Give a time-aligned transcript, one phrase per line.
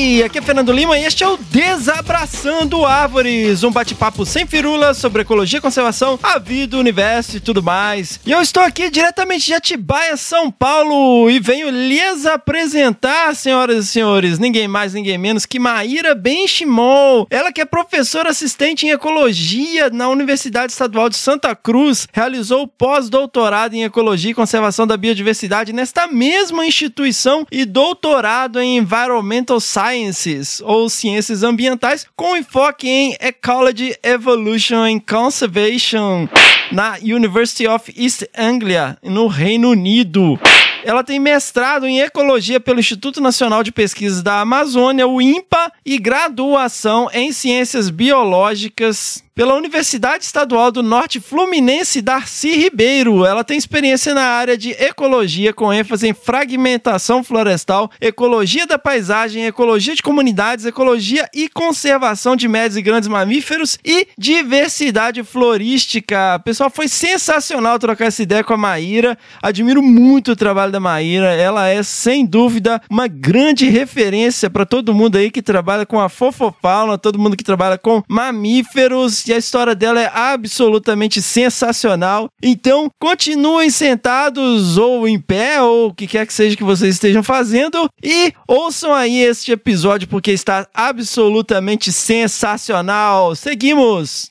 [0.00, 5.20] Aqui é Fernando Lima e este é o Desabraçando Árvores, um bate-papo sem firulas sobre
[5.20, 8.18] ecologia, conservação, a vida, o universo e tudo mais.
[8.24, 13.88] E eu estou aqui diretamente de Atibaia, São Paulo, e venho lhes apresentar, senhoras e
[13.88, 17.26] senhores, ninguém mais, ninguém menos que Maíra Benchimol.
[17.28, 23.74] Ela que é professora assistente em ecologia na Universidade Estadual de Santa Cruz, realizou pós-doutorado
[23.74, 30.88] em ecologia e conservação da biodiversidade nesta mesma instituição e doutorado em environmental sciences ou
[30.88, 36.28] ciências ambientais com enfoque em ecology, evolution and conservation
[36.70, 40.38] na University of East Anglia, no Reino Unido.
[40.84, 45.98] Ela tem mestrado em ecologia pelo Instituto Nacional de Pesquisas da Amazônia, o INPA, e
[45.98, 53.24] graduação em ciências biológicas pela Universidade Estadual do Norte Fluminense Darcy Ribeiro.
[53.24, 59.46] Ela tem experiência na área de ecologia, com ênfase em fragmentação florestal, ecologia da paisagem,
[59.46, 66.38] ecologia de comunidades, ecologia e conservação de médios e grandes mamíferos e diversidade florística.
[66.44, 69.16] Pessoal, foi sensacional trocar essa ideia com a Maíra.
[69.40, 71.32] Admiro muito o trabalho da Maíra.
[71.32, 76.10] Ela é, sem dúvida, uma grande referência para todo mundo aí que trabalha com a
[76.10, 82.28] fofofauna, todo mundo que trabalha com mamíferos e a história dela é absolutamente sensacional.
[82.42, 87.22] Então, continuem sentados ou em pé ou o que quer que seja que vocês estejam
[87.22, 93.36] fazendo e ouçam aí este episódio porque está absolutamente sensacional.
[93.36, 94.29] Seguimos!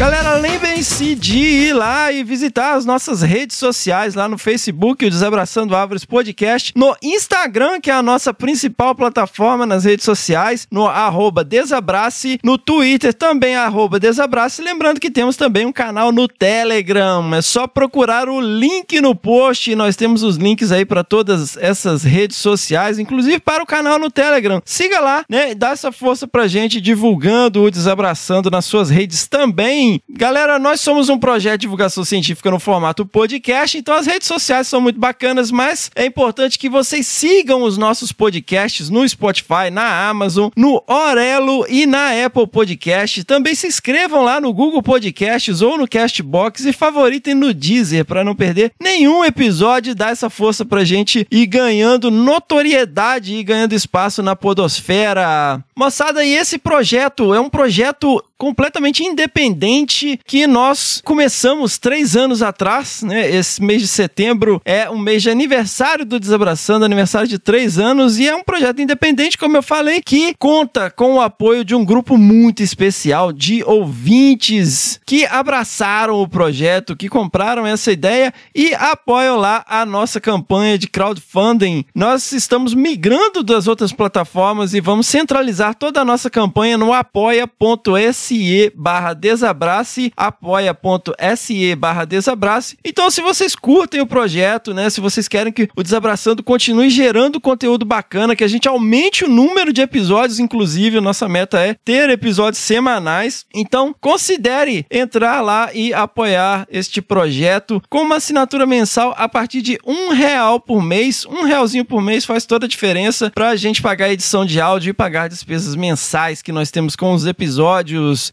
[0.00, 5.10] Galera, lembrem-se de ir lá e visitar as nossas redes sociais lá no Facebook, o
[5.10, 10.86] Desabraçando Árvores Podcast, no Instagram, que é a nossa principal plataforma nas redes sociais, no
[10.86, 17.34] arroba Desabrace, no Twitter também arroba Desabrace, lembrando que temos também um canal no Telegram,
[17.34, 22.04] é só procurar o link no post, nós temos os links aí para todas essas
[22.04, 24.62] redes sociais, inclusive para o canal no Telegram.
[24.64, 29.26] Siga lá, né, e dá essa força pra gente divulgando o Desabraçando nas suas redes
[29.26, 29.89] também.
[30.08, 34.66] Galera, nós somos um projeto de divulgação científica no formato podcast, então as redes sociais
[34.68, 40.08] são muito bacanas, mas é importante que vocês sigam os nossos podcasts no Spotify, na
[40.08, 43.24] Amazon, no Orelo e na Apple Podcast.
[43.24, 48.24] Também se inscrevam lá no Google Podcasts ou no Castbox e favoritem no Deezer para
[48.24, 53.74] não perder nenhum episódio e dar essa força pra gente ir ganhando notoriedade e ganhando
[53.74, 55.62] espaço na podosfera.
[55.80, 63.02] Moçada, e esse projeto é um projeto completamente independente que nós começamos três anos atrás,
[63.02, 63.30] né?
[63.30, 68.18] Esse mês de setembro é um mês de aniversário do Desabraçando, aniversário de três anos,
[68.18, 71.84] e é um projeto independente, como eu falei, que conta com o apoio de um
[71.84, 79.36] grupo muito especial de ouvintes que abraçaram o projeto, que compraram essa ideia e apoiam
[79.36, 81.86] lá a nossa campanha de crowdfunding.
[81.94, 88.72] Nós estamos migrando das outras plataformas e vamos centralizar toda a nossa campanha no apoia.se
[88.74, 92.78] barra desabrace, apoia.se barra desabrace.
[92.84, 94.88] Então, se vocês curtem o projeto, né?
[94.90, 99.28] Se vocês querem que o Desabraçando continue gerando conteúdo bacana, que a gente aumente o
[99.28, 103.44] número de episódios, inclusive, nossa meta é ter episódios semanais.
[103.54, 109.78] Então, considere entrar lá e apoiar este projeto com uma assinatura mensal a partir de
[109.84, 111.26] um real por mês.
[111.26, 114.60] Um realzinho por mês faz toda a diferença para a gente pagar a edição de
[114.60, 118.32] áudio e pagar despesas mensais que nós temos com os episódios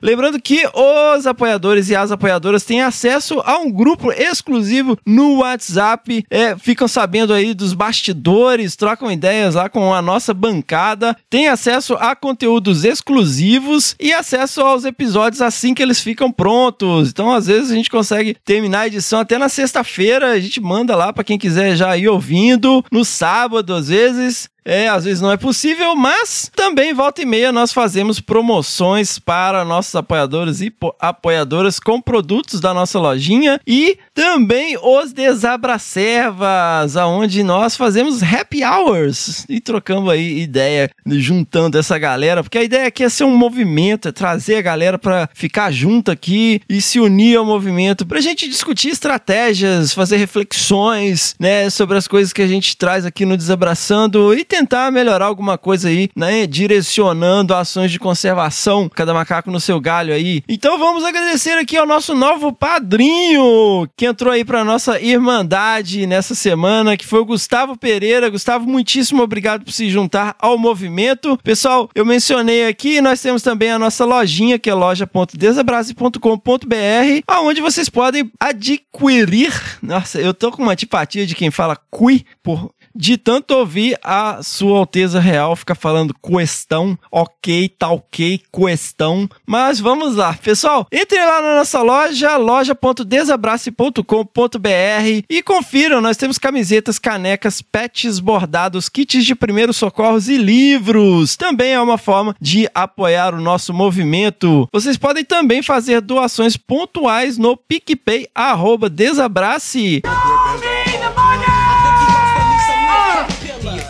[0.00, 6.24] Lembrando que os apoiadores e as apoiadoras têm acesso a um grupo exclusivo no WhatsApp,
[6.30, 11.94] é, ficam sabendo aí dos bastidores, trocam ideias lá com a nossa bancada, tem acesso
[11.94, 17.08] a conteúdos exclusivos e acesso aos episódios assim que eles ficam prontos.
[17.08, 20.94] Então, às vezes a gente consegue terminar a edição até na sexta-feira, a gente manda
[20.94, 24.48] lá para quem quiser já ir ouvindo, no sábado às vezes.
[24.64, 29.64] É, às vezes não é possível, mas também volta e meia nós fazemos promoções para
[29.64, 37.76] nossos apoiadores e apoiadoras com produtos da nossa lojinha e também os Desabracervas, aonde nós
[37.76, 43.08] fazemos happy hours e trocamos aí ideia, juntando essa galera, porque a ideia aqui é
[43.08, 47.44] ser um movimento, é trazer a galera para ficar junto aqui e se unir ao
[47.44, 53.06] movimento, pra gente discutir estratégias, fazer reflexões, né, sobre as coisas que a gente traz
[53.06, 56.46] aqui no Desabraçando e tentar melhorar alguma coisa aí, né?
[56.46, 60.42] Direcionando ações de conservação, cada macaco no seu galho aí.
[60.48, 66.34] Então vamos agradecer aqui ao nosso novo padrinho que entrou aí para nossa irmandade nessa
[66.34, 68.30] semana, que foi o Gustavo Pereira.
[68.30, 71.38] Gustavo, muitíssimo obrigado por se juntar ao movimento.
[71.42, 77.88] Pessoal, eu mencionei aqui, nós temos também a nossa lojinha, que é loja.desabrase.com.br, aonde vocês
[77.88, 79.52] podem adquirir.
[79.82, 84.42] Nossa, eu tô com uma antipatia de quem fala cui por de tanto ouvir a
[84.42, 89.30] Sua Alteza Real ficar falando questão, ok, tá ok, questão.
[89.46, 96.98] Mas vamos lá, pessoal, entre lá na nossa loja, loja.desabrace.com.br e confiram, nós temos camisetas,
[96.98, 101.36] canecas, pets bordados, kits de primeiros socorros e livros.
[101.36, 104.68] Também é uma forma de apoiar o nosso movimento.
[104.72, 110.02] Vocês podem também fazer doações pontuais no PicPay, arroba Desabrace.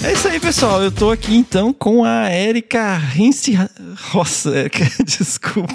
[0.04, 0.84] É isso pessoal.
[0.84, 3.58] Eu tô aqui então com a Érica Rince.
[4.14, 5.74] Nossa, Érica, desculpa.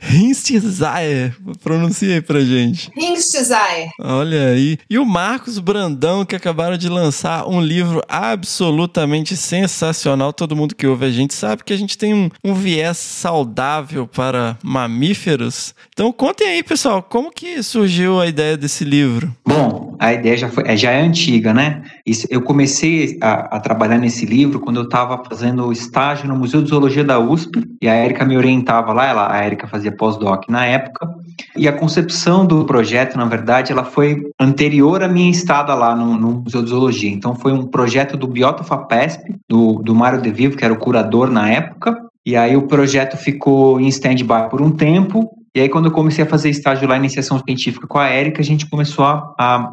[0.00, 1.36] Rinstezaer.
[1.62, 2.90] Pronuncia aí pra gente.
[2.96, 3.90] Rinstezaer.
[4.00, 4.78] Olha aí.
[4.88, 10.32] E o Marcos Brandão, que acabaram de lançar um livro absolutamente sensacional.
[10.32, 14.06] Todo mundo que ouve a gente sabe que a gente tem um, um viés saudável
[14.06, 15.74] para mamíferos.
[15.92, 19.30] Então contem aí, pessoal, como que surgiu a ideia desse livro?
[19.46, 21.82] Bom, a ideia já, foi, já é antiga, né?
[22.06, 26.62] Isso, eu comecei a, a, trabalhar nesse livro quando eu estava fazendo estágio no Museu
[26.62, 30.48] de Zoologia da USP e a Erika me orientava lá, ela, a Erika fazia pós-doc
[30.48, 31.08] na época,
[31.56, 36.16] e a concepção do projeto, na verdade, ela foi anterior à minha estada lá no,
[36.16, 37.10] no Museu de Zoologia.
[37.10, 40.78] Então foi um projeto do Biota FAPESP, do, do Mário De Vivo, que era o
[40.78, 45.30] curador na época, E aí o projeto ficou em stand-by por um tempo.
[45.54, 48.40] E aí, quando eu comecei a fazer estágio lá em iniciação científica com a Érica,
[48.40, 49.72] a gente começou a, a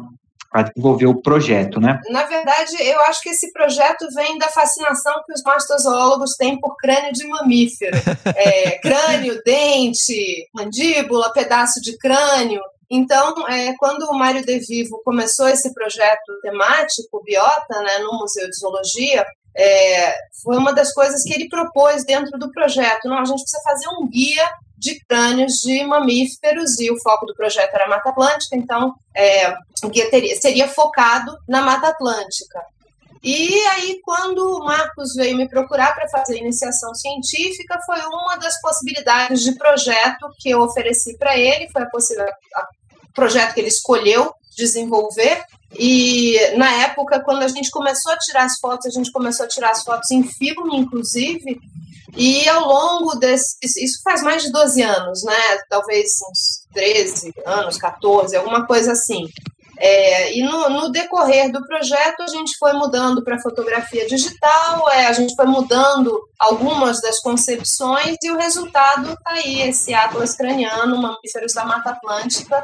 [0.52, 1.98] para desenvolver o projeto, né?
[2.10, 6.76] Na verdade, eu acho que esse projeto vem da fascinação que os mastozoólogos têm por
[6.76, 7.96] crânio de mamífero.
[8.34, 12.60] É, crânio, dente, mandíbula, pedaço de crânio.
[12.90, 18.48] Então, é, quando o Mário De Vivo começou esse projeto temático, Biota, né, no Museu
[18.48, 19.24] de Zoologia,
[19.56, 23.08] é, foi uma das coisas que ele propôs dentro do projeto.
[23.08, 24.48] Não, a gente precisa fazer um guia
[24.82, 29.88] de crânios de mamíferos e o foco do projeto era Mata Atlântica, então é, o
[29.88, 32.60] guia teria, seria focado na Mata Atlântica.
[33.22, 38.60] E aí, quando o Marcos veio me procurar para fazer iniciação científica, foi uma das
[38.60, 41.88] possibilidades de projeto que eu ofereci para ele, foi a
[43.14, 45.44] projeto que ele escolheu desenvolver.
[45.78, 49.48] E na época, quando a gente começou a tirar as fotos, a gente começou a
[49.48, 51.60] tirar as fotos em filme, inclusive,
[52.16, 53.56] e ao longo desse.
[53.62, 55.58] Isso faz mais de 12 anos, né?
[55.68, 59.28] Talvez uns 13 anos, 14, alguma coisa assim.
[59.78, 65.06] É, e no, no, decorrer do projeto, a gente foi mudando para fotografia digital, é,
[65.06, 71.02] a gente foi mudando algumas das concepções, e o resultado está aí: esse Atlas craniano,
[71.02, 72.62] Mamíferos da Mata Atlântica,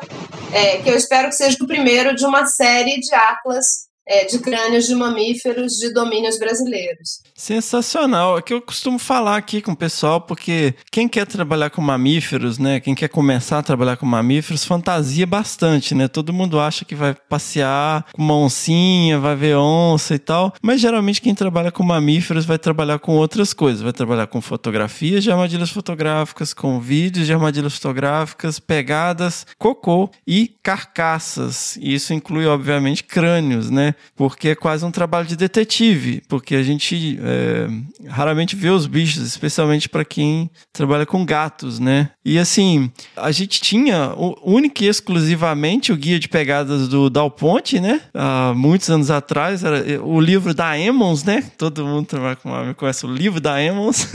[0.52, 4.38] é, que eu espero que seja o primeiro de uma série de Atlas é, de
[4.38, 7.20] crânios de mamíferos de domínios brasileiros.
[7.36, 8.38] Sensacional.
[8.38, 12.58] É que eu costumo falar aqui com o pessoal, porque quem quer trabalhar com mamíferos,
[12.58, 12.80] né?
[12.80, 16.08] Quem quer começar a trabalhar com mamíferos, fantasia bastante, né?
[16.08, 20.54] Todo mundo acha que vai passear com uma oncinha, vai ver onça e tal.
[20.62, 23.82] Mas geralmente quem trabalha com mamíferos vai trabalhar com outras coisas.
[23.82, 30.48] Vai trabalhar com fotografias de armadilhas fotográficas, com vídeos de armadilhas fotográficas, pegadas, cocô e
[30.62, 31.76] carcaças.
[31.76, 33.94] E isso inclui, obviamente, crânios, né?
[34.16, 37.68] Porque é quase um trabalho de detetive, porque a gente é,
[38.08, 42.10] raramente vê os bichos, especialmente para quem trabalha com gatos, né?
[42.24, 44.12] E assim, a gente tinha
[44.42, 48.00] única e exclusivamente o guia de pegadas do Dal Ponte, né?
[48.14, 51.42] Há muitos anos atrás, era o livro da Emmons, né?
[51.56, 54.08] Todo mundo trabalha com conhece o livro da Emmons.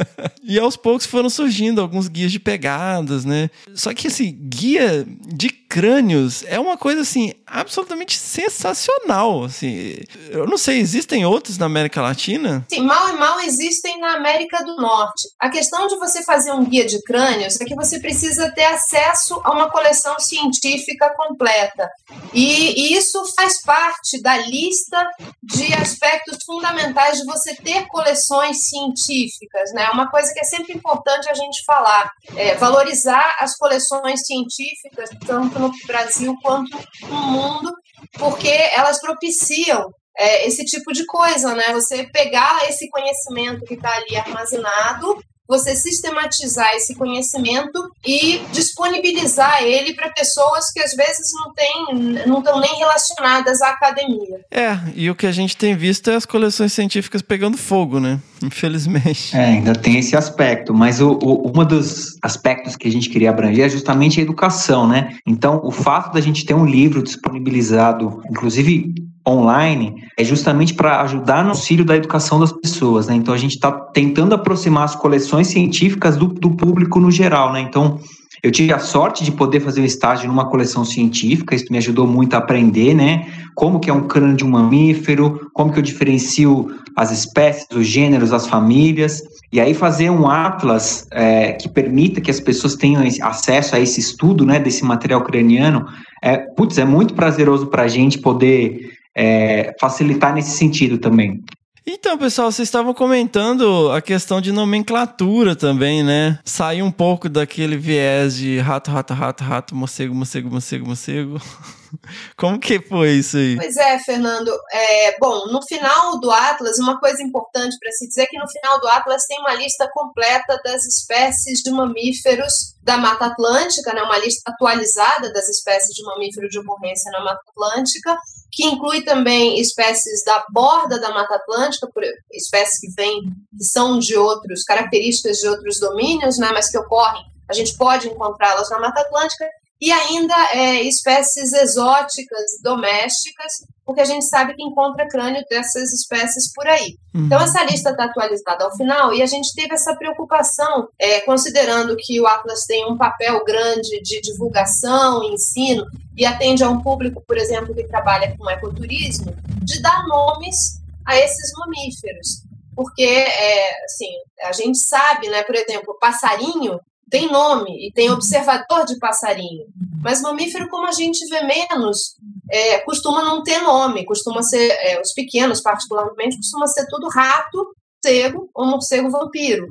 [0.42, 3.50] e aos poucos foram surgindo alguns guias de pegadas, né?
[3.74, 9.96] Só que esse guia de crânios é uma coisa assim absolutamente sensacional, assim.
[10.30, 12.64] Eu não sei, existem outros na América Latina?
[12.68, 15.28] Sim, mal e mal existem na América do Norte.
[15.38, 19.40] A questão de você fazer um guia de crânios é que você precisa ter acesso
[19.44, 21.88] a uma coleção científica completa.
[22.32, 25.08] E, isso faz parte da lista
[25.42, 29.88] de aspectos fundamentais de você ter coleções científicas, né?
[29.90, 35.58] Uma coisa que é sempre importante a gente falar, é valorizar as coleções científicas, tanto
[35.58, 36.76] no Brasil quanto
[37.08, 37.72] no mundo,
[38.18, 41.64] porque elas propiciam é, esse tipo de coisa, né?
[41.72, 49.92] Você pegar esse conhecimento que está ali armazenado você sistematizar esse conhecimento e disponibilizar ele
[49.94, 54.40] para pessoas que às vezes não têm, não estão nem relacionadas à academia.
[54.48, 58.20] É, e o que a gente tem visto é as coleções científicas pegando fogo, né?
[58.42, 59.36] Infelizmente.
[59.36, 63.30] É, ainda tem esse aspecto, mas o, o, um dos aspectos que a gente queria
[63.30, 65.16] abranger é justamente a educação, né?
[65.26, 68.94] Então, o fato da gente ter um livro disponibilizado, inclusive
[69.26, 73.14] online é justamente para ajudar no auxílio da educação das pessoas, né?
[73.14, 77.60] Então a gente está tentando aproximar as coleções científicas do, do público no geral, né?
[77.60, 77.98] Então
[78.42, 82.06] eu tive a sorte de poder fazer um estágio numa coleção científica, isso me ajudou
[82.06, 83.26] muito a aprender, né?
[83.54, 87.86] Como que é um crânio de um mamífero, como que eu diferencio as espécies, os
[87.86, 89.20] gêneros, as famílias,
[89.52, 94.00] e aí fazer um atlas é, que permita que as pessoas tenham acesso a esse
[94.00, 95.86] estudo, né, desse material craniano,
[96.22, 101.42] é, putz, é muito prazeroso para a gente poder é, facilitar nesse sentido também.
[101.86, 106.38] Então, pessoal, vocês estavam comentando a questão de nomenclatura também, né?
[106.44, 111.40] Sair um pouco daquele viés de rato, rato, rato, rato, morcego, morcego, morcego, morcego.
[112.36, 113.56] Como que foi isso aí?
[113.56, 114.52] Pois é, Fernando.
[114.72, 118.48] É, bom, no final do Atlas, uma coisa importante para se dizer é que no
[118.48, 124.02] final do Atlas tem uma lista completa das espécies de mamíferos da Mata Atlântica, né,
[124.02, 128.16] uma lista atualizada das espécies de mamífero de ocorrência na Mata Atlântica,
[128.52, 131.88] que inclui também espécies da borda da Mata Atlântica,
[132.32, 133.22] espécies que vêm,
[133.56, 138.08] que são de outros, características de outros domínios, né, mas que ocorrem, a gente pode
[138.08, 139.46] encontrá-las na Mata Atlântica,
[139.80, 146.52] e ainda é, espécies exóticas, domésticas, porque a gente sabe que encontra crânio dessas espécies
[146.54, 146.96] por aí.
[147.12, 147.26] Uhum.
[147.26, 151.96] Então, essa lista está atualizada ao final e a gente teve essa preocupação, é, considerando
[151.96, 155.84] que o Atlas tem um papel grande de divulgação, ensino,
[156.16, 161.18] e atende a um público, por exemplo, que trabalha com ecoturismo, de dar nomes a
[161.18, 162.44] esses mamíferos.
[162.76, 164.10] porque é, assim,
[164.44, 166.78] a gente sabe, né, por exemplo, passarinho
[167.10, 169.66] tem nome e tem observador de passarinho,
[170.02, 172.16] mas mamífero, como a gente vê menos,
[172.50, 177.74] é, costuma não ter nome, costuma ser, é, os pequenos particularmente, costuma ser tudo rato,
[178.02, 179.66] morcego ou morcego vampiro.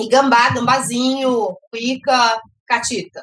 [0.00, 3.22] E gambá, gambazinho, cuica, catita.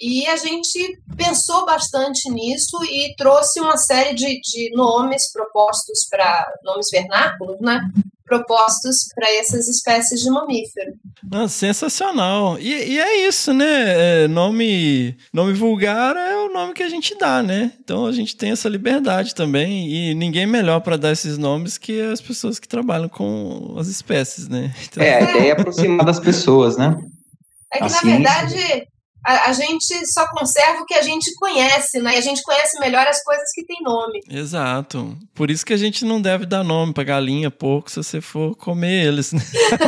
[0.00, 6.46] E a gente pensou bastante nisso e trouxe uma série de, de nomes propostos para
[6.62, 7.80] nomes vernáculos, né?
[8.28, 10.92] Propostos para essas espécies de mamífero.
[11.32, 12.58] Ah, sensacional.
[12.58, 14.24] E, e, é isso, né?
[14.24, 17.72] É, nome, nome vulgar é o nome que a gente dá, né?
[17.82, 19.88] Então a gente tem essa liberdade também.
[19.90, 24.48] E ninguém melhor para dar esses nomes que as pessoas que trabalham com as espécies,
[24.48, 24.72] né?
[24.84, 25.02] Então...
[25.02, 26.96] É, a ideia é aproximar das pessoas, né?
[27.72, 28.10] É que, a na ciência...
[28.10, 28.88] verdade,
[29.26, 32.14] a, a, gente só conserva o que a gente conhece, né?
[32.14, 34.20] E a gente conhece melhor as coisas que têm nome.
[34.30, 35.16] Exato.
[35.34, 38.56] Por isso que a gente não deve dar nome para galinha, porco, se você for
[38.56, 39.32] comer eles.
[39.32, 39.40] Né?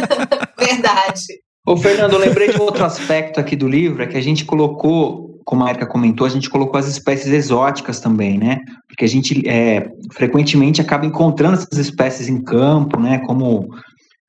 [0.59, 1.23] Verdade.
[1.67, 4.45] Ô, Fernando, eu lembrei de um outro aspecto aqui do livro, é que a gente
[4.45, 8.59] colocou, como a Erika comentou, a gente colocou as espécies exóticas também, né?
[8.89, 13.21] Porque a gente é, frequentemente acaba encontrando essas espécies em campo, né?
[13.27, 13.69] Como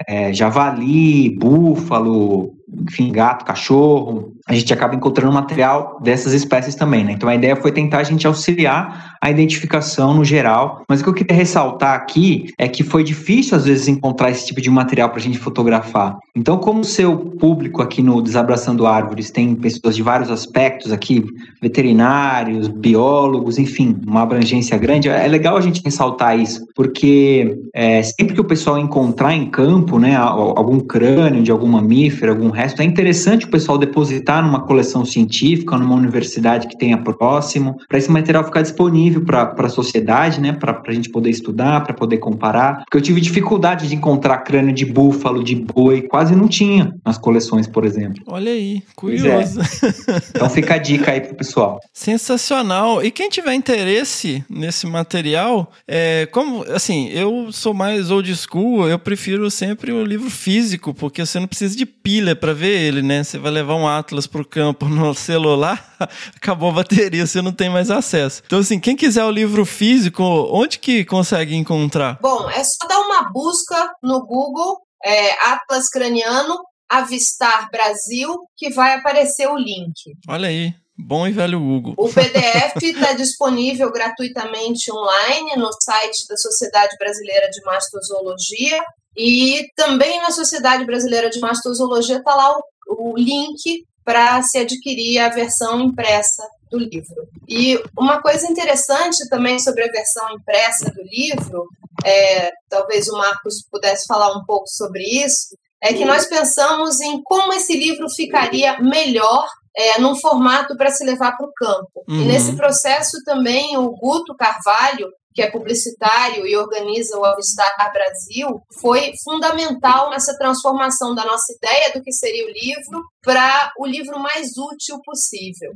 [0.08, 2.54] é, javali, búfalo,
[2.88, 7.14] enfim, gato, cachorro, a gente acaba encontrando material dessas espécies também, né?
[7.14, 11.10] Então a ideia foi tentar a gente auxiliar a identificação no geral, mas o que
[11.10, 15.10] eu queria ressaltar aqui é que foi difícil às vezes encontrar esse tipo de material
[15.10, 16.18] para a gente fotografar.
[16.36, 21.24] Então, como o seu público aqui no Desabraçando Árvores tem pessoas de vários aspectos aqui,
[21.62, 28.34] veterinários, biólogos, enfim, uma abrangência grande, é legal a gente ressaltar isso, porque é, sempre
[28.34, 32.82] que o pessoal encontrar em campo, né, algum crânio de algum mamífero, algum resto.
[32.82, 38.12] É interessante o pessoal depositar numa coleção científica, numa universidade que tenha próximo, para esse
[38.12, 42.84] material ficar disponível para a sociedade, né, para a gente poder estudar, para poder comparar.
[42.84, 47.18] Porque eu tive dificuldade de encontrar crânio de búfalo, de boi, quase não tinha nas
[47.18, 48.24] coleções, por exemplo.
[48.28, 48.82] Olha aí, é.
[48.96, 49.60] curioso.
[49.62, 50.22] É.
[50.32, 51.80] Então fica a dica aí pro pessoal.
[51.94, 53.04] Sensacional.
[53.04, 58.98] E quem tiver interesse nesse material, é, como, assim, eu sou mais old school, eu
[58.98, 63.24] prefiro sempre o livro físico, porque você não precisa de pilha para ver ele, né?
[63.24, 65.96] Você vai levar um Atlas pro campo no celular,
[66.36, 68.42] acabou a bateria, você não tem mais acesso.
[68.46, 72.20] Então, assim, quem quiser o livro físico, onde que consegue encontrar?
[72.22, 78.96] Bom, é só dar uma busca no Google, é, Atlas Craniano, Avistar Brasil, que vai
[78.96, 79.94] aparecer o link.
[80.28, 81.96] Olha aí, Bom e velho Google.
[81.98, 88.84] O PDF está disponível gratuitamente online no site da Sociedade Brasileira de Mastozoologia
[89.18, 92.56] e também na Sociedade Brasileira de Mastozoologia está lá
[92.88, 97.30] o, o link para se adquirir a versão impressa do livro.
[97.48, 101.66] E uma coisa interessante também sobre a versão impressa do livro,
[102.04, 107.22] é, talvez o Marcos pudesse falar um pouco sobre isso, é que nós pensamos em
[107.24, 112.04] como esse livro ficaria melhor é, num formato para se levar para o campo.
[112.10, 112.22] Uhum.
[112.22, 118.62] E nesse processo também o Guto Carvalho, que é publicitário e organiza o Avistar Brasil,
[118.82, 124.20] foi fundamental nessa transformação da nossa ideia do que seria o livro para o livro
[124.20, 125.72] mais útil possível.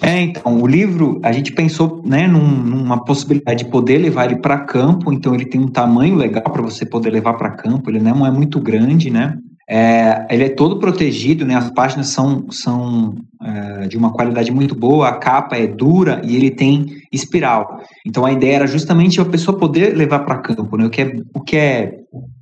[0.00, 4.40] É, então, o livro, a gente pensou né, num, numa possibilidade de poder levar ele
[4.40, 8.00] para campo, então ele tem um tamanho legal para você poder levar para campo, ele
[8.00, 9.38] não é muito grande, né?
[9.68, 11.56] É, ele é todo protegido, né?
[11.56, 16.36] As páginas são, são é, de uma qualidade muito boa, a capa é dura e
[16.36, 17.80] ele tem espiral.
[18.06, 20.86] Então a ideia era justamente a pessoa poder levar para campo, né?
[20.86, 21.98] O que é, o que é,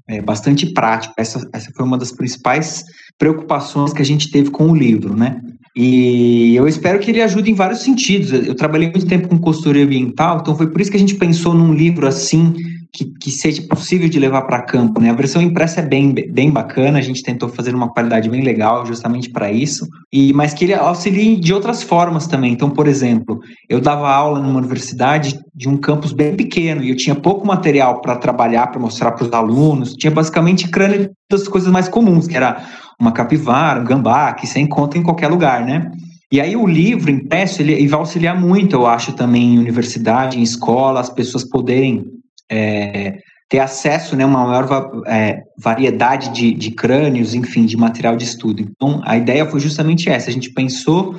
[0.07, 1.15] é, bastante prático.
[1.17, 2.85] Essa, essa foi uma das principais
[3.19, 5.41] preocupações que a gente teve com o livro, né?
[5.75, 8.33] E eu espero que ele ajude em vários sentidos.
[8.33, 11.53] Eu trabalhei muito tempo com consultoria ambiental, então foi por isso que a gente pensou
[11.55, 12.55] num livro assim
[12.95, 15.01] que, que seja possível de levar para campo.
[15.01, 15.11] Né?
[15.11, 18.87] A versão impressa é bem, bem bacana, a gente tentou fazer uma qualidade bem legal
[18.87, 22.53] justamente para isso, e mas que ele auxilie de outras formas também.
[22.53, 26.97] Então, por exemplo, eu dava aula numa universidade de um campus bem pequeno e eu
[26.97, 31.71] tinha pouco material para trabalhar, para mostrar para os alunos, tinha basicamente crânio das coisas
[31.71, 32.65] mais comuns, que era
[33.01, 35.91] uma capivara, um gambá, que você encontra em qualquer lugar, né?
[36.31, 40.39] E aí o livro impresso, ele, ele vai auxiliar muito, eu acho, também em universidade,
[40.39, 42.14] em escola, as pessoas poderem
[42.51, 48.17] é, ter acesso a né, uma maior é, variedade de, de crânios, enfim, de material
[48.17, 48.63] de estudo.
[48.63, 50.31] Então, a ideia foi justamente essa.
[50.31, 51.15] A gente pensou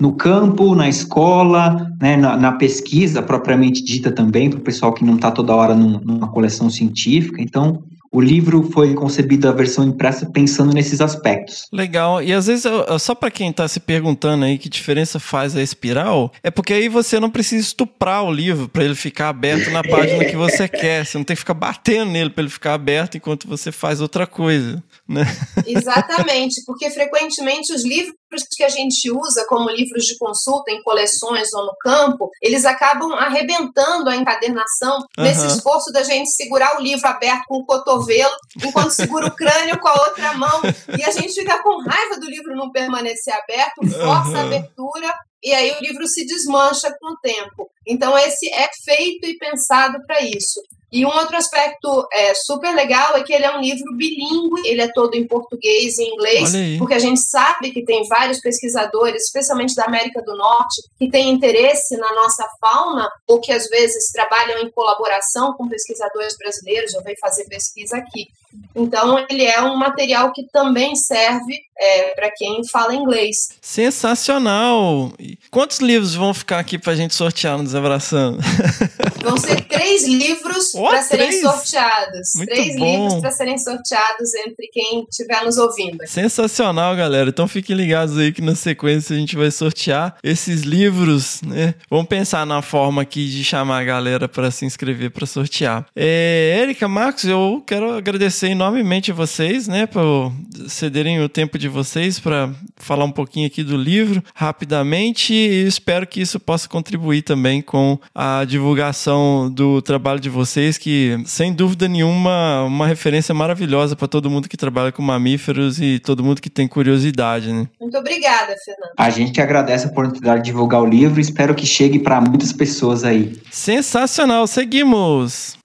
[0.00, 5.04] no campo, na escola, né, na, na, pesquisa propriamente dita também, para o pessoal que
[5.04, 7.42] não está toda hora num, numa coleção científica.
[7.42, 11.68] Então, o livro foi concebido a versão impressa pensando nesses aspectos.
[11.72, 12.22] Legal.
[12.22, 12.64] E às vezes,
[12.98, 16.88] só para quem está se perguntando aí que diferença faz a espiral, é porque aí
[16.88, 21.06] você não precisa estuprar o livro para ele ficar aberto na página que você quer.
[21.06, 24.26] Você não tem que ficar batendo nele para ele ficar aberto enquanto você faz outra
[24.26, 25.24] coisa, né?
[25.66, 28.14] Exatamente, porque frequentemente os livros
[28.56, 33.12] que a gente usa como livros de consulta em coleções ou no campo, eles acabam
[33.14, 35.24] arrebentando a encadernação uhum.
[35.24, 39.80] nesse esforço da gente segurar o livro aberto com o cotovelo, enquanto segura o crânio
[39.80, 40.62] com a outra mão,
[40.96, 44.36] e a gente fica com raiva do livro não permanecer aberto, força uhum.
[44.36, 47.68] a abertura, e aí o livro se desmancha com o tempo.
[47.86, 50.60] Então, esse é feito e pensado para isso.
[50.92, 54.82] E um outro aspecto é, super legal é que ele é um livro bilíngue, ele
[54.82, 59.74] é todo em português e inglês, porque a gente sabe que tem vários pesquisadores, especialmente
[59.74, 64.58] da América do Norte, que têm interesse na nossa fauna, ou que às vezes trabalham
[64.58, 68.26] em colaboração com pesquisadores brasileiros, ou vêm fazer pesquisa aqui.
[68.74, 73.48] Então, ele é um material que também serve é, para quem fala inglês.
[73.60, 75.12] Sensacional!
[75.50, 78.38] Quantos livros vão ficar aqui para a gente sortear no Desabraçando?
[79.22, 82.30] Vão ser três livros oh, para serem sorteados.
[82.36, 82.84] Muito três bom.
[82.86, 85.98] livros para serem sorteados entre quem estiver nos ouvindo.
[86.06, 87.28] Sensacional, galera.
[87.28, 91.74] Então fiquem ligados aí que na sequência a gente vai sortear esses livros, né?
[91.90, 95.86] Vamos pensar na forma aqui de chamar a galera para se inscrever para sortear.
[95.94, 100.32] É, Érica, Marcos, eu quero agradecer enormemente a vocês, né, por
[100.68, 106.06] cederem o tempo de vocês para falar um pouquinho aqui do livro rapidamente e espero
[106.06, 111.88] que isso possa contribuir também com a divulgação do trabalho de vocês, que sem dúvida
[111.88, 116.50] nenhuma uma referência maravilhosa para todo mundo que trabalha com mamíferos e todo mundo que
[116.50, 117.66] tem curiosidade, né?
[117.80, 118.92] Muito obrigada, Fernando.
[118.98, 122.52] A gente agradece a oportunidade de divulgar o livro e espero que chegue para muitas
[122.52, 123.32] pessoas aí.
[123.50, 125.58] Sensacional, seguimos.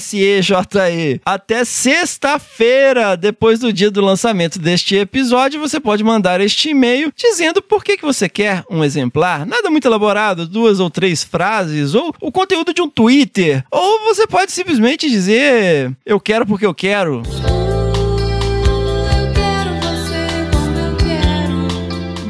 [0.00, 7.12] SEJE, até sexta-feira, depois do dia do lançamento deste episódio, você pode mandar este e-mail
[7.16, 9.46] dizendo por que, que você quer um exemplar.
[9.46, 13.64] Nada muito elaborado, duas ou três frases, ou o conteúdo de um Twitter.
[13.70, 17.22] Ou você pode simplesmente dizer: Eu quero porque eu quero.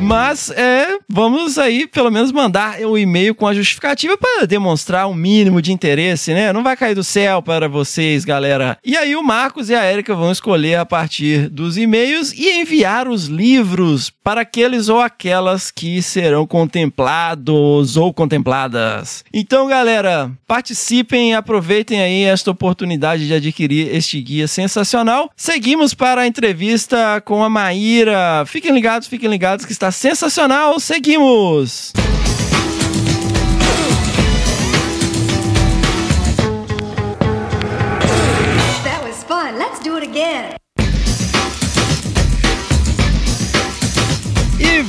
[0.09, 5.07] Mas é, vamos aí pelo menos mandar o um e-mail com a justificativa para demonstrar
[5.07, 6.51] um mínimo de interesse, né?
[6.51, 8.79] Não vai cair do céu para vocês, galera.
[8.83, 13.07] E aí o Marcos e a Érica vão escolher a partir dos e-mails e enviar
[13.07, 19.23] os livros para aqueles ou aquelas que serão contemplados ou contempladas.
[19.31, 25.31] Então, galera, participem aproveitem aí esta oportunidade de adquirir este guia sensacional.
[25.37, 28.47] Seguimos para a entrevista com a Maíra.
[28.47, 30.81] Fiquem ligados, fiquem ligados que está sensacional.
[30.81, 31.93] Seguimos!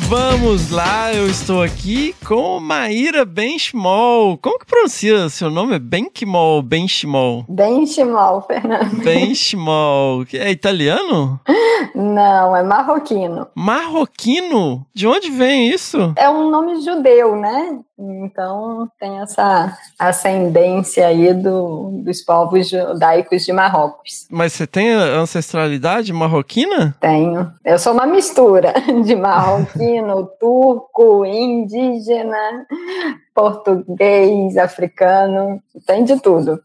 [0.10, 4.40] Vamos lá, eu estou aqui com Maíra Benchmol.
[4.40, 5.76] Como que pronuncia seu nome?
[5.76, 7.46] É Benchmol, Benchmol?
[7.48, 9.04] Benchmol, Fernando.
[9.04, 10.26] Benchmol.
[10.34, 11.40] É italiano?
[11.94, 13.48] Não, é marroquino.
[13.54, 14.86] Marroquino?
[14.94, 16.14] De onde vem isso?
[16.16, 17.80] É um nome judeu, né?
[18.00, 24.26] Então tem essa ascendência aí do, dos povos judaicos de Marrocos.
[24.32, 26.96] Mas você tem ancestralidade marroquina?
[27.02, 27.52] Tenho.
[27.66, 32.66] Eu sou uma mistura de marroquino, turco, indígena,
[33.40, 36.62] português, africano, tem de tudo.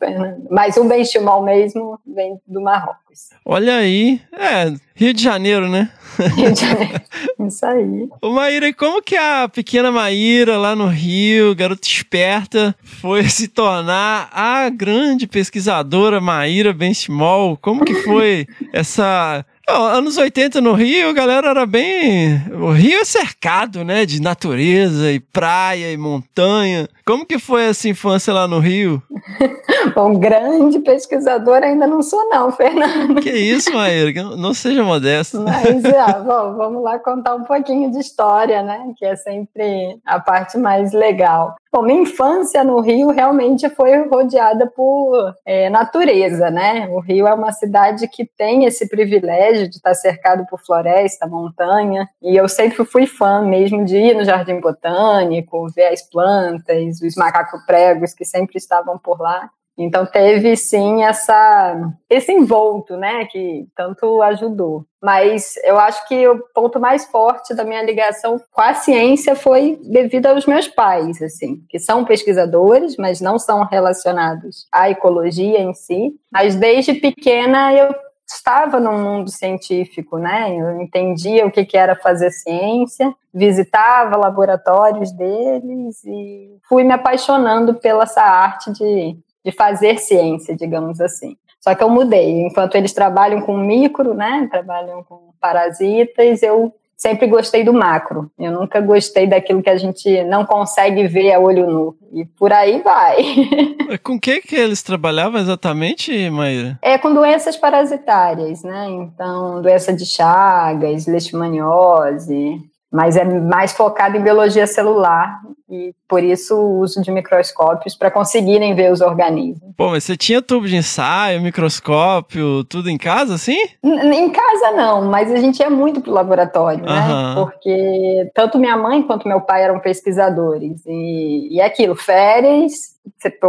[0.50, 3.30] Mas o benchimol mesmo vem do Marrocos.
[3.44, 5.88] Olha aí, é, Rio de Janeiro, né?
[6.34, 7.00] Rio de Janeiro,
[7.46, 8.08] isso aí.
[8.20, 13.46] Ô Maíra, e como que a pequena Maíra lá no Rio, garota esperta, foi se
[13.46, 17.56] tornar a grande pesquisadora Maíra Benchimol?
[17.56, 22.38] Como que foi essa Bom, anos 80 no Rio, a galera era bem.
[22.52, 24.04] O Rio é cercado, né?
[24.04, 26.86] De natureza e praia e montanha.
[27.06, 29.02] Como que foi essa infância lá no Rio?
[29.94, 33.20] Bom, grande pesquisador ainda não sou, não, Fernando.
[33.20, 35.40] Que isso, Maíra, não seja modesto.
[35.40, 38.94] Mas, ah, bom, vamos lá contar um pouquinho de história, né?
[38.96, 41.54] Que é sempre a parte mais legal.
[41.74, 46.86] Bom, minha infância no Rio realmente foi rodeada por é, natureza, né?
[46.88, 52.08] O Rio é uma cidade que tem esse privilégio de estar cercado por floresta, montanha,
[52.22, 57.14] e eu sempre fui fã mesmo de ir no Jardim Botânico, ver as plantas, os
[57.16, 59.50] macacos pregos que sempre estavam por lá.
[59.76, 64.86] Então teve sim essa esse envolto, né, que tanto ajudou.
[65.02, 69.78] Mas eu acho que o ponto mais forte da minha ligação com a ciência foi
[69.82, 75.74] devido aos meus pais, assim, que são pesquisadores, mas não são relacionados à ecologia em
[75.74, 76.14] si.
[76.32, 77.94] Mas desde pequena eu
[78.34, 80.54] estava no mundo científico, né?
[80.54, 87.74] Eu entendia o que, que era fazer ciência, visitava laboratórios deles e fui me apaixonando
[87.74, 91.36] pela essa arte de de fazer ciência, digamos assim.
[91.60, 92.42] Só que eu mudei.
[92.42, 98.30] Enquanto eles trabalham com micro, né, trabalham com parasitas, eu sempre gostei do macro.
[98.38, 101.96] Eu nunca gostei daquilo que a gente não consegue ver a olho nu.
[102.12, 103.16] E por aí vai.
[104.02, 106.78] Com que que eles trabalhavam exatamente, Maíra?
[106.80, 108.86] É com doenças parasitárias, né?
[108.88, 112.58] Então, doença de Chagas, leishmaniose,
[112.90, 118.10] mas é mais focado em biologia celular e por isso o uso de microscópios para
[118.10, 119.62] conseguirem ver os organismos.
[119.76, 123.56] Pô, mas você tinha tubo de ensaio, microscópio, tudo em casa, assim?
[123.82, 127.34] N em casa não, mas a gente ia muito pro laboratório, né?
[127.34, 132.94] Porque tanto minha mãe quanto meu pai eram pesquisadores e, e é aquilo, férias,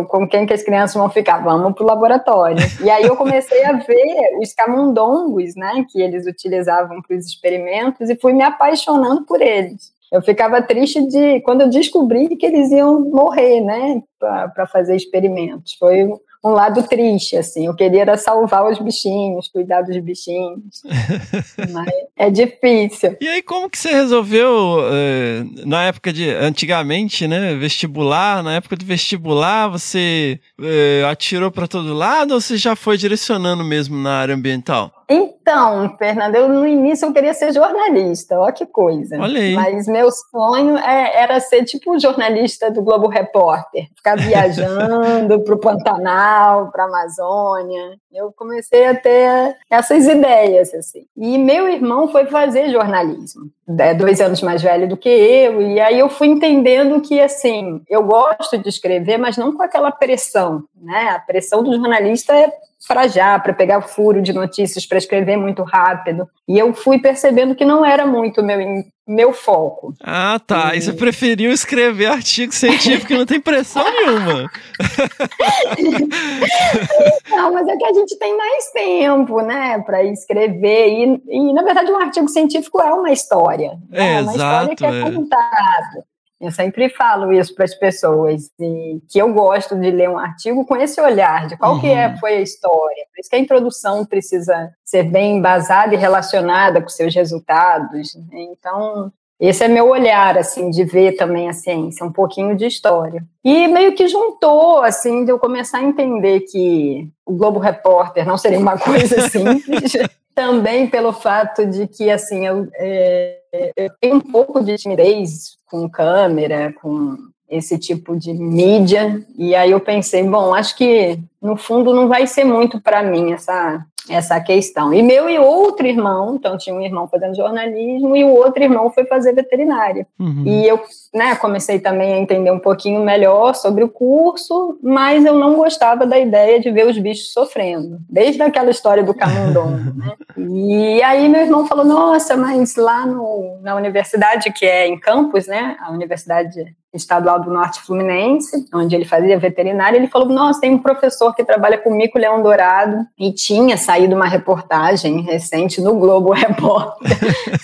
[0.08, 1.39] com quem que as crianças vão ficar?
[1.39, 2.58] Vamos para o laboratório.
[2.82, 8.10] E aí eu comecei a ver os camundongos, né, que eles utilizavam para os experimentos
[8.10, 9.95] e fui me apaixonando por eles.
[10.12, 15.74] Eu ficava triste de quando eu descobri que eles iam morrer, né, para fazer experimentos.
[15.80, 16.08] Foi
[16.46, 17.65] um lado triste, assim.
[17.65, 20.84] Eu queria era salvar os bichinhos, cuidar dos bichinhos.
[21.74, 23.18] Mas é difícil.
[23.20, 28.76] E aí, como que você resolveu, eh, na época de, antigamente, né, vestibular, na época
[28.76, 34.20] do vestibular, você eh, atirou para todo lado ou você já foi direcionando mesmo na
[34.20, 34.91] área ambiental?
[35.08, 39.18] Então, Fernando, eu no início eu queria ser jornalista, olha que coisa.
[39.54, 45.60] Mas meu sonho é, era ser tipo jornalista do Globo Repórter, ficar viajando para o
[45.60, 47.98] Pantanal, para a Amazônia.
[48.12, 51.06] Eu comecei a ter essas ideias, assim.
[51.15, 55.80] E meu irmão foi fazer jornalismo, é dois anos mais velho do que eu, e
[55.80, 60.63] aí eu fui entendendo que, assim, eu gosto de escrever, mas não com aquela pressão,
[60.82, 61.10] né?
[61.10, 62.52] A pressão do jornalista é
[62.88, 66.28] para já, para pegar furo de notícias, para escrever muito rápido.
[66.48, 68.60] E eu fui percebendo que não era muito meu,
[69.08, 69.93] meu foco.
[70.04, 70.76] Ah, tá.
[70.76, 70.82] E...
[70.82, 74.50] você preferiu escrever artigo científico que não tem pressão nenhuma.
[77.30, 80.89] não, mas é que a gente tem mais tempo, né, para escrever.
[80.89, 83.78] E, e, na verdade, um artigo científico é uma história.
[83.91, 85.02] É, é uma exato, história que é, é.
[85.02, 86.06] contada.
[86.46, 90.64] Eu sempre falo isso para as pessoas, e que eu gosto de ler um artigo
[90.64, 91.82] com esse olhar de qual uhum.
[91.82, 93.04] que é, foi a história.
[93.12, 98.14] Por isso que a introdução precisa ser bem embasada e relacionada com seus resultados.
[98.16, 98.44] Né?
[98.52, 103.24] Então, esse é meu olhar, assim, de ver também a ciência, um pouquinho de história.
[103.43, 108.38] E meio que juntou, assim, de eu começar a entender que o Globo Repórter não
[108.38, 109.93] seria uma coisa simples,
[110.34, 113.38] também pelo fato de que, assim, eu, é,
[113.76, 117.17] eu tenho um pouco de timidez com câmera, com
[117.50, 122.26] esse tipo de mídia, e aí eu pensei, bom, acho que no fundo não vai
[122.26, 124.94] ser muito para mim essa essa questão.
[124.94, 128.91] E meu e outro irmão, então tinha um irmão fazendo jornalismo e o outro irmão
[128.91, 130.08] foi fazer veterinária.
[130.20, 130.44] Uhum.
[130.46, 130.80] E eu,
[131.13, 136.06] né, comecei também a entender um pouquinho melhor sobre o curso, mas eu não gostava
[136.06, 140.13] da ideia de ver os bichos sofrendo, desde aquela história do camundongo, né?
[140.38, 145.48] E aí meu irmão falou: "Nossa, mas lá no, na universidade que é em Campos,
[145.48, 150.74] né, a Universidade Estadual do Norte Fluminense, onde ele fazia veterinária, ele falou: Nossa, tem
[150.74, 155.96] um professor que trabalha com mico leão dourado e tinha saído uma reportagem recente no
[155.96, 157.18] Globo Repórter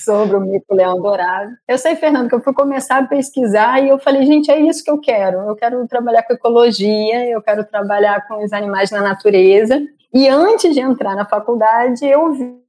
[0.03, 1.51] sobre o mico leão dourado.
[1.67, 4.83] Eu sei, Fernando, que eu fui começar a pesquisar e eu falei: Gente, é isso
[4.83, 5.39] que eu quero.
[5.39, 9.81] Eu quero trabalhar com ecologia, eu quero trabalhar com os animais na natureza.
[10.13, 12.61] E antes de entrar na faculdade, eu vi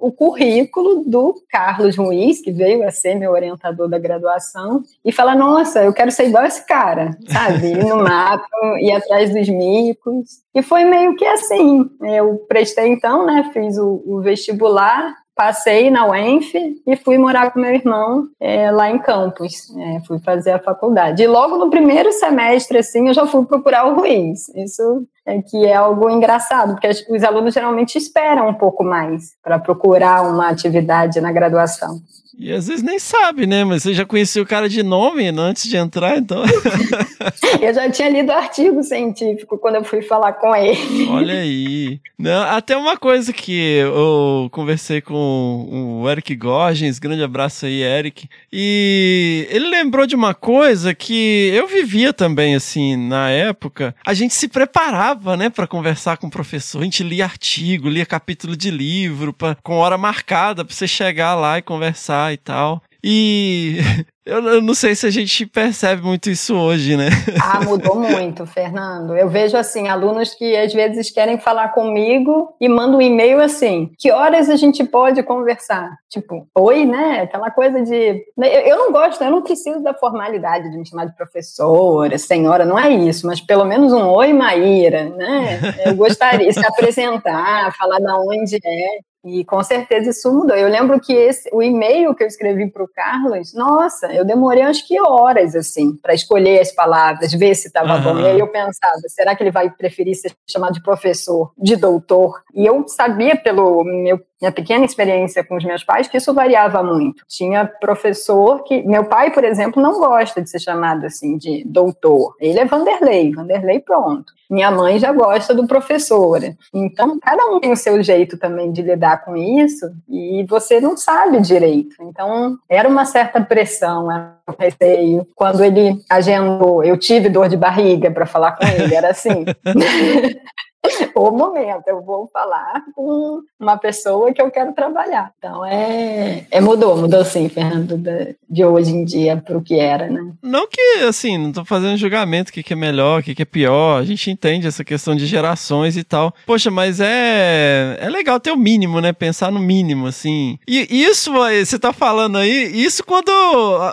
[0.00, 5.36] o currículo do Carlos Ruiz, que veio a ser meu orientador da graduação, e falar:
[5.36, 7.68] Nossa, eu quero ser igual esse cara, sabe?
[7.68, 8.44] Ir no mato,
[8.80, 10.42] ir atrás dos micos.
[10.54, 11.88] E foi meio que assim.
[12.02, 13.50] Eu prestei então, né?
[13.52, 16.54] Fiz o, o vestibular passei na UENF
[16.86, 19.70] e fui morar com meu irmão é, lá em Campos.
[19.76, 21.22] É, fui fazer a faculdade.
[21.22, 24.48] E logo no primeiro semestre, assim, eu já fui procurar o Ruiz.
[24.50, 29.58] Isso é que é algo engraçado, porque os alunos geralmente esperam um pouco mais para
[29.58, 31.98] procurar uma atividade na graduação.
[32.36, 33.64] E às vezes nem sabe, né?
[33.64, 36.42] Mas você já conhecia o cara de nome antes de entrar, então.
[37.60, 41.08] eu já tinha lido artigo científico quando eu fui falar com ele.
[41.08, 42.00] Olha aí.
[42.18, 48.28] Não, até uma coisa que eu conversei com o Eric Gorgens, grande abraço aí, Eric.
[48.52, 53.94] E ele lembrou de uma coisa que eu vivia também, assim, na época.
[54.04, 56.80] A gente se preparava, né, para conversar com o professor.
[56.80, 61.34] A gente lia artigo, lia capítulo de livro, pra, com hora marcada para você chegar
[61.34, 62.82] lá e conversar e tal.
[63.06, 63.80] E
[64.24, 67.10] eu, não sei se a gente percebe muito isso hoje, né?
[67.42, 69.14] Ah, mudou muito, Fernando.
[69.14, 73.90] Eu vejo assim, alunos que às vezes querem falar comigo e mandam um e-mail assim:
[73.98, 75.94] que horas a gente pode conversar?
[76.08, 77.20] Tipo, oi, né?
[77.20, 78.24] Aquela coisa de.
[78.38, 82.78] Eu não gosto, eu não preciso da formalidade de me chamar de professora, senhora, não
[82.78, 85.60] é isso, mas pelo menos um oi, Maíra, né?
[85.84, 89.13] Eu gostaria de se apresentar, falar da onde é.
[89.24, 90.56] E com certeza isso mudou.
[90.56, 94.62] Eu lembro que esse, o e-mail que eu escrevi para o Carlos, nossa, eu demorei
[94.62, 98.02] acho que horas assim para escolher as palavras, ver se estava uhum.
[98.02, 98.20] bom.
[98.20, 102.42] E aí eu pensava, será que ele vai preferir ser chamado de professor, de doutor?
[102.54, 106.82] E eu sabia pelo meu minha pequena experiência com os meus pais, que isso variava
[106.82, 107.24] muito.
[107.28, 108.82] Tinha professor que.
[108.82, 112.34] Meu pai, por exemplo, não gosta de ser chamado assim de doutor.
[112.40, 114.32] Ele é Vanderlei, Vanderlei pronto.
[114.50, 116.40] Minha mãe já gosta do professor.
[116.72, 120.96] Então, cada um tem o seu jeito também de lidar com isso e você não
[120.96, 121.96] sabe direito.
[122.02, 124.10] Então, era uma certa pressão,
[124.46, 125.28] era um receio.
[125.34, 129.44] Quando ele agendou, eu tive dor de barriga para falar com ele, era assim.
[131.14, 135.32] o momento, eu vou falar com uma pessoa que eu quero trabalhar.
[135.38, 138.00] Então é, é mudou, mudou sim, Fernando,
[138.48, 140.32] de hoje em dia para o que era, né?
[140.42, 143.42] Não que assim, não estou fazendo julgamento o que, que é melhor, o que, que
[143.42, 143.98] é pior.
[144.00, 146.34] A gente entende essa questão de gerações e tal.
[146.46, 149.12] Poxa, mas é é legal ter o mínimo, né?
[149.12, 150.58] Pensar no mínimo, assim.
[150.68, 153.30] E isso você está falando aí, isso quando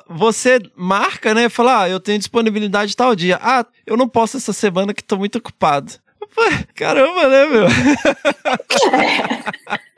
[0.09, 0.40] você
[0.75, 1.49] marca, né?
[1.49, 3.39] Falar, ah, eu tenho disponibilidade tal dia.
[3.41, 5.93] Ah, eu não posso essa semana que estou muito ocupado.
[6.75, 7.67] Caramba, né, meu?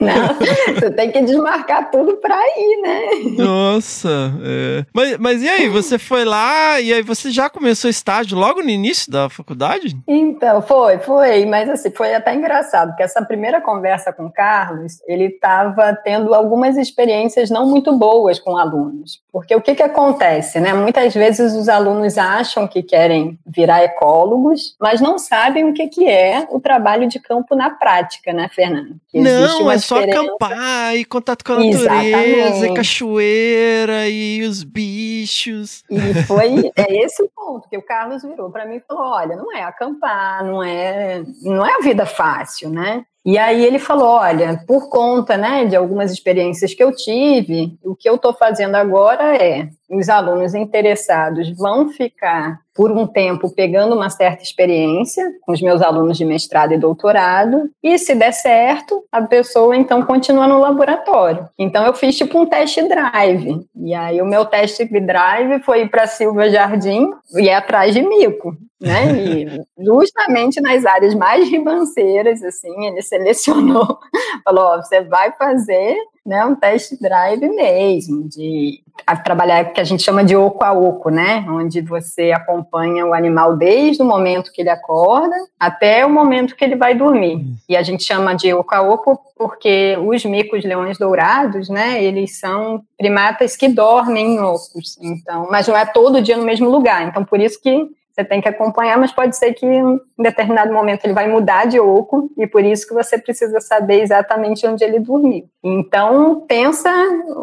[0.00, 0.34] Não,
[0.74, 3.44] você tem que desmarcar tudo pra ir, né?
[3.44, 4.84] Nossa, é.
[4.92, 8.70] mas, mas e aí, você foi lá e aí você já começou estágio logo no
[8.70, 9.96] início da faculdade?
[10.06, 15.00] Então, foi, foi, mas assim, foi até engraçado, porque essa primeira conversa com o Carlos,
[15.06, 19.20] ele estava tendo algumas experiências não muito boas com alunos.
[19.32, 20.74] Porque o que que acontece, né?
[20.74, 26.08] Muitas vezes os alunos acham que querem virar ecólogos, mas não sabem o que que
[26.08, 28.96] é o trabalho de campo na prática, né, Fernando?
[29.08, 34.62] Que não, não, é só acampar e contato com a natureza, e cachoeira e os
[34.62, 35.84] bichos.
[35.90, 39.36] E foi é esse o ponto que o Carlos virou para mim e falou: olha,
[39.36, 43.04] não é acampar, não é, não é a vida fácil, né?
[43.24, 47.94] E aí ele falou: olha, por conta né, de algumas experiências que eu tive, o
[47.94, 53.94] que eu estou fazendo agora é os alunos interessados vão ficar por um tempo pegando
[53.94, 59.04] uma certa experiência com os meus alunos de mestrado e doutorado, e se der certo,
[59.12, 61.46] a pessoa então continua no laboratório.
[61.58, 63.66] Então eu fiz tipo um teste drive.
[63.76, 68.56] E aí o meu teste drive foi para Silva Jardim e é atrás de mico.
[68.80, 69.12] Né?
[69.14, 73.98] E justamente nas áreas mais ribanceiras, assim, ele selecionou,
[74.44, 78.80] falou: ó, você vai fazer né, um test drive mesmo, de
[79.24, 83.12] trabalhar o que a gente chama de oco a oco, né, onde você acompanha o
[83.12, 87.44] animal desde o momento que ele acorda até o momento que ele vai dormir.
[87.68, 92.38] E a gente chama de oco a oco porque os micos leões dourados, né, eles
[92.38, 97.08] são primatas que dormem em ocos, então, mas não é todo dia no mesmo lugar,
[97.08, 101.04] então por isso que você tem que acompanhar, mas pode ser que em determinado momento
[101.04, 105.00] ele vai mudar de oco e por isso que você precisa saber exatamente onde ele
[105.00, 105.48] dormiu.
[105.64, 106.90] Então, pensa,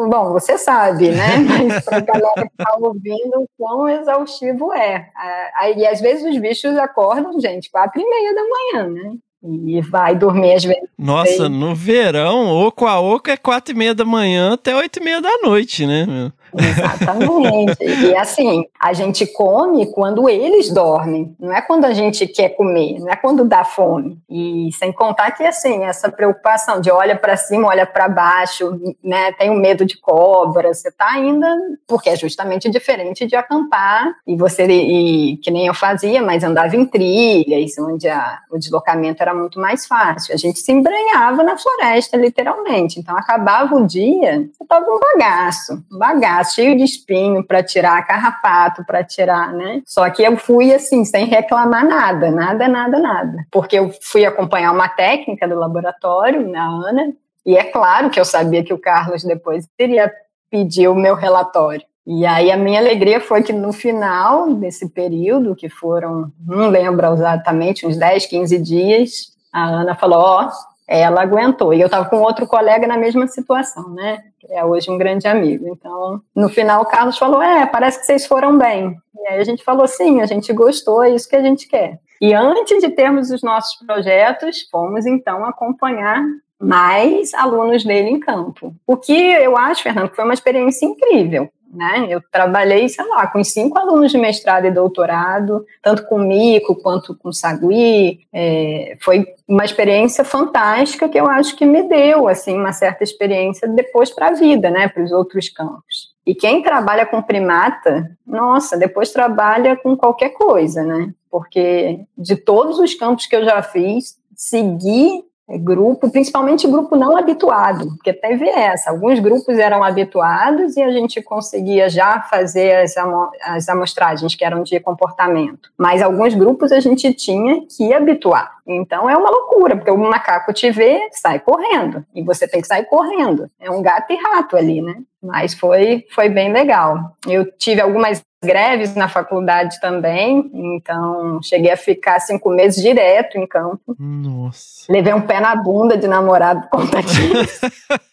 [0.10, 1.38] bom, você sabe, né?
[1.68, 5.10] Mas para a galera que está ouvindo, o quão exaustivo é.
[5.56, 9.14] Aí, às vezes, os bichos acordam, gente, quatro e meia da manhã, né?
[9.42, 10.90] E vai dormir às vezes.
[10.98, 15.04] Nossa, no verão, oco a oco é quatro e meia da manhã até oito e
[15.04, 16.30] meia da noite, né?
[16.54, 17.84] Exatamente.
[17.84, 23.00] e assim, a gente come quando eles dormem, não é quando a gente quer comer,
[23.00, 24.18] não é quando dá fome.
[24.30, 29.32] E sem contar que assim, essa preocupação de olha para cima, olha para baixo, né,
[29.34, 31.48] tem um medo de cobra, você tá ainda,
[31.88, 36.76] porque é justamente diferente de acampar e você e, que nem eu fazia, mas andava
[36.76, 40.34] em trilhas, onde a, o deslocamento era muito mais fácil.
[40.34, 43.00] A gente se embranhava na floresta, literalmente.
[43.00, 48.06] Então acabava o dia, você tava um bagaço, um bagaço cheio de espinho para tirar,
[48.06, 49.82] carrapato para tirar, né?
[49.86, 53.46] Só que eu fui assim, sem reclamar nada, nada, nada, nada.
[53.52, 57.14] Porque eu fui acompanhar uma técnica do laboratório, na Ana,
[57.46, 60.12] e é claro que eu sabia que o Carlos depois iria
[60.52, 61.84] pedir o meu relatório.
[62.06, 67.14] E aí a minha alegria foi que no final desse período, que foram, não lembro
[67.14, 69.12] exatamente, uns 10, 15 dias,
[69.54, 70.50] a Ana falou, ó, oh,
[70.90, 71.74] ela aguentou.
[71.74, 74.24] E eu estava com outro colega na mesma situação, né?
[74.40, 75.68] Que é hoje um grande amigo.
[75.68, 78.98] Então, no final, o Carlos falou: É, parece que vocês foram bem.
[79.16, 82.00] E aí a gente falou: Sim, a gente gostou, é isso que a gente quer.
[82.20, 86.26] E antes de termos os nossos projetos, fomos então acompanhar
[86.60, 88.76] mais alunos dele em campo.
[88.86, 91.50] O que eu acho, Fernando, que foi uma experiência incrível.
[91.72, 92.08] Né?
[92.10, 97.16] Eu trabalhei, sei lá, com cinco alunos de mestrado e doutorado, tanto com Mico quanto
[97.16, 98.22] com Sagui.
[98.34, 103.68] É, foi uma experiência fantástica que eu acho que me deu assim uma certa experiência
[103.68, 106.10] depois para a vida, né, para os outros campos.
[106.26, 111.12] E quem trabalha com primata, nossa, depois trabalha com qualquer coisa, né?
[111.30, 115.24] Porque de todos os campos que eu já fiz, seguir
[115.58, 118.92] grupo, principalmente grupo não habituado, porque teve essa.
[118.92, 124.46] Alguns grupos eram habituados e a gente conseguia já fazer as, amo as amostragens que
[124.46, 125.72] eram de comportamento.
[125.78, 128.60] Mas alguns grupos a gente tinha que habituar.
[128.68, 132.06] Então é uma loucura, porque o macaco te vê, sai correndo.
[132.14, 133.50] E você tem que sair correndo.
[133.60, 134.96] É um gato e rato ali, né?
[135.22, 137.16] Mas foi, foi bem legal.
[137.28, 143.46] Eu tive algumas greves na faculdade também, então cheguei a ficar cinco meses direto em
[143.46, 143.96] campo.
[144.00, 144.92] Nossa.
[144.92, 147.66] Levei um pé na bunda de namorado conta disso.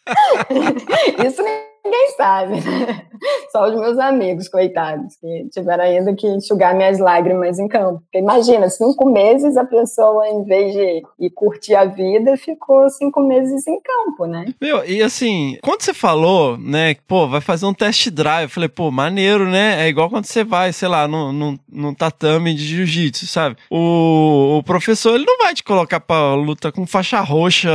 [1.24, 1.42] Isso
[1.86, 3.06] ninguém sabe, né?
[3.50, 8.00] Só os meus amigos, coitados, que tiveram ainda que enxugar minhas lágrimas em campo.
[8.00, 13.20] Porque imagina, cinco meses a pessoa, em vez de ir curtir a vida, ficou cinco
[13.20, 14.46] meses em campo, né?
[14.60, 18.68] Meu, e assim, quando você falou, né, pô, vai fazer um test drive, eu falei,
[18.68, 19.84] pô, maneiro, né?
[19.84, 23.56] É igual quando você vai, sei lá, num, num tatame de jiu-jitsu, sabe?
[23.70, 27.70] O, o professor, ele não vai te colocar pra luta com faixa roxa,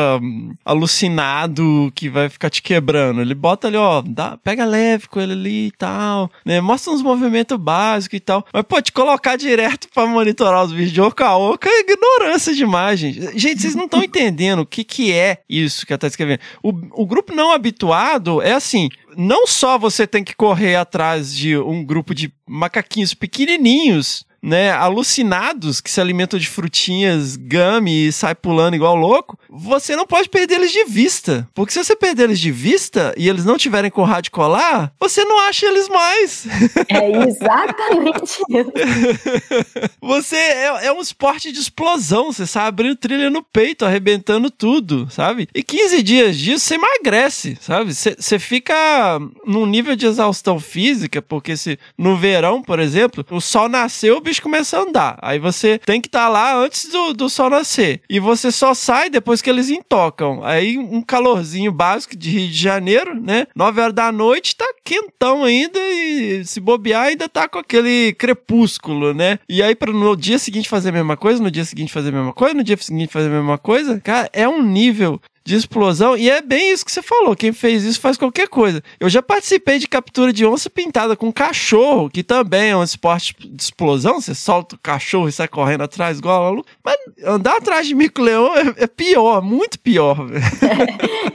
[0.64, 3.22] alucinado, que vai ficar te quebrando.
[3.22, 6.62] Ele bota ali, ó, dá, pega leve com ele ali e tal, né?
[6.62, 8.46] Mostra uns movimentos básicos e tal.
[8.54, 13.00] Mas, pô, te colocar direto pra monitorar os vídeos de oca oca é ignorância demais,
[13.00, 13.38] gente.
[13.38, 16.40] Gente, vocês não estão entendendo o que, que é isso que ela tá escrevendo.
[16.62, 16.70] O,
[17.04, 21.84] o grupo não habituado é assim, não só você tem que correr atrás de um
[21.84, 28.76] grupo de macaquinhos pequenininhos né, alucinados que se alimentam de frutinhas, gummy e sai pulando
[28.76, 31.48] igual louco, você não pode perder eles de vista.
[31.54, 35.24] Porque se você perder eles de vista e eles não tiverem com rádio colar, você
[35.24, 36.48] não acha eles mais.
[36.90, 38.42] É exatamente isso.
[40.02, 45.08] você é, é um esporte de explosão, você sai abrindo trilha no peito, arrebentando tudo,
[45.12, 45.48] sabe?
[45.54, 47.94] E 15 dias disso você emagrece, sabe?
[47.94, 53.40] Você, você fica num nível de exaustão física, porque se no verão, por exemplo, o
[53.40, 55.20] sol nasceu, o bicho começa a andar.
[55.22, 58.02] Aí você tem que estar tá lá antes do, do sol nascer.
[58.10, 60.42] E você só sai depois que eles intocam.
[60.44, 63.48] Aí um calorzinho básico de Rio de Janeiro, né?
[63.54, 69.14] 9 horas da noite, tá quentão ainda e se bobear ainda tá com aquele crepúsculo,
[69.14, 69.38] né?
[69.50, 72.14] E aí para no dia seguinte fazer a mesma coisa, no dia seguinte fazer a
[72.14, 76.16] mesma coisa, no dia seguinte fazer a mesma coisa, cara, é um nível de explosão.
[76.16, 77.36] E é bem isso que você falou.
[77.36, 78.82] Quem fez isso faz qualquer coisa.
[79.00, 83.36] Eu já participei de captura de onça pintada com cachorro, que também é um esporte
[83.40, 84.22] de explosão.
[84.22, 86.66] Você solta o cachorro e sai correndo atrás, igual aluno.
[86.84, 90.18] Mas andar atrás de mico-leão é, é, pior, muito pior.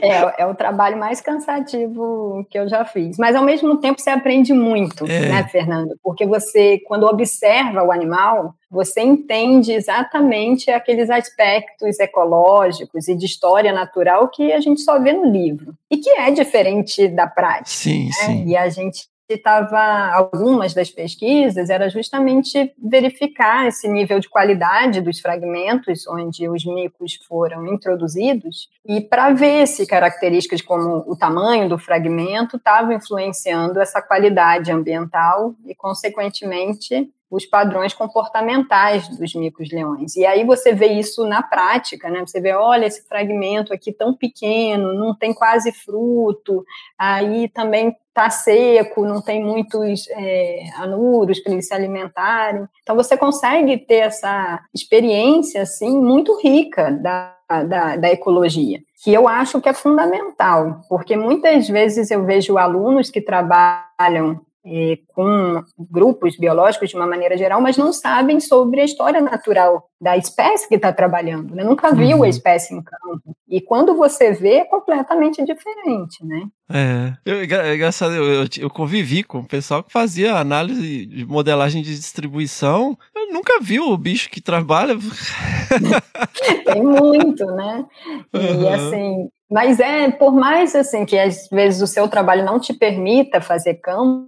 [0.01, 3.17] É, é, é, o trabalho mais cansativo que eu já fiz.
[3.17, 5.27] Mas ao mesmo tempo você aprende muito, é.
[5.27, 5.95] né, Fernando?
[6.01, 13.71] Porque você, quando observa o animal, você entende exatamente aqueles aspectos ecológicos e de história
[13.71, 17.69] natural que a gente só vê no livro e que é diferente da prática.
[17.69, 18.11] Sim, né?
[18.11, 18.45] sim.
[18.47, 25.19] E a gente estava algumas das pesquisas era justamente verificar esse nível de qualidade dos
[25.19, 31.77] fragmentos onde os micos foram introduzidos e para ver se características como o tamanho do
[31.77, 40.15] fragmento estavam influenciando essa qualidade ambiental e consequentemente os padrões comportamentais dos micos-leões.
[40.15, 42.21] E aí você vê isso na prática, né?
[42.21, 46.65] Você vê, olha, esse fragmento aqui tão pequeno, não tem quase fruto,
[46.97, 52.65] aí também está seco, não tem muitos é, anuros para eles se alimentarem.
[52.81, 59.27] Então você consegue ter essa experiência assim muito rica da, da, da ecologia, que eu
[59.27, 66.37] acho que é fundamental, porque muitas vezes eu vejo alunos que trabalham é, com grupos
[66.37, 70.75] biológicos de uma maneira geral, mas não sabem sobre a história natural da espécie que
[70.75, 71.63] está trabalhando, né?
[71.63, 72.23] nunca viu uhum.
[72.23, 73.35] a espécie em campo.
[73.49, 76.47] E quando você vê, é completamente diferente, né?
[76.69, 81.25] É, eu, é engraçado, eu, eu, eu, convivi com o pessoal que fazia análise de
[81.25, 84.95] modelagem de distribuição, eu nunca vi o bicho que trabalha.
[86.65, 87.85] Tem muito, né?
[88.33, 88.73] E uhum.
[88.73, 93.39] assim, mas é, por mais assim que às vezes o seu trabalho não te permita
[93.39, 94.27] fazer campo,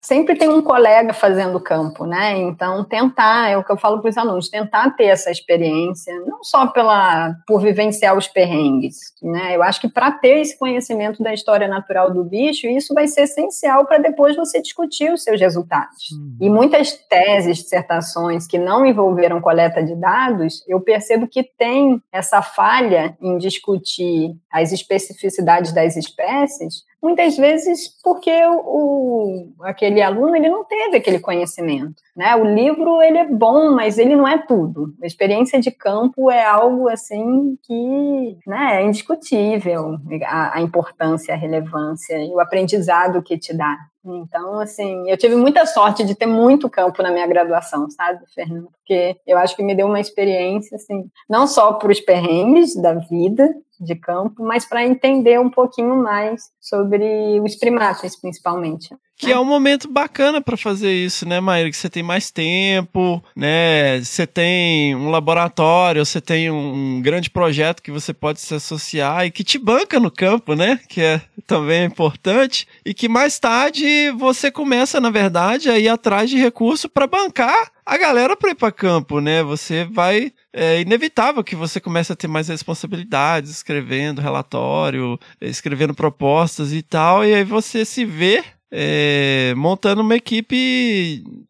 [0.00, 2.36] sempre tem um colega fazendo campo, né?
[2.38, 6.42] Então, tentar, é o que eu falo para os alunos, tentar ter essa experiência, não
[6.42, 9.56] só pela por vivenciar os perrengues, né?
[9.56, 13.22] Eu acho que para ter esse conhecimento da história natural do bicho, isso vai ser
[13.22, 16.10] essencial para depois você discutir os seus resultados.
[16.12, 16.36] Uhum.
[16.40, 22.40] E muitas teses, dissertações que não envolveram coleta de dados, eu percebo que tem essa
[22.40, 30.48] falha em discutir as especificidades das espécies, muitas vezes porque o, o, aquele aluno ele
[30.48, 32.02] não teve aquele conhecimento.
[32.16, 32.34] Né?
[32.36, 34.94] O livro ele é bom, mas ele não é tudo.
[35.02, 41.36] A experiência de campo é algo assim que né, é indiscutível a, a importância, a
[41.36, 43.76] relevância e o aprendizado que te dá.
[44.04, 48.68] Então, assim, eu tive muita sorte de ter muito campo na minha graduação, sabe, Fernando?
[48.70, 52.94] Porque eu acho que me deu uma experiência, assim, não só para os perrengues da
[52.94, 58.96] vida, de campo, mas para entender um pouquinho mais sobre os primatas, principalmente.
[59.18, 61.68] Que é um momento bacana para fazer isso, né, Maíra?
[61.68, 64.00] Que você tem mais tempo, né?
[64.00, 69.32] Você tem um laboratório, você tem um grande projeto que você pode se associar e
[69.32, 70.78] que te banca no campo, né?
[70.88, 72.68] Que é também importante.
[72.86, 77.72] E que mais tarde você começa, na verdade, a ir atrás de recurso para bancar
[77.84, 79.42] a galera para ir para campo, né?
[79.42, 86.72] Você vai é inevitável que você comece a ter mais responsabilidades, escrevendo relatório, escrevendo propostas
[86.72, 90.54] e tal, e aí você se vê é, montando uma equipe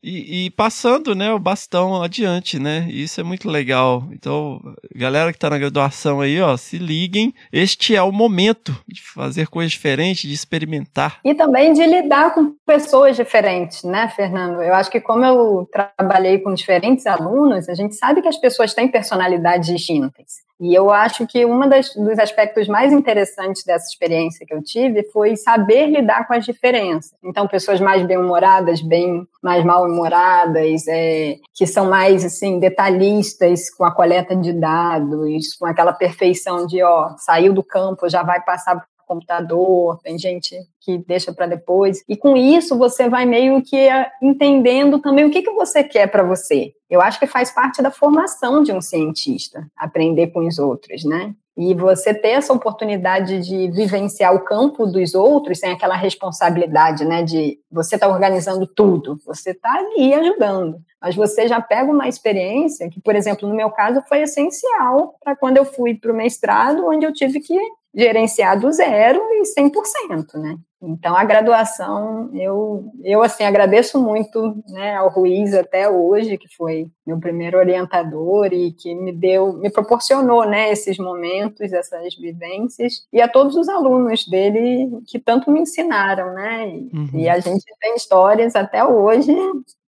[0.02, 2.86] e, e, passando né, o bastão adiante, né?
[2.90, 4.04] Isso é muito legal.
[4.12, 4.60] Então,
[4.94, 7.34] galera que está na graduação aí, ó, se liguem.
[7.52, 11.20] Este é o momento de fazer coisas diferentes, de experimentar.
[11.24, 14.62] E também de lidar com pessoas diferentes, né, Fernando?
[14.62, 18.74] Eu acho que como eu trabalhei com diferentes alunos, a gente sabe que as pessoas
[18.74, 20.47] têm personalidades distintas.
[20.61, 25.36] E eu acho que um dos aspectos mais interessantes dessa experiência que eu tive foi
[25.36, 27.14] saber lidar com as diferenças.
[27.22, 33.94] Então, pessoas mais bem-humoradas, bem mais mal-humoradas, é, que são mais assim detalhistas com a
[33.94, 39.98] coleta de dados, com aquela perfeição de, ó, saiu do campo, já vai passar computador,
[40.02, 42.04] tem gente que deixa para depois.
[42.09, 46.06] E com isso você vai meio que eh, entendendo também o que, que você quer
[46.06, 46.72] para você.
[46.88, 51.34] Eu acho que faz parte da formação de um cientista, aprender com os outros, né?
[51.56, 57.24] E você ter essa oportunidade de vivenciar o campo dos outros sem aquela responsabilidade, né?
[57.24, 60.78] De você estar tá organizando tudo, você está ali ajudando.
[61.02, 65.34] Mas você já pega uma experiência que, por exemplo, no meu caso, foi essencial para
[65.34, 67.59] quando eu fui para o mestrado, onde eu tive que
[67.95, 70.57] gerenciar do zero e 100%, né?
[70.80, 76.86] Então, a graduação, eu, eu assim, agradeço muito né, ao Ruiz até hoje, que foi
[77.05, 83.20] meu primeiro orientador e que me deu, me proporcionou né, esses momentos, essas vivências, e
[83.20, 86.68] a todos os alunos dele que tanto me ensinaram, né?
[86.68, 87.11] E, uhum.
[87.14, 89.34] e a gente tem histórias até hoje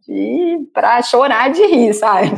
[0.09, 2.31] e para chorar de rir, sabe?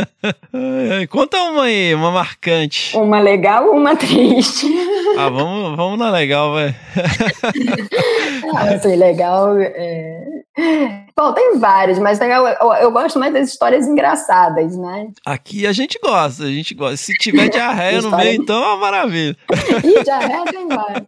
[1.10, 2.96] Conta uma aí, uma marcante.
[2.96, 4.66] Uma legal uma triste.
[5.18, 6.74] Ah, vamos, vamos na legal, vai.
[8.56, 9.58] ah, assim, legal.
[9.58, 10.24] É...
[11.16, 15.08] Bom, tem várias, mas legal, eu, eu, gosto mais das histórias engraçadas, né?
[15.26, 16.96] Aqui a gente gosta, a gente gosta.
[16.96, 19.36] Se tiver diarreia no meio, então é uma maravilha.
[19.84, 21.06] Ih, diarreia tem várias.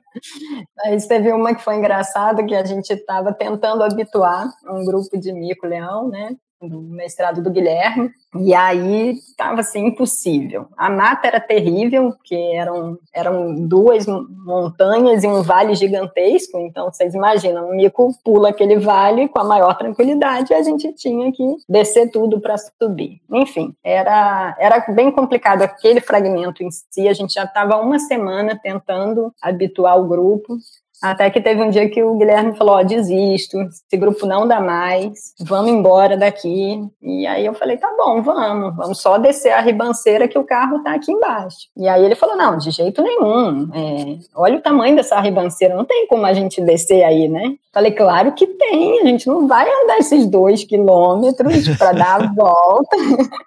[0.84, 5.32] Mas teve uma que foi engraçada, que a gente estava tentando habituar um grupo de
[5.62, 6.36] mico-leão, né?
[6.68, 10.68] do mestrado do Guilherme, e aí estava assim impossível.
[10.76, 17.14] A mata era terrível, porque eram, eram duas montanhas e um vale gigantesco, então vocês
[17.14, 21.44] imaginam, o mico pula aquele vale com a maior tranquilidade e a gente tinha que
[21.68, 23.20] descer tudo para subir.
[23.28, 28.56] Enfim, era, era bem complicado aquele fragmento em si, a gente já estava uma semana
[28.62, 30.56] tentando habituar o grupo,
[31.02, 34.60] Até que teve um dia que o Guilherme falou: Ó, desisto, esse grupo não dá
[34.60, 36.80] mais, vamos embora daqui.
[37.02, 40.82] E aí eu falei: tá bom, vamos, vamos só descer a ribanceira que o carro
[40.84, 41.68] tá aqui embaixo.
[41.76, 45.84] E aí ele falou: não, de jeito nenhum, é, olha o tamanho dessa ribanceira, não
[45.84, 47.56] tem como a gente descer aí, né?
[47.72, 52.32] Falei: claro que tem, a gente não vai andar esses dois quilômetros para dar a
[52.32, 52.96] volta.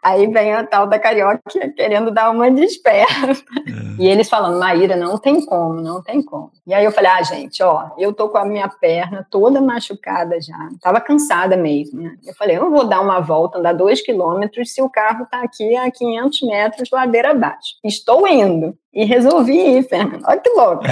[0.04, 1.40] aí vem a tal da carioca
[1.78, 3.32] querendo dar uma desperta.
[3.32, 4.02] É.
[4.04, 6.52] E eles falando: Maíra, não tem como, não tem como.
[6.66, 10.42] E aí eu falei: ah, gente, ó, eu tô com a minha perna toda machucada
[10.42, 12.16] já, tava cansada mesmo, né?
[12.26, 15.42] Eu falei: eu não vou dar uma volta, andar dois quilômetros se o carro tá
[15.42, 17.76] aqui a 500 metros ladeira abaixo.
[17.84, 18.76] Estou indo.
[18.94, 20.24] E resolvi ir, Fernando.
[20.26, 20.88] Olha que louca.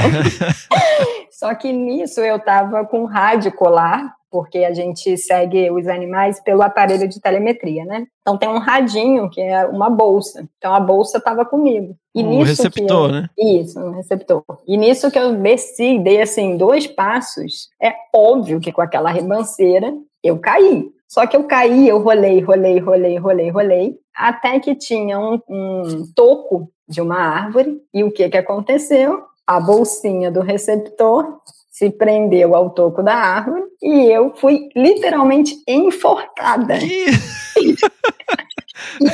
[1.31, 6.63] Só que nisso eu tava com rádio colar porque a gente segue os animais pelo
[6.63, 8.07] aparelho de telemetria, né?
[8.19, 10.49] Então tem um radinho que é uma bolsa.
[10.57, 11.95] Então a bolsa estava comigo.
[12.15, 13.29] E um receptor, eu, né?
[13.37, 14.43] Isso, um receptor.
[14.67, 19.93] E nisso que eu desci, dei assim dois passos, é óbvio que com aquela ribanceira
[20.23, 20.89] eu caí.
[21.07, 26.11] Só que eu caí, eu rolei, rolei, rolei, rolei, rolei, até que tinha um, um
[26.15, 27.79] toco de uma árvore.
[27.93, 29.21] E o que que aconteceu?
[29.45, 31.39] A bolsinha do receptor
[31.73, 36.75] se prendeu ao toco da árvore e eu fui literalmente enforcada.
[36.77, 37.75] e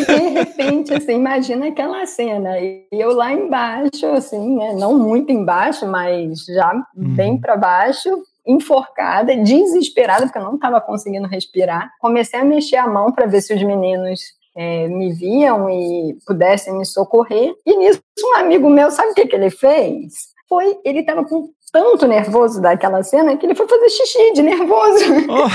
[0.06, 2.60] de repente, assim, imagina aquela cena.
[2.60, 7.16] E eu lá embaixo, assim, né, não muito embaixo, mas já uhum.
[7.16, 8.10] bem para baixo,
[8.46, 11.90] enforcada, desesperada, porque eu não estava conseguindo respirar.
[12.02, 14.20] Comecei a mexer a mão para ver se os meninos
[14.54, 17.56] é, me viam e pudessem me socorrer.
[17.66, 20.38] E nisso, um amigo meu, sabe o que, que ele fez?
[20.50, 25.06] Foi, ele estava com tanto nervoso daquela cena que ele foi fazer xixi de nervoso.
[25.30, 25.48] Oh.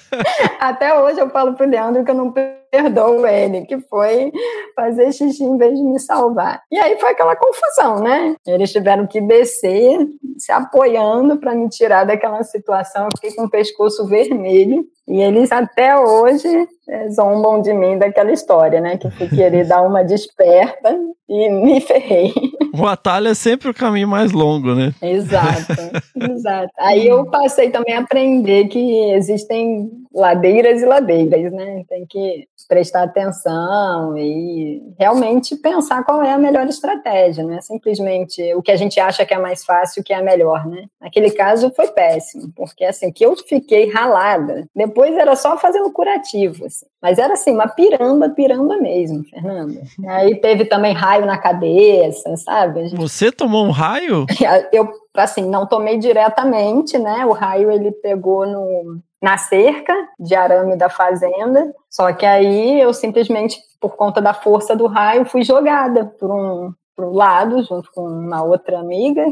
[0.60, 2.32] Até hoje eu falo pro Leandro que eu não
[2.74, 4.32] perdoo ele, que foi
[4.74, 6.60] fazer xixi em vez de me salvar.
[6.70, 8.34] E aí foi aquela confusão, né?
[8.46, 9.98] Eles tiveram que descer,
[10.36, 13.04] se apoiando para me tirar daquela situação.
[13.04, 14.84] Eu fiquei com o pescoço vermelho.
[15.06, 16.48] E eles até hoje
[16.88, 18.96] é, zombam de mim daquela história, né?
[18.96, 20.98] Que fui querer dar uma desperta
[21.28, 22.32] e me ferrei.
[22.76, 24.92] O atalho é sempre o caminho mais longo, né?
[25.02, 25.72] Exato,
[26.32, 26.72] exato.
[26.78, 31.84] Aí eu passei também a aprender que existem ladeiras e ladeiras, né?
[31.88, 38.54] Tem que prestar atenção e realmente pensar qual é a melhor estratégia, não é simplesmente
[38.54, 40.84] o que a gente acha que é mais fácil, que é melhor, né?
[41.00, 46.66] Naquele caso foi péssimo, porque assim, que eu fiquei ralada, depois era só fazendo curativo,
[46.66, 46.86] assim.
[47.00, 49.82] Mas era assim, uma piramba, piramba mesmo, Fernanda.
[50.08, 52.88] Aí teve também raio na cabeça, sabe?
[52.88, 53.00] Gente...
[53.00, 54.24] Você tomou um raio?
[54.72, 57.24] Eu, assim, não tomei diretamente, né?
[57.26, 61.74] O raio ele pegou no na cerca de arame da fazenda.
[61.88, 66.74] Só que aí eu simplesmente, por conta da força do raio, fui jogada por um
[66.94, 69.24] pro lado, junto com uma outra amiga,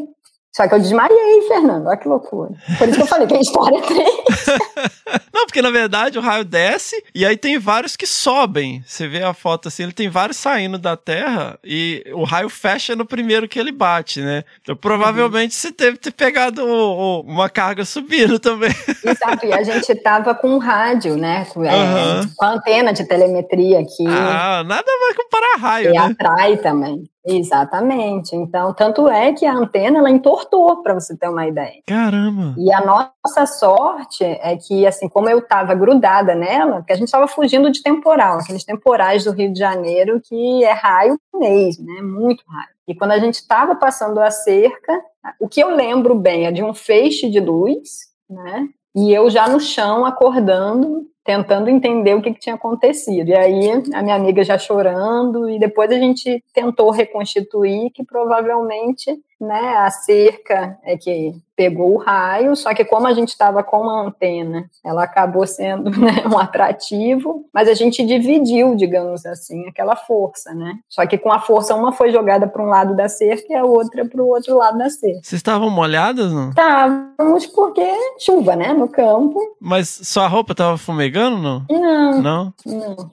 [0.54, 1.86] só que eu desmaiei, Fernando.
[1.86, 2.50] Olha que loucura.
[2.76, 4.22] Por isso que eu falei que a história é triste.
[5.32, 8.82] Não, porque na verdade o raio desce e aí tem vários que sobem.
[8.86, 12.94] Você vê a foto assim, ele tem vários saindo da Terra e o raio fecha
[12.94, 14.44] no primeiro que ele bate, né?
[14.60, 15.60] Então provavelmente uhum.
[15.60, 18.70] você teve que ter pegado o, o, uma carga subindo também.
[19.02, 21.46] Exato, e a gente tava com um rádio, né?
[21.46, 22.28] Com, é, uhum.
[22.36, 24.06] com a antena de telemetria aqui.
[24.06, 25.98] Ah, nada vai comparar raio, e né?
[25.98, 27.10] atrai também.
[27.24, 28.34] Exatamente.
[28.34, 31.80] Então, tanto é que a antena ela entortou, para você ter uma ideia.
[31.86, 32.54] Caramba!
[32.58, 37.06] E a nossa sorte é que, assim, como eu estava grudada nela, porque a gente
[37.06, 42.02] estava fugindo de temporal, aqueles temporais do Rio de Janeiro que é raio mesmo, né?
[42.02, 42.72] Muito raio.
[42.88, 45.00] E quando a gente estava passando a cerca,
[45.40, 48.68] o que eu lembro bem é de um feixe de luz, né?
[48.94, 53.28] E eu já no chão acordando tentando entender o que, que, tinha acontecido.
[53.28, 59.16] E aí a minha amiga já chorando, e depois a gente tentou reconstituir que provavelmente
[59.42, 63.80] né, a cerca é que pegou o raio, só que como a gente estava com
[63.80, 69.96] uma antena, ela acabou sendo né, um atrativo, mas a gente dividiu, digamos assim, aquela
[69.96, 70.78] força, né?
[70.88, 73.64] Só que com a força uma foi jogada para um lado da cerca e a
[73.64, 75.20] outra para o outro lado da cerca.
[75.22, 76.50] Vocês estavam molhadas, não?
[76.50, 77.86] Estávamos porque
[78.18, 79.38] chuva, né, no campo.
[79.60, 81.66] Mas sua roupa estava fumegando, não?
[81.68, 82.22] Não.
[82.22, 82.54] Não?
[82.64, 83.10] Não.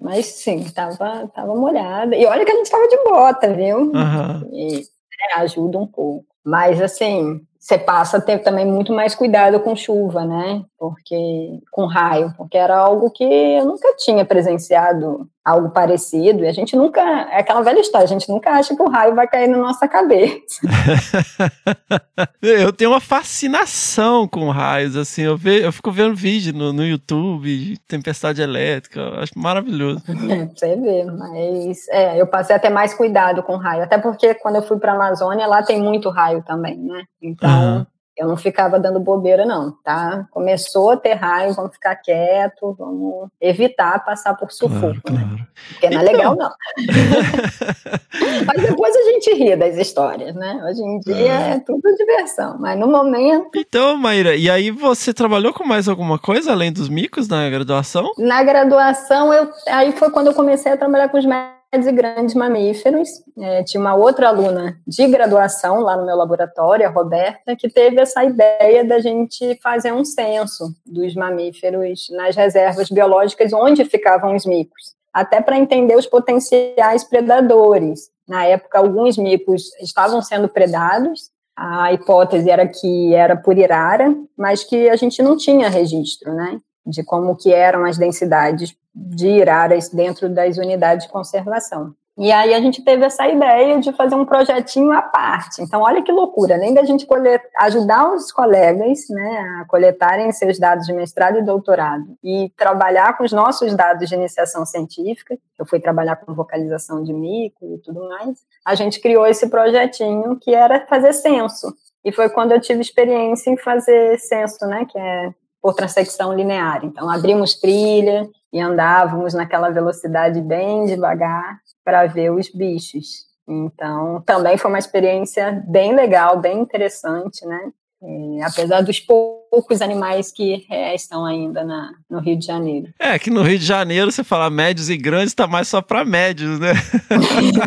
[0.00, 2.14] Mas sim, tava, tava molhada.
[2.14, 3.78] E olha que a gente tava de bota, viu?
[3.78, 4.50] Uhum.
[4.52, 4.86] E
[5.20, 6.26] é, ajuda um pouco.
[6.44, 10.64] Mas, assim, você passa a ter também muito mais cuidado com chuva, né?
[10.78, 16.52] Porque com raio, porque era algo que eu nunca tinha presenciado algo parecido, e a
[16.52, 19.46] gente nunca, é aquela velha história, a gente nunca acha que o raio vai cair
[19.46, 20.60] na nossa cabeça.
[22.42, 26.84] eu tenho uma fascinação com raios, assim, eu, ve, eu fico vendo vídeo no, no
[26.84, 30.02] YouTube de tempestade elétrica, eu acho maravilhoso.
[30.28, 34.34] É, você vê, mas é, eu passei a ter mais cuidado com raio, até porque
[34.34, 37.04] quando eu fui para a Amazônia, lá tem muito raio também, né?
[37.22, 37.86] Então, uhum.
[38.16, 40.26] Eu não ficava dando bobeira, não, tá?
[40.30, 45.24] Começou a ter raiva, vamos ficar quieto, vamos evitar passar por sufoco, Claro, né?
[45.26, 45.46] claro.
[45.70, 46.12] Porque não é Então.
[46.16, 46.50] legal, não.
[48.46, 50.60] mas depois a gente ri das histórias, né?
[50.68, 55.52] Hoje em dia é tudo diversão, mas no momento, Então, Maíra, e aí você trabalhou
[55.52, 58.10] com mais alguma coisa além dos micos na graduação?
[58.18, 62.36] na graduação, eu, aí foi quando eu comecei a trabalhar com os médios e grandes
[62.36, 63.08] mamíferos.
[63.36, 68.00] É, tinha uma outra aluna de graduação lá no meu laboratório, a Roberta, que teve
[68.00, 74.46] essa ideia da gente fazer um censo dos mamíferos nas reservas biológicas onde ficavam os
[74.46, 78.08] micos, até para entender os potenciais predadores.
[78.28, 81.30] Na época, alguns micos estavam sendo predados.
[81.56, 86.60] A hipótese era que era por irara, mas que a gente não tinha registro, né?
[86.86, 91.94] De como que eram as densidades de iraras dentro das unidades de conservação.
[92.18, 95.60] E aí a gente teve essa ideia de fazer um projetinho à parte.
[95.60, 100.58] Então, olha que loucura, além da gente colet- ajudar os colegas né, a coletarem seus
[100.58, 105.66] dados de mestrado e doutorado e trabalhar com os nossos dados de iniciação científica, eu
[105.66, 110.54] fui trabalhar com vocalização de mico e tudo mais, a gente criou esse projetinho que
[110.54, 111.70] era fazer censo.
[112.02, 115.34] E foi quando eu tive experiência em fazer censo, né, que é
[115.66, 116.84] por transecção linear.
[116.84, 123.26] Então, abrimos trilha e andávamos naquela velocidade bem devagar para ver os bichos.
[123.48, 127.72] Então, também foi uma experiência bem legal, bem interessante, né?
[128.02, 132.88] E, apesar dos poucos animais que restam ainda na, no Rio de Janeiro.
[132.98, 136.04] É, que no Rio de Janeiro você fala médios e grandes, tá mais só pra
[136.04, 136.72] médios, né?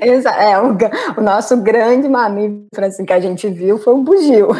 [0.00, 0.76] É, o,
[1.18, 4.48] o nosso grande mamífero assim, que a gente viu foi o bugio.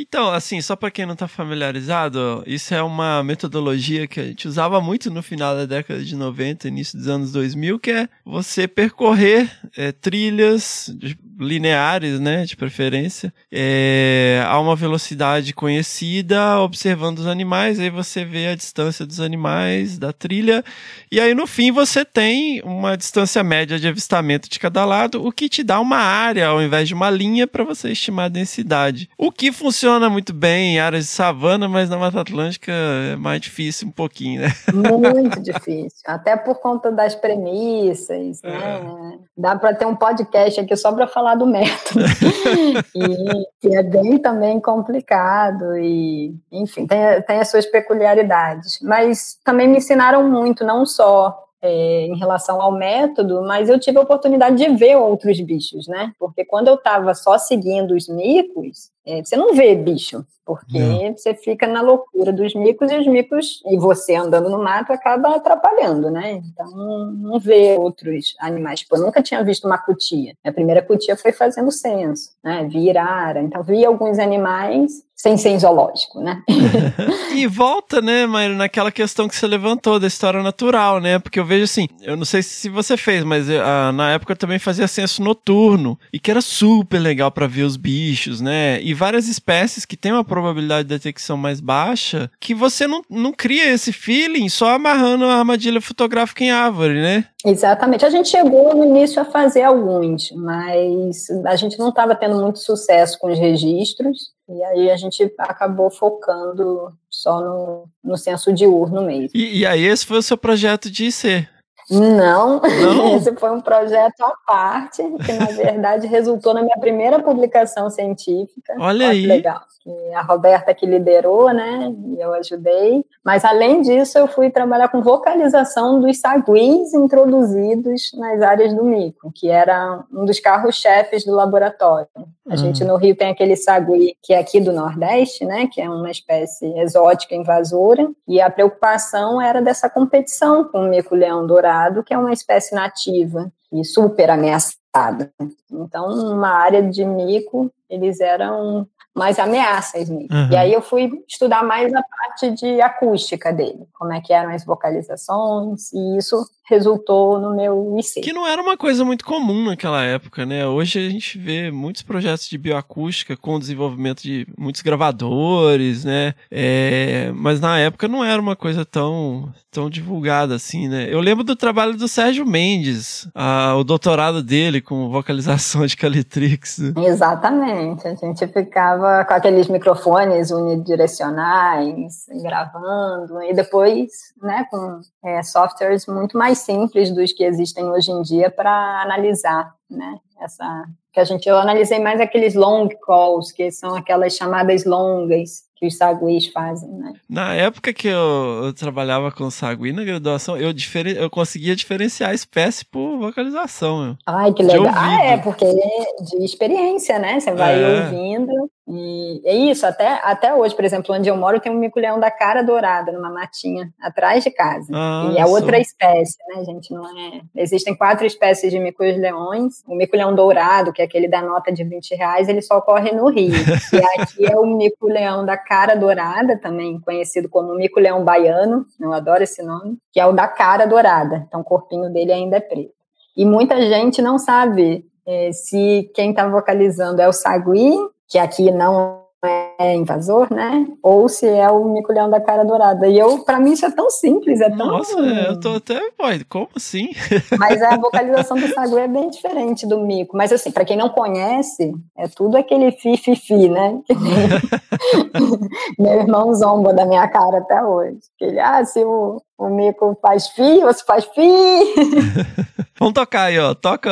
[0.00, 4.46] Então, assim, só pra quem não tá familiarizado, isso é uma metodologia que a gente
[4.46, 8.68] usava muito no final da década de 90, início dos anos 2000, que é você
[8.68, 17.26] percorrer é, trilhas de- lineares, né, de preferência, é, a uma velocidade conhecida, observando os
[17.26, 20.64] animais, aí você vê a distância dos animais da trilha,
[21.10, 25.32] e aí no fim você tem uma distância média de avistamento de cada lado, o
[25.32, 29.08] que te dá uma área ao invés de uma linha para você estimar a densidade.
[29.16, 33.40] O que funciona muito bem em áreas de savana, mas na Mata Atlântica é mais
[33.40, 34.48] difícil um pouquinho, né?
[34.72, 39.18] Muito difícil, até por conta das premissas, né?
[39.36, 42.00] Dá para ter um podcast aqui só para falar do método,
[42.94, 48.78] e que é bem também complicado e, enfim, tem, tem as suas peculiaridades.
[48.82, 53.98] Mas também me ensinaram muito, não só é, em relação ao método, mas eu tive
[53.98, 56.12] a oportunidade de ver outros bichos, né?
[56.18, 61.16] Porque quando eu estava só seguindo os micos, é, você não vê bicho, porque Não.
[61.16, 65.34] você fica na loucura dos micos e os micos, e você andando no mato acaba
[65.34, 66.32] atrapalhando, né?
[66.32, 66.66] Então
[67.12, 68.80] não vê outros animais.
[68.80, 70.34] Tipo, eu nunca tinha visto uma cutia.
[70.44, 72.68] A primeira cutia foi fazendo censo, né?
[72.70, 76.42] Vi irara, então vi alguns animais sem ser zoológico, né?
[77.34, 81.20] E volta, né, Maíra, naquela questão que você levantou da história natural, né?
[81.20, 84.32] Porque eu vejo assim, eu não sei se você fez, mas eu, ah, na época
[84.32, 88.80] eu também fazia censo noturno e que era super legal para ver os bichos, né?
[88.82, 93.32] E várias espécies que têm uma probabilidade de detecção mais baixa, que você não, não
[93.32, 97.24] cria esse feeling só amarrando a armadilha fotográfica em árvore, né?
[97.44, 98.04] Exatamente.
[98.04, 102.58] A gente chegou no início a fazer alguns, mas a gente não estava tendo muito
[102.58, 109.02] sucesso com os registros, e aí a gente acabou focando só no, no censo diurno
[109.02, 109.30] mesmo.
[109.34, 111.46] E, e aí esse foi o seu projeto de IC.
[111.90, 113.16] Não, Não?
[113.16, 118.74] esse foi um projeto à parte, que na verdade resultou na minha primeira publicação científica.
[118.78, 119.26] Olha aí.
[119.26, 119.60] legal.
[119.86, 121.90] E a Roberta que liderou, né?
[122.14, 123.02] E eu ajudei.
[123.24, 129.32] Mas além disso, eu fui trabalhar com vocalização dos saguis introduzidos nas áreas do mico,
[129.34, 132.08] que era um dos carros-chefes do laboratório.
[132.50, 135.68] A gente no Rio tem aquele sagui que é aqui do Nordeste, né?
[135.70, 138.08] Que é uma espécie exótica invasora.
[138.26, 143.52] E a preocupação era dessa competição com o mico-leão dourado, que é uma espécie nativa
[143.72, 145.32] e super ameaçada.
[145.70, 150.28] Então, numa área de mico, eles eram mais ameaças mesmo.
[150.30, 150.50] Uhum.
[150.50, 154.54] E aí eu fui estudar mais a parte de acústica dele, como é que eram
[154.54, 156.36] as vocalizações, e isso
[156.68, 158.20] resultou no meu IC.
[158.20, 160.66] Que não era uma coisa muito comum naquela época, né?
[160.66, 166.34] Hoje a gente vê muitos projetos de bioacústica com o desenvolvimento de muitos gravadores, né?
[166.50, 171.08] É, mas na época não era uma coisa tão, tão divulgada assim, né?
[171.10, 175.96] Eu lembro do trabalho do Sérgio Mendes, a- o doutorado dele dele com vocalização de
[175.96, 176.80] Calitrix.
[176.96, 178.06] Exatamente.
[178.08, 184.08] A gente ficava com aqueles microfones unidirecionais, gravando, e depois,
[184.42, 189.74] né, com é, softwares muito mais simples dos que existem hoje em dia para analisar,
[189.90, 194.84] né, essa que a gente eu analisei mais aqueles long calls, que são aquelas chamadas
[194.84, 197.12] longas que os saguis fazem, né?
[197.28, 202.34] Na época que eu, eu trabalhava com sagui na graduação, eu, diferen, eu conseguia diferenciar
[202.34, 204.04] espécie por vocalização.
[204.04, 204.16] Meu.
[204.26, 204.92] Ai, que legal.
[204.94, 207.38] Ah, é, porque é de experiência, né?
[207.38, 208.00] Você vai é.
[208.00, 208.52] ouvindo.
[208.90, 212.30] E é isso, até, até hoje, por exemplo, onde eu moro, tem um mico-leão da
[212.30, 214.90] cara dourada, numa matinha, atrás de casa.
[214.94, 216.90] Ah, e é outra espécie, né, gente?
[216.94, 217.42] Não é...
[217.54, 219.82] Existem quatro espécies de micos-leões.
[219.86, 223.28] O mico-leão dourado, que é aquele da nota de 20 reais, ele só ocorre no
[223.28, 223.52] Rio.
[223.92, 229.42] e aqui é o mico-leão da cara dourada, também conhecido como mico-leão baiano, eu adoro
[229.42, 231.44] esse nome, que é o da cara dourada.
[231.46, 232.94] Então, o corpinho dele ainda é preto.
[233.36, 237.94] E muita gente não sabe é, se quem está vocalizando é o sagui
[238.28, 240.86] que aqui não é invasor, né?
[241.02, 243.06] Ou se é o mico-leão da cara dourada.
[243.06, 244.86] E eu, para mim, isso é tão simples, é tão.
[244.88, 246.00] Nossa, eu tô até.
[246.48, 247.10] Como assim?
[247.58, 250.36] Mas a vocalização do sagu é bem diferente do mico.
[250.36, 254.00] Mas, assim, para quem não conhece, é tudo aquele fi-fi-fi, né?
[255.98, 258.18] Meu irmão zomba da minha cara até hoje.
[258.40, 261.40] Ele, ah, se o, o mico faz fi, você faz fi.
[262.98, 263.74] Vamos tocar aí, ó.
[263.74, 264.10] Toca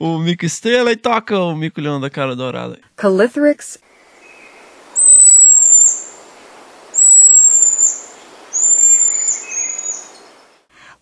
[0.00, 2.78] o mico estrela e toca o mico leão da cara dourada.
[2.96, 3.78] Calithrix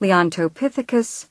[0.03, 1.28] Leontopithecus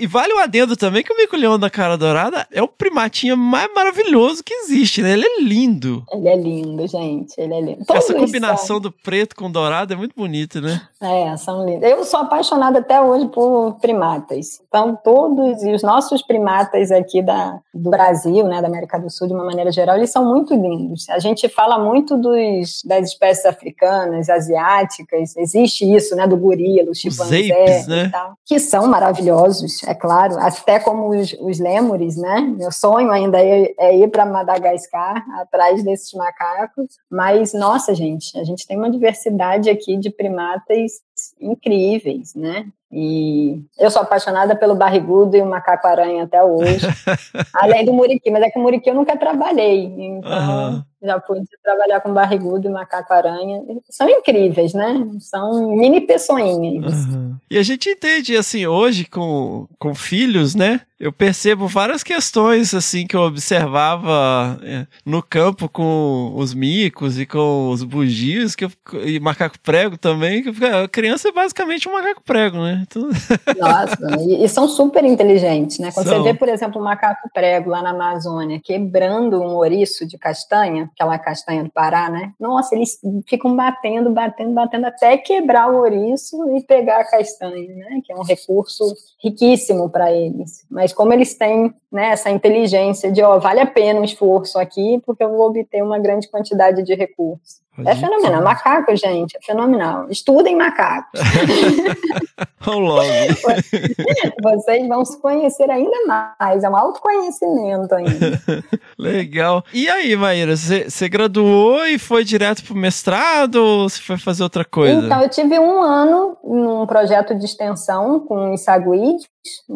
[0.00, 3.68] E vale o adendo também que o mico-leão da cara dourada é o primatinho mais
[3.74, 5.12] maravilhoso que existe, né?
[5.12, 6.02] Ele é lindo.
[6.10, 7.34] Ele é lindo, gente.
[7.36, 7.84] Ele é lindo.
[7.84, 8.80] Todos Essa combinação são...
[8.80, 10.80] do preto com dourado é muito bonita, né?
[11.02, 11.82] É, são lindos.
[11.82, 14.62] Eu sou apaixonada até hoje por primatas.
[14.68, 19.28] Então, todos e os nossos primatas aqui da, do Brasil, né, da América do Sul,
[19.28, 21.10] de uma maneira geral, eles são muito lindos.
[21.10, 25.36] A gente fala muito dos, das espécies africanas, asiáticas.
[25.36, 28.08] Existe isso, né, do gorila, o chimpanzé né?
[28.10, 32.40] tal, que são maravilhosos é claro, até como os, os lêmures, né?
[32.56, 36.86] Meu sonho ainda é, é ir para Madagascar, atrás desses macacos.
[37.10, 40.92] Mas, nossa, gente, a gente tem uma diversidade aqui de primatas
[41.40, 42.66] incríveis, né?
[42.92, 46.86] E eu sou apaixonada pelo barrigudo e o macaco-aranha até hoje.
[47.52, 49.86] Além do muriqui, mas é que o muriqui eu nunca trabalhei.
[49.86, 50.82] Então, uhum.
[51.02, 53.62] Já pude trabalhar com barrigudo e macaco-aranha.
[53.88, 55.06] São incríveis, né?
[55.18, 57.06] São mini pessoinhas.
[57.06, 57.36] Uhum.
[57.50, 60.82] E a gente entende, assim, hoje com, com filhos, né?
[61.00, 67.24] eu percebo várias questões assim que eu observava é, no campo com os micos e
[67.24, 68.70] com os bugios que eu,
[69.06, 73.08] e macaco prego também que a criança é basicamente um macaco prego né então...
[73.58, 76.18] nossa e, e, são super inteligentes né quando são.
[76.18, 80.89] você vê por exemplo um macaco prego lá na Amazônia quebrando um ouriço de castanha
[80.92, 82.32] aquela castanha do Pará né?
[82.38, 88.00] Nossa eles ficam batendo batendo batendo até quebrar o ouriço e pegar a castanha né?
[88.04, 88.84] Que é um recurso
[89.22, 90.64] riquíssimo para eles.
[90.70, 95.00] Mas como eles têm né, essa inteligência de, ó, vale a pena o esforço aqui,
[95.04, 97.60] porque eu vou obter uma grande quantidade de recursos.
[97.86, 98.42] É fenomenal.
[98.42, 100.06] Macaco, gente, é fenomenal.
[100.10, 101.20] Estudem macacos.
[102.60, 103.02] Vamos logo.
[104.42, 106.62] Vocês vão se conhecer ainda mais.
[106.62, 108.42] É um autoconhecimento ainda.
[108.98, 109.64] Legal.
[109.72, 114.42] E aí, Maíra, você graduou e foi direto para o mestrado ou você foi fazer
[114.42, 115.06] outra coisa?
[115.06, 119.22] Então, eu tive um ano num projeto de extensão com os saguis,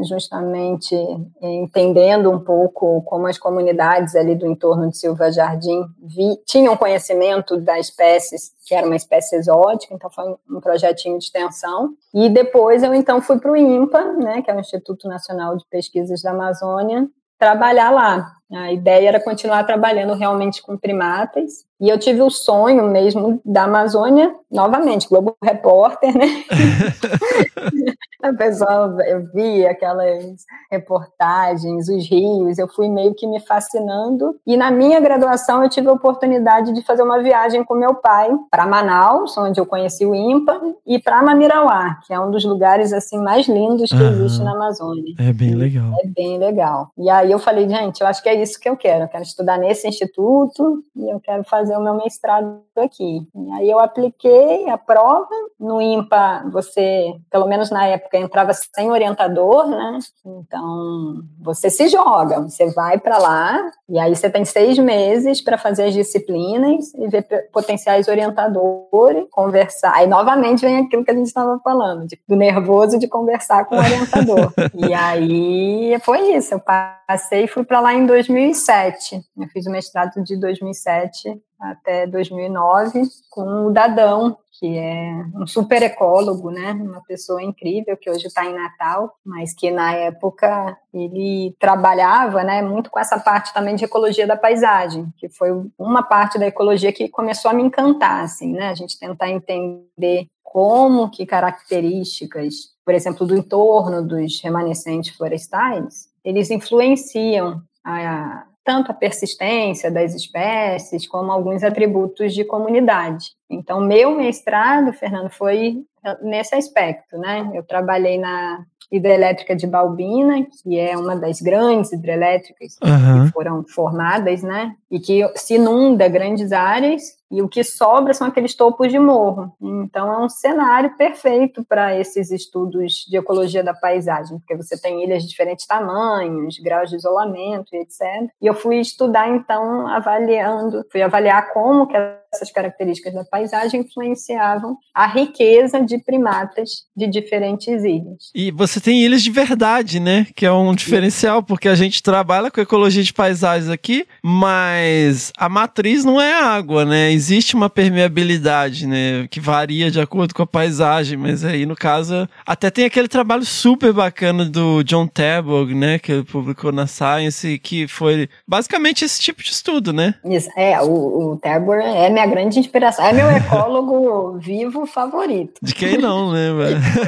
[0.07, 0.95] justamente
[1.41, 7.57] entendendo um pouco como as comunidades ali do entorno de Silva Jardim vi, tinham conhecimento
[7.57, 11.95] das espécies, que era uma espécie exótica, então foi um projetinho de extensão.
[12.13, 15.65] E depois eu então fui para o INPA, né, que é o Instituto Nacional de
[15.71, 18.33] Pesquisas da Amazônia, trabalhar lá.
[18.55, 21.65] A ideia era continuar trabalhando realmente com primatas.
[21.81, 26.45] E eu tive o sonho mesmo da Amazônia, novamente, Globo Repórter, né?
[28.23, 34.37] a pessoa, eu vi aquelas reportagens, os rios, eu fui meio que me fascinando.
[34.47, 38.31] E na minha graduação eu tive a oportunidade de fazer uma viagem com meu pai
[38.51, 42.93] para Manaus, onde eu conheci o IMPA, e para Mamirauá, que é um dos lugares
[42.93, 45.15] assim mais lindos que existe na Amazônia.
[45.19, 45.93] É bem legal.
[46.03, 46.91] É bem legal.
[46.97, 49.05] E aí eu falei, gente, eu acho que é isso que eu quero.
[49.05, 53.27] Eu quero estudar nesse instituto e eu quero fazer o meu mestrado aqui.
[53.35, 55.29] E aí eu apliquei a prova.
[55.59, 59.99] No IMPA, você, pelo menos na época, encontrava sem orientador, né?
[60.25, 65.57] Então, você se joga, você vai para lá, e aí você tem seis meses para
[65.57, 69.95] fazer as disciplinas e ver potenciais orientadores, conversar.
[69.95, 73.77] Aí, novamente, vem aquilo que a gente estava falando, de, do nervoso de conversar com
[73.77, 74.53] o orientador.
[74.75, 76.55] e aí, foi isso.
[76.55, 79.25] Eu passei e fui para lá em 2007.
[79.37, 85.83] Eu fiz o mestrado de 2007 até 2009 com o Dadão, que é um super
[85.83, 86.73] ecólogo, né?
[86.73, 92.61] Uma pessoa incrível que hoje está em Natal, mas que na época ele trabalhava, né,
[92.61, 96.93] muito com essa parte também de ecologia da paisagem, que foi uma parte da ecologia
[96.93, 98.69] que começou a me encantar, assim, né?
[98.69, 106.51] A gente tentar entender como que características, por exemplo, do entorno dos remanescentes florestais, eles
[106.51, 113.33] influenciam a, tanto a persistência das espécies como alguns atributos de comunidade.
[113.49, 115.85] Então, meu mestrado, Fernando, foi
[116.23, 117.51] nesse aspecto, né?
[117.55, 123.27] Eu trabalhei na hidrelétrica de Balbina, que é uma das grandes hidrelétricas uhum.
[123.27, 124.75] que foram formadas, né?
[124.91, 129.53] E que se inunda grandes áreas e o que sobra são aqueles topos de morro.
[129.61, 135.03] Então é um cenário perfeito para esses estudos de ecologia da paisagem, porque você tem
[135.03, 138.31] ilhas de diferentes tamanhos, graus de isolamento e etc.
[138.41, 141.97] E eu fui estudar então avaliando, fui avaliar como que
[142.35, 148.31] essas características da paisagem influenciavam a riqueza de primatas de diferentes ilhas.
[148.35, 150.27] E você tem ilhas de verdade, né?
[150.35, 155.49] Que é um diferencial, porque a gente trabalha com ecologia de paisagens aqui, mas a
[155.49, 157.13] matriz não é água, né?
[157.25, 159.27] Existe uma permeabilidade, né?
[159.31, 163.47] Que varia de acordo com a paisagem, mas aí no caso, até tem aquele trabalho
[163.47, 165.99] super bacana do John Tabor, né?
[165.99, 170.17] Que ele publicou na Science, que foi basicamente esse tipo de estudo, né?
[170.23, 175.55] Isso, é, o, o Tabor é minha grande inspiração, é meu ecólogo vivo favorito.
[175.63, 176.51] De quem não, né?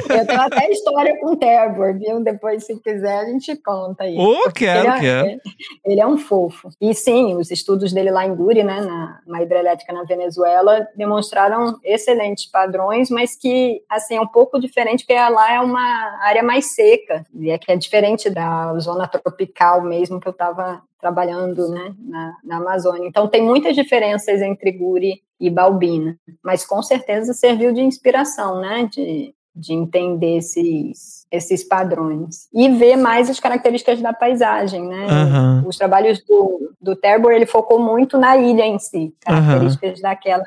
[0.09, 2.23] Eu tenho até história com o Tabor, viu?
[2.23, 4.15] Depois, se quiser, a gente conta aí.
[4.17, 5.41] Oh, quero, ele é, quero.
[5.85, 6.69] Ele é um fofo.
[6.81, 11.79] E sim, os estudos dele lá em Guri, né, na, na hidrelétrica na Venezuela, demonstraram
[11.83, 16.73] excelentes padrões, mas que, assim, é um pouco diferente, porque lá é uma área mais
[16.73, 21.93] seca, e é que é diferente da zona tropical mesmo que eu estava trabalhando né,
[21.99, 23.07] na, na, Amazônia.
[23.07, 28.89] Então, tem muitas diferenças entre Guri e Balbina, mas com certeza serviu de inspiração, né,
[28.91, 35.07] de, de entender esses, esses padrões e ver mais as características da paisagem, né?
[35.07, 35.67] Uhum.
[35.67, 40.01] Os trabalhos do, do Terbor, ele focou muito na ilha em si, características uhum.
[40.01, 40.43] daquela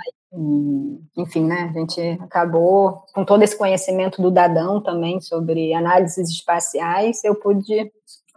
[1.16, 7.24] enfim, né, a gente acabou com todo esse conhecimento do Dadão também sobre análises espaciais,
[7.24, 7.90] eu pude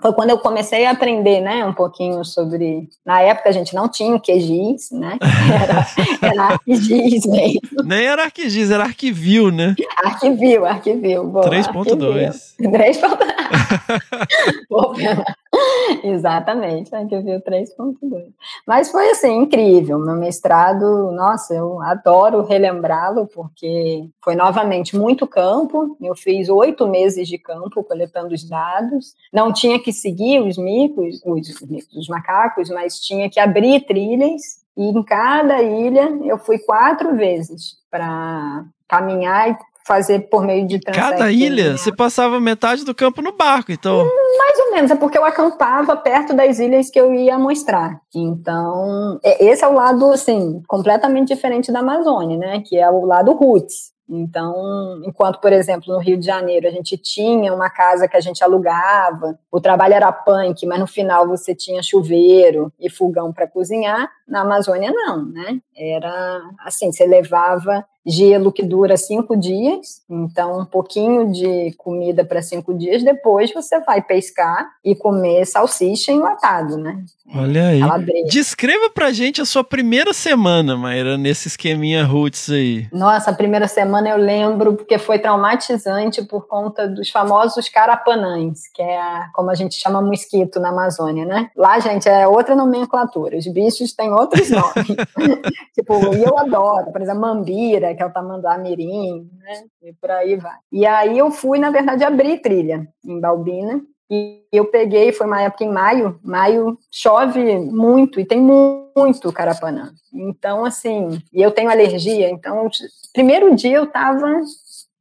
[0.03, 2.89] foi quando eu comecei a aprender, né, um pouquinho sobre.
[3.05, 5.17] Na época a gente não tinha o QGIS, né?
[5.63, 5.87] Era,
[6.21, 7.61] era ArcGIS mesmo.
[7.85, 9.73] Nem era ArcGIS, era Arquivio, né?
[10.03, 11.31] Arquivio, Arquivio.
[11.31, 12.55] 3.2.
[12.59, 15.23] 3.2.
[16.03, 18.33] Exatamente, Arquivio 3.2.
[18.65, 19.99] Mas foi assim, incrível.
[19.99, 25.95] Meu mestrado, nossa, eu adoro relembrá-lo, porque foi novamente muito campo.
[26.01, 29.15] Eu fiz oito meses de campo coletando os dados.
[29.31, 31.61] Não tinha que seguir os micos, os,
[31.95, 34.63] os macacos, mas tinha que abrir trilhas.
[34.75, 40.79] E em cada ilha eu fui quatro vezes para caminhar e fazer por meio de
[40.79, 41.77] Cada ilha?
[41.77, 43.97] Você passava metade do campo no barco, então?
[44.37, 47.99] Mais ou menos, é porque eu acampava perto das ilhas que eu ia mostrar.
[48.15, 52.63] Então, é, esse é o lado, assim, completamente diferente da Amazônia, né?
[52.65, 53.93] Que é o lado roots.
[54.09, 58.21] Então, enquanto, por exemplo, no Rio de Janeiro a gente tinha uma casa que a
[58.21, 63.47] gente alugava, o trabalho era punk, mas no final você tinha chuveiro e fogão para
[63.47, 65.59] cozinhar, na Amazônia não, né?
[65.75, 72.41] Era assim, você levava gelo que dura cinco dias, então um pouquinho de comida para
[72.41, 77.03] cinco dias, depois você vai pescar e comer salsicha enlatado, né?
[77.35, 77.79] Olha aí.
[77.79, 78.27] Calabresa.
[78.29, 82.87] Descreva pra gente a sua primeira semana, Maíra, nesse esqueminha roots aí.
[82.91, 88.81] Nossa, a primeira semana eu lembro porque foi traumatizante por conta dos famosos carapanães, que
[88.81, 91.49] é a, como a gente chama mosquito na Amazônia, né?
[91.55, 93.37] Lá, gente, é outra nomenclatura.
[93.37, 94.97] Os bichos têm outros nomes.
[95.73, 99.63] tipo, e eu adoro, por exemplo, mambira, que é o tamanduá mirim, né?
[99.81, 100.57] E por aí vai.
[100.71, 103.81] E aí eu fui, na verdade, abrir trilha em Balbina.
[104.09, 109.91] E eu peguei, foi uma época em maio, maio chove muito e tem muito carapanã.
[110.13, 112.69] Então, assim, e eu tenho alergia, então,
[113.11, 114.39] primeiro dia eu estava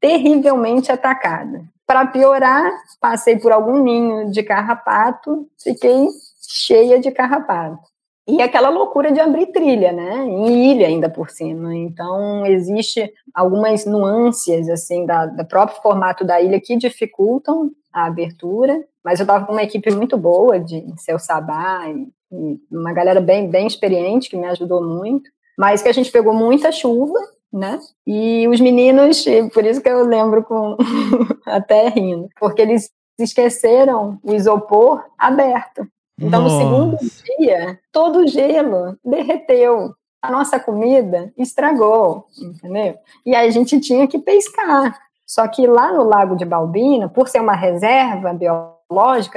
[0.00, 1.62] terrivelmente atacada.
[1.86, 6.06] Para piorar, passei por algum ninho de carrapato, fiquei
[6.48, 7.91] cheia de carrapato.
[8.26, 10.24] E aquela loucura de abrir trilha, né?
[10.24, 11.74] Em ilha ainda por cima.
[11.74, 18.80] Então, existe algumas nuances, assim, da, do próprio formato da ilha que dificultam a abertura.
[19.04, 23.20] Mas eu estava com uma equipe muito boa de Seu Sabá e, e uma galera
[23.20, 25.28] bem, bem experiente que me ajudou muito.
[25.58, 27.18] Mas que a gente pegou muita chuva,
[27.52, 27.80] né?
[28.06, 30.76] E os meninos, por isso que eu lembro com
[31.44, 35.86] até rindo, porque eles esqueceram o isopor aberto.
[36.22, 36.54] Então, Nossa.
[36.54, 36.98] no segundo
[37.38, 39.92] dia, todo o gelo derreteu.
[40.20, 42.94] A nossa comida estragou, entendeu?
[43.26, 44.96] E aí a gente tinha que pescar.
[45.26, 48.81] Só que lá no Lago de Balbina, por ser uma reserva biológica,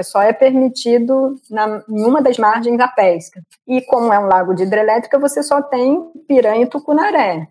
[0.03, 3.41] só é permitido na, em uma das margens a pesca.
[3.67, 7.47] E como é um lago de hidrelétrica, você só tem piranha e tucunaré.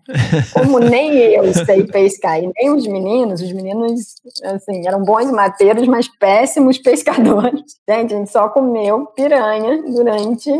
[0.53, 5.87] Como nem eu sei pescar e nem os meninos, os meninos, assim, eram bons mateiros,
[5.87, 7.61] mas péssimos pescadores.
[7.87, 10.51] Gente, a gente só comeu piranha durante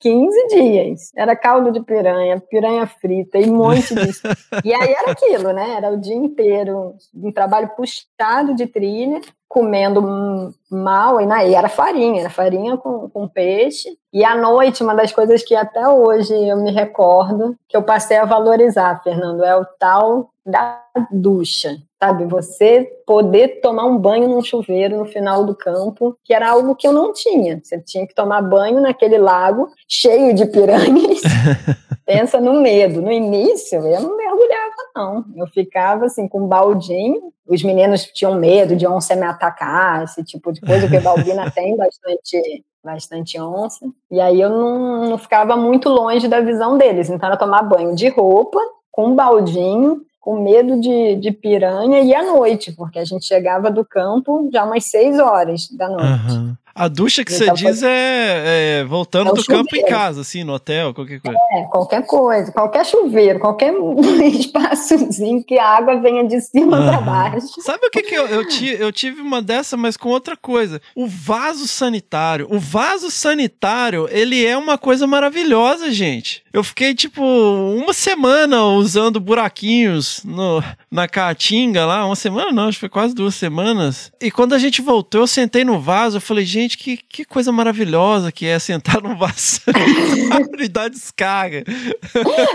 [0.00, 1.12] 15 dias.
[1.16, 4.22] Era caldo de piranha, piranha frita e um monte disso.
[4.64, 5.74] e aí era aquilo, né?
[5.76, 11.68] Era o dia inteiro, um trabalho puxado de trilha, comendo mal, e, né, e era
[11.68, 13.96] farinha, era farinha com, com peixe.
[14.12, 18.16] E à noite, uma das coisas que até hoje eu me recordo, que eu passei
[18.16, 22.26] a valorizar, Fernando, é o tal da ducha, sabe?
[22.26, 26.86] Você poder tomar um banho num chuveiro no final do campo, que era algo que
[26.86, 27.60] eu não tinha.
[27.62, 31.22] Você tinha que tomar banho naquele lago cheio de piranhas.
[32.04, 33.00] Pensa no medo.
[33.00, 35.24] No início, eu não mergulhava, não.
[35.34, 37.32] Eu ficava assim, com um baldinho.
[37.46, 41.76] Os meninos tinham medo de onça me atacar, esse tipo de coisa, porque Balbina tem
[41.76, 47.26] bastante bastante onça, e aí eu não, não ficava muito longe da visão deles, então
[47.26, 48.60] era tomar banho de roupa,
[48.92, 53.70] com um baldinho, com medo de, de piranha e à noite, porque a gente chegava
[53.70, 56.32] do campo já umas seis horas da noite.
[56.32, 56.54] Uhum.
[56.74, 59.64] A ducha que você então, diz é, é voltando é do chuveiro.
[59.64, 61.38] campo em casa, assim, no hotel, qualquer coisa.
[61.52, 63.74] É, qualquer coisa, qualquer chuveiro, qualquer
[64.32, 67.60] espaçozinho que a água venha de cima para baixo.
[67.60, 70.80] Sabe o que, que eu, eu, tive, eu tive uma dessa, mas com outra coisa?
[70.96, 72.48] O vaso sanitário.
[72.50, 76.43] O vaso sanitário, ele é uma coisa maravilhosa, gente.
[76.54, 82.06] Eu fiquei, tipo, uma semana usando buraquinhos no, na caatinga lá.
[82.06, 84.12] Uma semana não, acho que foi quase duas semanas.
[84.22, 87.50] E quando a gente voltou, eu sentei no vaso, eu falei, gente, que, que coisa
[87.50, 89.62] maravilhosa que é sentar num vaso
[90.56, 91.64] e dar descarga.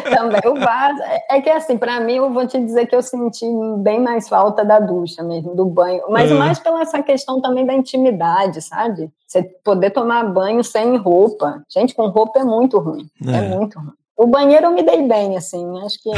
[0.10, 1.02] Também o vaso.
[1.02, 3.46] É, é que assim, para mim, eu vou te dizer que eu senti
[3.80, 6.04] bem mais falta da ducha mesmo, do banho.
[6.08, 6.36] Mas é.
[6.36, 9.12] mais pela essa questão também da intimidade, sabe?
[9.30, 11.64] Você poder tomar banho sem roupa.
[11.72, 13.08] Gente, com roupa é muito ruim.
[13.28, 13.94] É, é muito ruim.
[14.18, 16.10] O banheiro eu me dei bem, assim, acho que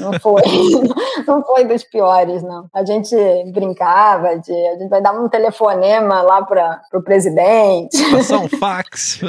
[0.00, 0.40] não foi,
[1.28, 2.66] não foi dos piores, não.
[2.72, 3.14] A gente
[3.52, 7.98] brincava de, a gente vai dar um telefonema lá para o presidente.
[8.10, 9.20] Passar um fax.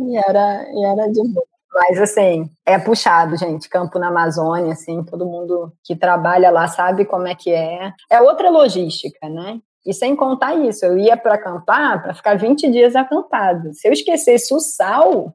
[0.00, 1.46] e era, e era de boa.
[1.74, 3.68] Mas, assim, é puxado, gente.
[3.68, 7.92] Campo na Amazônia, assim, todo mundo que trabalha lá sabe como é que é.
[8.10, 9.60] É outra logística, né?
[9.84, 13.72] E sem contar isso, eu ia para acampar para ficar 20 dias acampado.
[13.74, 15.34] Se eu esquecesse o sal,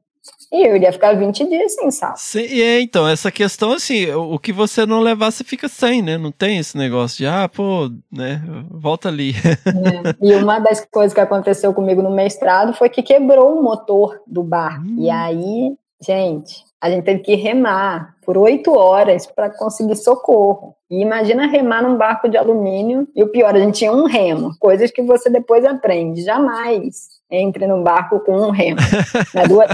[0.50, 2.14] e eu iria ficar 20 dias sem sal.
[2.16, 6.16] Sim, é, então, essa questão, assim, o que você não levar, você fica sem, né?
[6.16, 9.34] Não tem esse negócio de, ah, pô, né, volta ali.
[9.66, 10.26] É.
[10.26, 14.42] E uma das coisas que aconteceu comigo no mestrado foi que quebrou o motor do
[14.42, 14.86] barco.
[14.86, 14.96] Hum.
[14.98, 20.74] E aí, gente, a gente teve que remar por oito horas para conseguir socorro.
[20.90, 23.08] E imagina remar num barco de alumínio.
[23.14, 26.22] E o pior, a gente tinha um remo, coisas que você depois aprende.
[26.22, 28.80] Jamais entre no barco com um remo.
[29.34, 29.46] Né?
[29.46, 29.68] Duas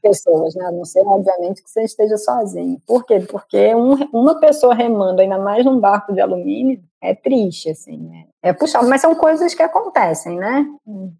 [0.00, 0.64] pessoas, né?
[0.66, 2.80] A não ser, obviamente, que você esteja sozinho.
[2.86, 3.20] Por quê?
[3.20, 8.24] Porque um, uma pessoa remando, ainda mais num barco de alumínio, é triste, assim, né?
[8.42, 10.66] É puxado, mas são coisas que acontecem, né?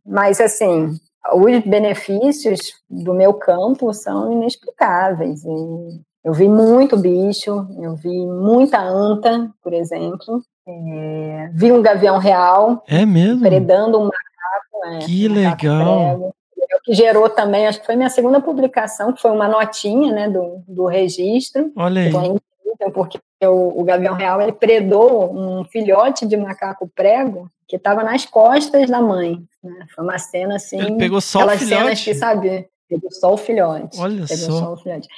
[0.04, 0.96] Mas, assim,
[1.34, 5.44] os benefícios do meu campo são inexplicáveis.
[5.44, 10.42] E eu vi muito bicho, eu vi muita anta, por exemplo.
[10.68, 13.40] É, vi um gavião real é mesmo?
[13.40, 14.10] predando um
[14.84, 16.20] é, que legal.
[16.20, 16.32] O
[16.82, 20.62] que gerou também, acho que foi minha segunda publicação, que foi uma notinha né, do,
[20.66, 21.72] do registro.
[21.76, 22.12] Olha aí.
[22.92, 28.24] Porque o, o Gavião Real ele predou um filhote de macaco prego que estava nas
[28.24, 29.42] costas da mãe.
[29.62, 29.86] Né?
[29.94, 30.78] Foi uma cena assim.
[30.78, 31.66] Ele pegou só o filhote.
[31.66, 32.68] cenas que, sabe?
[32.88, 33.98] Pegou só o filhote.
[33.98, 34.58] Olha pegou só.
[34.58, 35.08] só o filhote.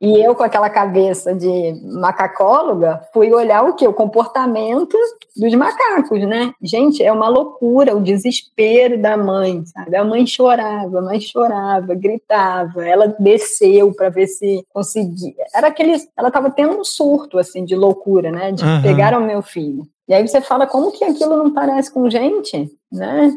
[0.00, 3.86] E eu, com aquela cabeça de macacóloga, fui olhar o que?
[3.86, 4.96] O comportamento
[5.36, 6.52] dos macacos, né?
[6.62, 9.96] Gente, é uma loucura o desespero da mãe, sabe?
[9.96, 15.44] A mãe chorava, a mãe chorava, gritava, ela desceu para ver se conseguia.
[15.52, 15.96] Era aquele.
[16.16, 18.52] Ela estava tendo um surto, assim, de loucura, né?
[18.52, 18.82] De uhum.
[18.82, 19.84] pegar o meu filho.
[20.08, 22.70] E aí você fala, como que aquilo não parece com gente?
[22.90, 23.30] Né?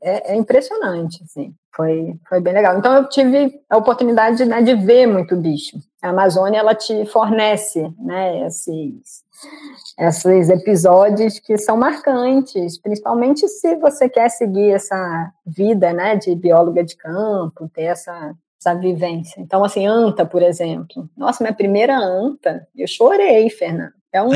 [0.00, 1.52] É, é impressionante, assim.
[1.74, 2.78] Foi, foi bem legal.
[2.78, 5.78] Então eu tive a oportunidade né, de ver muito bicho.
[6.02, 9.22] A Amazônia ela te fornece né, esses,
[9.98, 16.82] esses episódios que são marcantes, principalmente se você quer seguir essa vida né, de bióloga
[16.82, 19.40] de campo, ter essa, essa vivência.
[19.40, 21.08] Então, assim, anta, por exemplo.
[21.16, 23.99] Nossa, minha primeira anta, eu chorei, Fernando.
[24.12, 24.32] É um,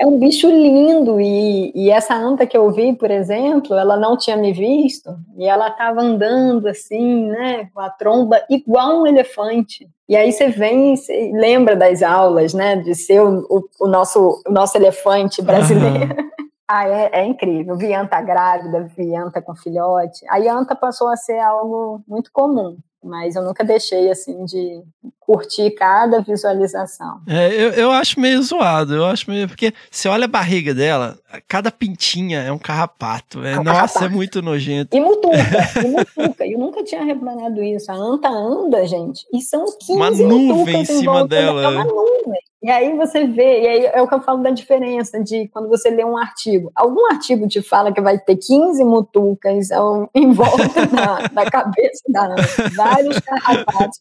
[0.00, 4.16] é um bicho lindo e, e essa anta que eu vi, por exemplo, ela não
[4.16, 9.88] tinha me visto e ela estava andando assim, né, com a tromba igual um elefante.
[10.08, 14.42] E aí você vem e lembra das aulas, né, de ser o, o, o nosso,
[14.46, 16.14] o nosso elefante brasileiro.
[16.18, 16.26] Uhum.
[16.68, 17.76] Ah, é, é, incrível.
[17.76, 20.26] Vi anta grávida, vi anta com filhote.
[20.28, 24.82] A anta passou a ser algo muito comum mas eu nunca deixei assim de
[25.20, 27.20] curtir cada visualização.
[27.28, 31.18] É, eu, eu acho meio zoado, eu acho meio porque você olha a barriga dela,
[31.48, 33.44] cada pintinha é um carrapato.
[33.44, 34.04] É, é um nossa, carrapato.
[34.04, 34.96] é muito nojento.
[34.96, 35.36] E mutuca,
[35.84, 36.46] e mutuca.
[36.46, 37.90] Eu nunca tinha reparado isso.
[37.90, 41.62] A anta anda, gente, e são 15 uma nuvem em cima dela.
[41.62, 42.45] É uma nuvem.
[42.66, 45.68] E aí você vê, e aí é o que eu falo da diferença de quando
[45.68, 46.72] você lê um artigo.
[46.74, 49.68] Algum artigo te fala que vai ter 15 mutucas
[50.12, 52.34] em volta da, da cabeça da
[52.74, 54.00] vários carrapatos.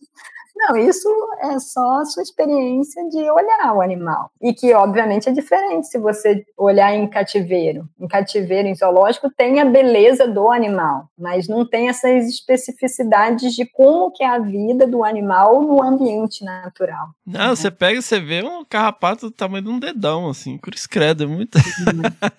[0.55, 1.09] Não, isso
[1.41, 4.31] é só a sua experiência de olhar o animal.
[4.41, 7.87] E que, obviamente, é diferente se você olhar em cativeiro.
[7.99, 13.65] Em cativeiro, em zoológico, tem a beleza do animal, mas não tem essas especificidades de
[13.65, 17.09] como que é a vida do animal no ambiente natural.
[17.25, 17.55] Não, né?
[17.55, 21.23] você pega e você vê um carrapato do tamanho de um dedão, assim, cruz credo,
[21.25, 21.57] é muito...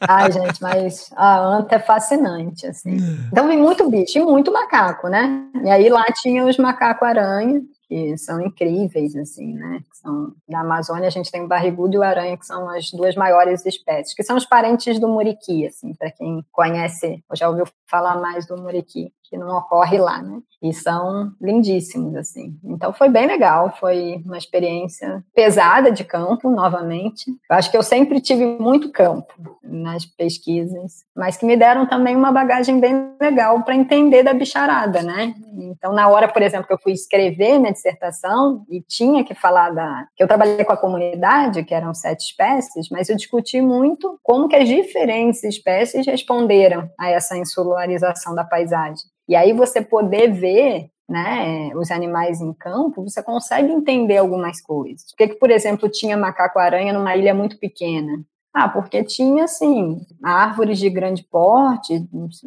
[0.09, 2.97] Ai, gente, mas a anta é fascinante, assim.
[3.31, 5.45] Então, vem muito bicho e muito macaco, né?
[5.63, 9.81] E aí lá tinha os macaco-aranha, que são incríveis, assim, né?
[9.93, 13.15] São, na Amazônia a gente tem o barrigudo e o aranha, que são as duas
[13.15, 17.65] maiores espécies, que são os parentes do muriqui, assim, para quem conhece, ou já ouviu
[17.89, 20.41] falar mais do muriqui que não ocorre lá, né?
[20.63, 22.59] E são lindíssimos, assim.
[22.65, 27.31] Então foi bem legal, foi uma experiência pesada de campo, novamente.
[27.51, 29.33] Eu acho que eu sempre tive muito campo
[29.63, 35.03] nas pesquisas, mas que me deram também uma bagagem bem legal para entender da bicharada,
[35.03, 35.35] né?
[35.59, 39.71] Então, na hora, por exemplo, que eu fui escrever minha dissertação e tinha que falar
[39.71, 40.07] da.
[40.17, 44.49] que eu trabalhei com a comunidade, que eram sete espécies, mas eu discuti muito como
[44.49, 49.05] que as diferentes espécies responderam a essa insularização da paisagem.
[49.29, 55.05] E aí você poder ver né, os animais em campo, você consegue entender algumas coisas.
[55.11, 58.25] Por que, por exemplo, tinha macaco-aranha numa ilha muito pequena?
[58.53, 62.03] Ah, porque tinha, assim, árvores de grande porte,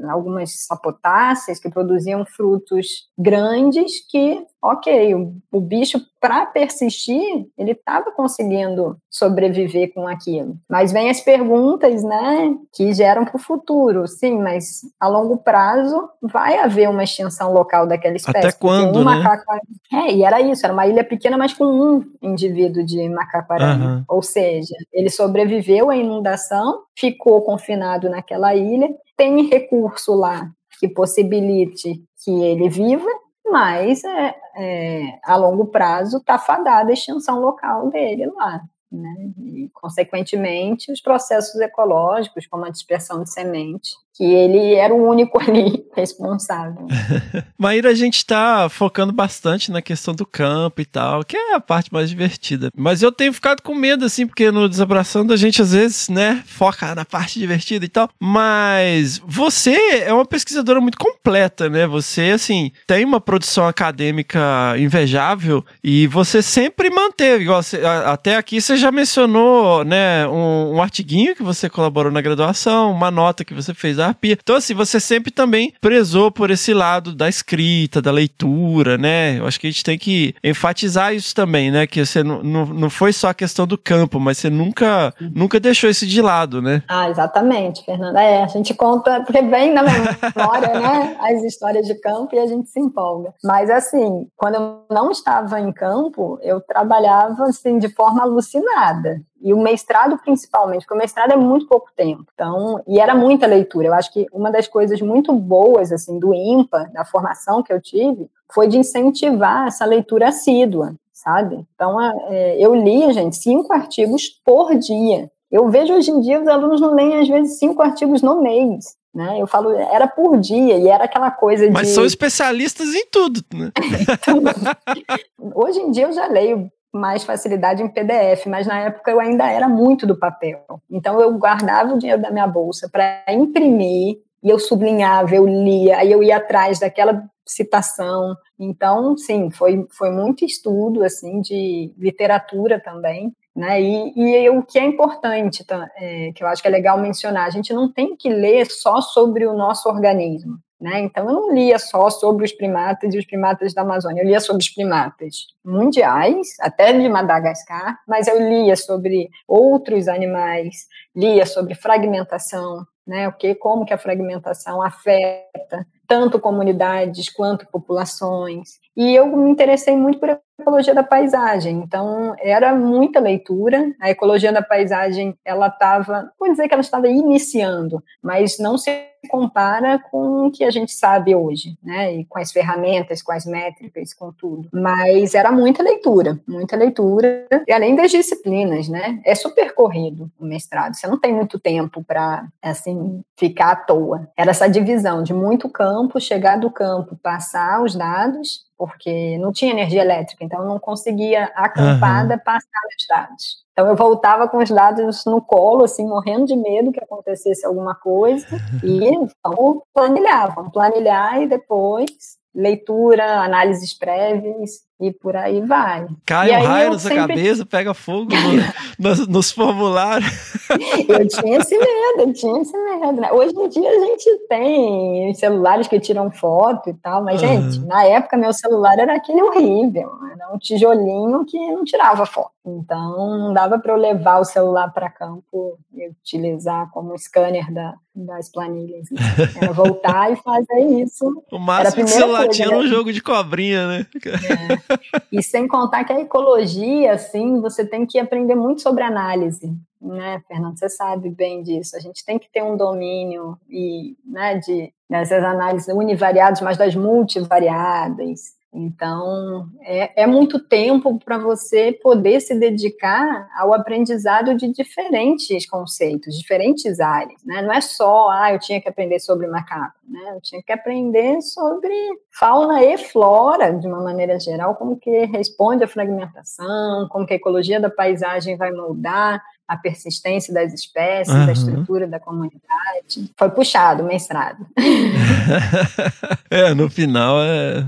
[0.10, 8.11] algumas sapotáceas que produziam frutos grandes que ok, o, o bicho, para persistir, ele estava
[8.11, 10.57] conseguindo sobreviver com aquilo.
[10.69, 14.06] Mas vem as perguntas, né, que geram para o futuro.
[14.07, 18.48] Sim, mas a longo prazo vai haver uma extinção local daquela espécie.
[18.48, 19.15] Até quando, um né?
[19.15, 19.45] Macaco...
[19.94, 23.88] É, e era isso, era uma ilha pequena, mas com um indivíduo de macaco-aranha.
[23.88, 24.03] Uhum.
[24.10, 30.49] Ou seja, ele sobreviveu à inundação, ficou confinado naquela ilha, tem recurso lá
[30.80, 33.10] que possibilite que ele viva,
[33.51, 38.61] mas é, é, a longo prazo está fadada a extinção local dele lá.
[38.91, 39.31] Né?
[39.38, 45.39] E, consequentemente, os processos ecológicos, como a dispersão de semente, que ele era o único
[45.41, 46.87] ali responsável.
[47.57, 51.59] Maíra, a gente está focando bastante na questão do campo e tal, que é a
[51.61, 52.69] parte mais divertida.
[52.75, 56.43] Mas eu tenho ficado com medo, assim, porque no Desabraçando a gente às vezes, né,
[56.45, 58.09] foca na parte divertida e tal.
[58.19, 61.87] Mas você é uma pesquisadora muito completa, né?
[61.87, 67.61] Você, assim, tem uma produção acadêmica invejável e você sempre manteve, igual
[68.05, 73.09] até aqui você já mencionou, né, um, um artiguinho que você colaborou na graduação, uma
[73.09, 77.27] nota que você fez da Então, assim, você sempre também prezou por esse lado da
[77.27, 79.40] escrita, da leitura, né?
[79.40, 81.88] Eu acho que a gente tem que enfatizar isso também, né?
[81.88, 85.60] Que você não, não, não foi só a questão do campo, mas você nunca, nunca
[85.60, 86.84] deixou isso de lado, né?
[86.88, 88.22] Ah, exatamente, Fernanda.
[88.22, 91.18] É, a gente conta, porque vem na memória, né?
[91.19, 93.34] As histórias de campo e a gente se empolga.
[93.44, 99.22] Mas, assim, quando eu não estava em campo, eu trabalhava, assim, de forma alucinada.
[99.41, 102.26] E o mestrado, principalmente, porque o mestrado é muito pouco tempo.
[102.34, 103.88] Então, e era muita leitura.
[103.88, 107.82] Eu acho que uma das coisas muito boas, assim, do IMPA, da formação que eu
[107.82, 111.66] tive, foi de incentivar essa leitura assídua, sabe?
[111.76, 115.32] Então, é, eu lia, gente, cinco artigos por dia.
[115.52, 118.98] Eu vejo hoje em dia os alunos não leem, às vezes, cinco artigos no mês.
[119.14, 119.41] Né?
[119.41, 121.72] Eu falo, era por dia, e era aquela coisa de.
[121.72, 123.72] Mas são especialistas em tudo, né?
[125.56, 129.49] Hoje em dia eu já leio mais facilidade em PDF, mas na época eu ainda
[129.49, 130.64] era muito do papel.
[130.90, 135.98] Então eu guardava o dinheiro da minha bolsa para imprimir, e eu sublinhava, eu lia,
[135.98, 138.36] aí eu ia atrás daquela citação.
[138.57, 143.34] Então, sim, foi, foi muito estudo assim de literatura também.
[143.56, 143.82] Né?
[143.82, 145.66] E, e, o que é importante,
[145.98, 149.02] é, que eu acho que é legal mencionar, a gente não tem que ler só
[149.02, 150.57] sobre o nosso organismo.
[150.80, 151.01] Né?
[151.01, 154.39] Então, eu não lia só sobre os primatas e os primatas da Amazônia, eu lia
[154.39, 161.76] sobre os primatas mundiais, até de Madagascar, mas eu lia sobre outros animais, lia sobre
[161.76, 163.27] fragmentação, né?
[163.27, 168.80] o que, como que a fragmentação afeta tanto comunidades quanto populações.
[168.95, 171.78] E eu me interessei muito por ecologia da paisagem.
[171.78, 173.94] Então, era muita leitura.
[173.99, 179.10] A ecologia da paisagem, ela estava, vou dizer que ela estava iniciando, mas não se
[179.30, 182.14] compara com o que a gente sabe hoje, né?
[182.16, 184.70] E com as ferramentas, com as métricas, com tudo.
[184.72, 187.45] Mas era muita leitura, muita leitura.
[187.68, 189.20] E além das disciplinas, né?
[189.26, 190.95] É super corrido o mestrado.
[190.95, 194.30] Você não tem muito tempo para, assim, ficar à toa.
[194.38, 199.73] Era essa divisão de muito campo, chegar do campo, passar os dados porque não tinha
[199.73, 202.39] energia elétrica, então não conseguia acampada uhum.
[202.39, 203.57] passar os dados.
[203.73, 207.93] Então eu voltava com os dados no colo, assim, morrendo de medo que acontecesse alguma
[207.93, 208.47] coisa,
[208.81, 209.01] e
[209.45, 216.07] vamos planilhar, vamos planilhar e depois leitura, análises prévias e por aí vai.
[216.26, 217.35] Cai um raio na sua sempre...
[217.35, 220.30] cabeça, pega fogo no, nos, nos, formulários.
[221.07, 223.21] Eu tinha esse medo, eu tinha esse medo.
[223.21, 223.31] Né?
[223.31, 227.47] Hoje em dia a gente tem celulares que tiram foto e tal, mas, uhum.
[227.47, 232.51] gente, na época meu celular era aquele horrível, era um tijolinho que não tirava foto.
[232.65, 237.95] Então não dava para eu levar o celular para campo e utilizar como scanner da,
[238.13, 239.09] das planilhas.
[239.09, 239.21] Né?
[239.61, 241.43] Era voltar e fazer isso.
[241.51, 242.76] O máximo que o celular coisa, tinha né?
[242.76, 244.05] no jogo de cobrinha, né?
[244.26, 244.89] É.
[245.32, 249.72] E sem contar que a ecologia, assim, você tem que aprender muito sobre análise,
[250.02, 250.78] né, Fernando?
[250.78, 251.95] Você sabe bem disso.
[251.95, 256.95] A gente tem que ter um domínio e, né, de dessas análises univariadas, mas das
[256.95, 258.59] multivariadas.
[258.71, 266.37] Então, é, é muito tempo para você poder se dedicar ao aprendizado de diferentes conceitos,
[266.37, 267.43] diferentes áreas.
[267.43, 267.63] Né?
[267.63, 270.33] Não é só, ah, eu tinha que aprender sobre macaco, né?
[270.35, 271.93] eu tinha que aprender sobre
[272.31, 277.37] fauna e flora, de uma maneira geral, como que responde à fragmentação, como que a
[277.37, 281.45] ecologia da paisagem vai moldar a persistência das espécies, uhum.
[281.45, 283.31] da estrutura da comunidade.
[283.37, 284.65] Foi puxado o mestrado.
[286.49, 287.85] é, no final é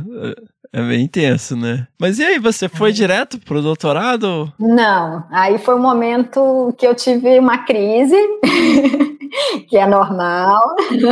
[0.73, 1.87] é bem intenso, né?
[1.99, 2.93] Mas e aí, você foi é.
[2.93, 4.51] direto pro doutorado?
[4.57, 8.15] Não, aí foi um momento que eu tive uma crise.
[9.67, 10.61] que é normal.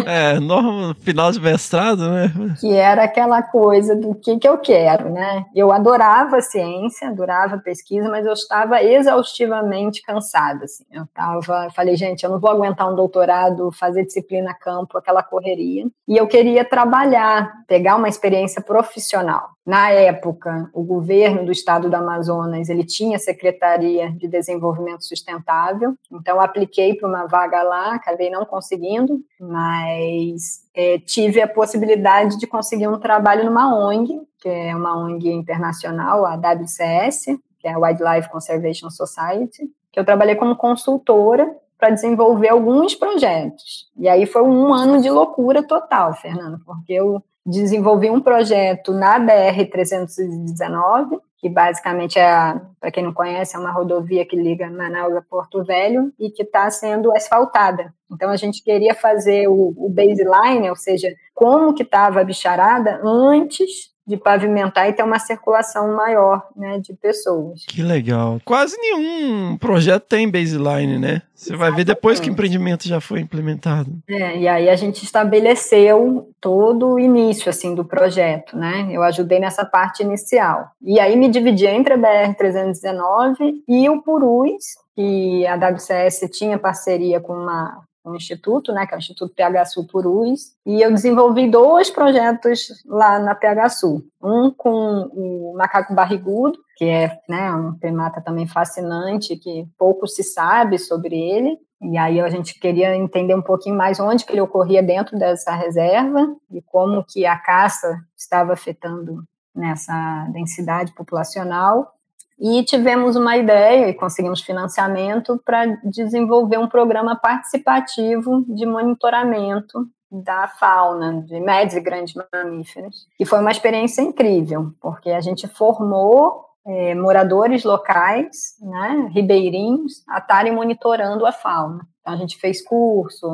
[0.05, 2.31] É, no final de mestrado, né?
[2.59, 5.45] Que era aquela coisa do que, que eu quero, né?
[5.55, 10.83] Eu adorava ciência, adorava pesquisa, mas eu estava exaustivamente cansada, assim.
[10.91, 15.85] Eu tava, falei, gente, eu não vou aguentar um doutorado, fazer disciplina campo, aquela correria.
[16.07, 19.48] E eu queria trabalhar, pegar uma experiência profissional.
[19.65, 26.41] Na época, o governo do estado do Amazonas, ele tinha Secretaria de Desenvolvimento Sustentável, então
[26.41, 32.87] apliquei para uma vaga lá, acabei não conseguindo, mas é, tive a possibilidade de conseguir
[32.87, 38.29] um trabalho numa ONG, que é uma ONG internacional, a WCS, que é a Wildlife
[38.29, 43.89] Conservation Society, que eu trabalhei como consultora para desenvolver alguns projetos.
[43.97, 49.19] E aí foi um ano de loucura total, Fernando, porque eu desenvolvi um projeto na
[49.19, 55.21] BR-319, que basicamente é, para quem não conhece, é uma rodovia que liga Manaus a
[55.21, 57.93] Porto Velho e que está sendo asfaltada.
[58.11, 62.99] Então a gente queria fazer o, o baseline, ou seja, como que estava a bicharada
[63.03, 67.63] antes de pavimentar e ter uma circulação maior né, de pessoas.
[67.67, 68.41] Que legal.
[68.43, 71.21] Quase nenhum projeto tem baseline, né?
[71.35, 73.91] Você vai ver depois que o empreendimento já foi implementado.
[74.09, 78.89] É, e aí a gente estabeleceu todo o início assim do projeto, né?
[78.91, 80.71] Eu ajudei nessa parte inicial.
[80.81, 84.65] E aí me dividi entre a BR 319 e o Purus,
[84.95, 89.87] que a WCS tinha parceria com uma um instituto, né, que é o Instituto PHSU
[89.87, 94.03] Purus, e eu desenvolvi dois projetos lá na PHSU.
[94.21, 100.23] Um com o macaco barrigudo, que é né, um primata também fascinante, que pouco se
[100.23, 104.41] sabe sobre ele, e aí a gente queria entender um pouquinho mais onde que ele
[104.41, 109.23] ocorria dentro dessa reserva e como que a caça estava afetando
[109.55, 111.93] nessa densidade populacional
[112.39, 120.47] e tivemos uma ideia e conseguimos financiamento para desenvolver um programa participativo de monitoramento da
[120.47, 123.07] fauna, de médios e grandes mamíferos.
[123.19, 130.19] E foi uma experiência incrível, porque a gente formou é, moradores locais, né, ribeirinhos, a
[130.19, 131.87] estarem monitorando a fauna.
[132.01, 133.27] Então, a gente fez curso,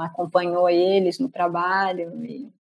[0.00, 2.12] acompanhou eles no trabalho.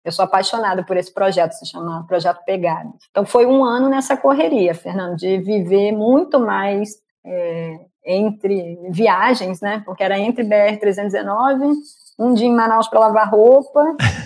[0.03, 2.93] eu sou apaixonada por esse projeto, se chama Projeto Pegado.
[3.09, 6.95] Então foi um ano nessa correria, Fernando, de viver muito mais
[7.25, 9.81] é, entre viagens, né?
[9.85, 11.75] Porque era entre BR 319
[12.19, 13.83] um dia em Manaus para lavar roupa,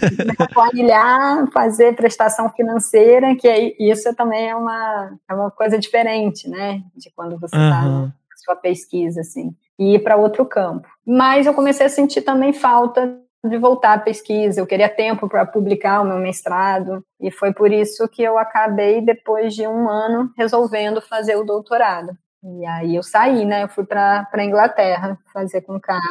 [0.54, 6.84] planilhar, fazer prestação financeira, que é, isso também é uma, é uma coisa diferente, né?
[6.96, 8.02] De quando você está uhum.
[8.06, 10.88] na sua pesquisa, assim, e ir para outro campo.
[11.06, 15.46] Mas eu comecei a sentir também falta de voltar à pesquisa, eu queria tempo para
[15.46, 20.32] publicar o meu mestrado, e foi por isso que eu acabei, depois de um ano,
[20.36, 22.12] resolvendo fazer o doutorado.
[22.44, 23.64] E aí eu saí, né?
[23.64, 26.02] Eu fui para a Inglaterra fazer com carro.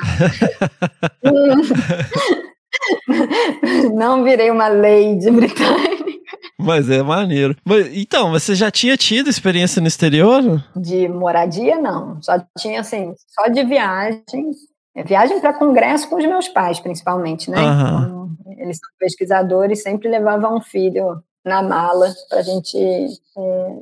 [3.95, 6.05] Não virei uma lady britânica.
[6.59, 7.57] Mas é maneiro.
[7.65, 10.65] Mas, então, você já tinha tido experiência no exterior?
[10.77, 12.23] De moradia, não.
[12.23, 14.51] Só tinha, assim, só de viagem.
[15.05, 17.61] Viagem para congresso com os meus pais, principalmente, né?
[17.61, 18.37] Uhum.
[18.59, 23.79] eles são pesquisadores, sempre levavam um filho na mala para a gente é,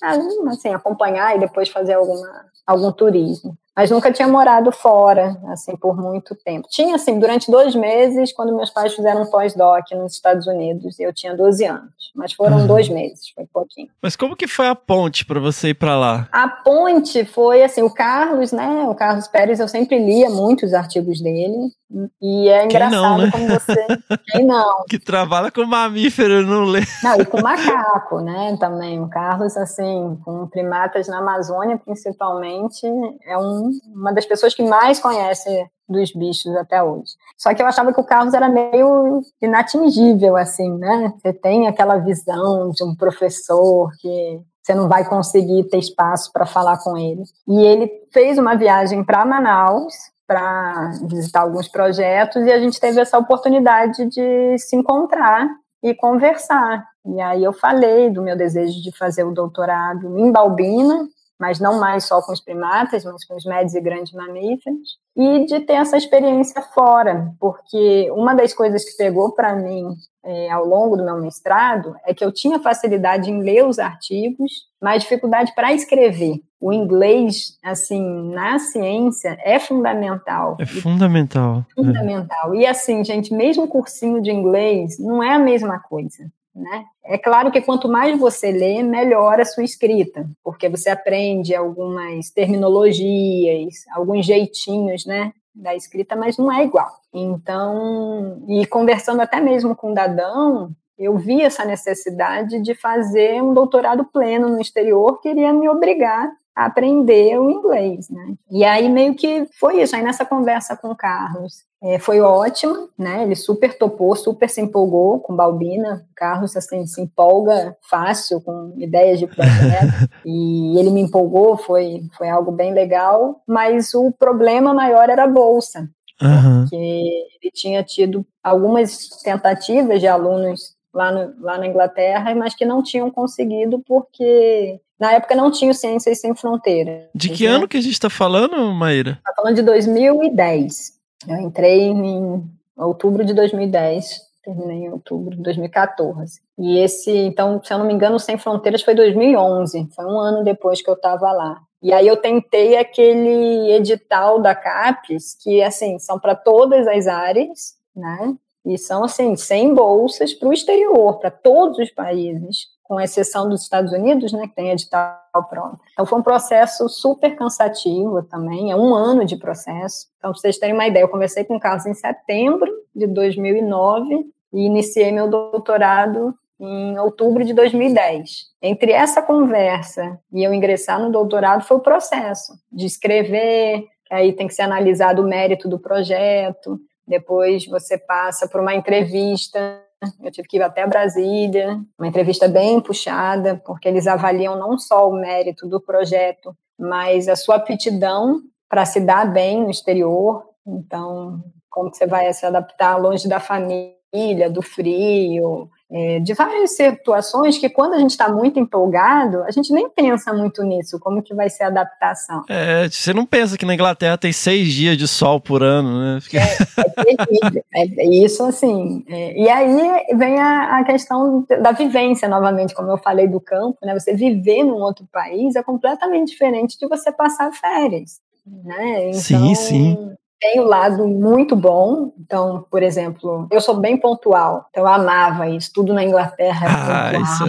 [0.00, 2.28] assim, acompanhar e depois fazer alguma,
[2.64, 6.68] algum turismo mas nunca tinha morado fora, assim, por muito tempo.
[6.70, 11.12] Tinha, assim, durante dois meses, quando meus pais fizeram um pós-doc nos Estados Unidos, eu
[11.12, 12.66] tinha 12 anos, mas foram uhum.
[12.66, 13.88] dois meses, foi pouquinho.
[14.00, 16.28] Mas como que foi a ponte para você ir para lá?
[16.30, 21.20] A ponte foi, assim, o Carlos, né, o Carlos Pérez, eu sempre lia muitos artigos
[21.20, 21.72] dele,
[22.20, 23.30] e é engraçado não, né?
[23.30, 23.86] como você...
[24.26, 24.84] Quem não?
[24.88, 26.80] que trabalha com mamífero, não lê.
[27.02, 29.00] Não, e com macaco, né, também.
[29.00, 32.86] O Carlos, assim, com primatas na Amazônia, principalmente,
[33.26, 35.48] é um uma das pessoas que mais conhece
[35.88, 37.12] dos bichos até hoje.
[37.36, 41.12] Só que eu achava que o Carlos era meio inatingível, assim, né?
[41.18, 46.46] Você tem aquela visão de um professor que você não vai conseguir ter espaço para
[46.46, 47.22] falar com ele.
[47.46, 49.94] E ele fez uma viagem para Manaus
[50.26, 55.48] para visitar alguns projetos e a gente teve essa oportunidade de se encontrar
[55.82, 56.86] e conversar.
[57.06, 61.06] E aí eu falei do meu desejo de fazer o doutorado em Balbina,
[61.38, 65.44] mas não mais só com os primatas, mas com os médios e grandes mamíferos, e
[65.46, 69.94] de ter essa experiência fora, porque uma das coisas que pegou para mim
[70.24, 74.50] é, ao longo do meu mestrado é que eu tinha facilidade em ler os artigos,
[74.80, 76.40] mas dificuldade para escrever.
[76.60, 80.56] O inglês, assim, na ciência é fundamental.
[80.58, 81.64] É fundamental.
[81.74, 82.54] Fundamental.
[82.54, 82.58] É.
[82.58, 86.24] E assim, gente, mesmo cursinho de inglês não é a mesma coisa.
[86.54, 86.84] Né?
[87.04, 92.30] É claro que quanto mais você lê, melhor a sua escrita, porque você aprende algumas
[92.30, 96.90] terminologias, alguns jeitinhos, né, da escrita, mas não é igual.
[97.12, 103.52] Então, e conversando até mesmo com o Dadão, eu vi essa necessidade de fazer um
[103.52, 108.34] doutorado pleno no exterior, queria me obrigar aprender o inglês, né?
[108.50, 109.96] E aí meio que foi isso.
[109.96, 113.24] Aí nessa conversa com o Carlos, é, foi ótima, né?
[113.24, 116.06] Ele super topou, super se empolgou com Balbina.
[116.10, 122.02] O Carlos assim se empolga fácil com ideias de projeto e ele me empolgou, foi
[122.16, 123.42] foi algo bem legal.
[123.46, 125.90] Mas o problema maior era a bolsa,
[126.22, 126.60] uhum.
[126.60, 132.64] porque ele tinha tido algumas tentativas de alunos lá, no, lá na Inglaterra, mas que
[132.64, 137.08] não tinham conseguido porque na época não tinha o Ciências Sem Fronteira.
[137.14, 139.18] De que ano que a gente está falando, Maíra?
[139.18, 140.92] Está falando de 2010.
[141.28, 142.44] Eu entrei em
[142.76, 146.40] outubro de 2010, terminei em outubro de 2014.
[146.58, 150.44] E esse, então, se eu não me engano, Sem Fronteiras foi 2011, foi um ano
[150.44, 151.60] depois que eu estava lá.
[151.82, 157.74] E aí eu tentei aquele edital da CAPES, que, assim, são para todas as áreas,
[157.94, 158.34] né?
[158.64, 163.62] E são, assim, 100 bolsas para o exterior, para todos os países, com exceção dos
[163.62, 165.18] Estados Unidos, né, que tem edital
[165.50, 165.80] pronto.
[165.92, 170.06] Então, foi um processo super cansativo também, é um ano de processo.
[170.18, 174.26] Então, para vocês terem uma ideia, eu comecei com o Carlos em setembro de 2009
[174.52, 178.44] e iniciei meu doutorado em outubro de 2010.
[178.62, 184.46] Entre essa conversa e eu ingressar no doutorado foi o processo de escrever, aí tem
[184.46, 189.80] que ser analisado o mérito do projeto, depois você passa por uma entrevista.
[190.22, 195.08] Eu tive que ir até Brasília, uma entrevista bem puxada, porque eles avaliam não só
[195.08, 200.44] o mérito do projeto, mas a sua aptidão para se dar bem no exterior.
[200.66, 207.56] Então, como você vai se adaptar longe da família, do frio, é, de várias situações
[207.56, 211.32] que quando a gente está muito empolgado, a gente nem pensa muito nisso, como que
[211.32, 212.42] vai ser a adaptação.
[212.48, 216.18] É, você não pensa que na Inglaterra tem seis dias de sol por ano, né?
[216.32, 219.04] É, é, é isso assim.
[219.08, 223.78] É, e aí vem a, a, questão da vivência novamente, como eu falei do campo,
[223.84, 223.94] né?
[223.94, 229.10] Você viver num outro país é completamente diferente de você passar férias, né?
[229.10, 230.14] Então, sim, sim
[230.44, 232.12] tem o lado muito bom.
[232.20, 234.66] Então, por exemplo, eu sou bem pontual.
[234.68, 235.70] Então, eu amava isso.
[235.72, 236.66] Tudo na Inglaterra.
[236.68, 237.44] Ah, isso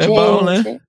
[0.00, 0.80] é, é bom, né?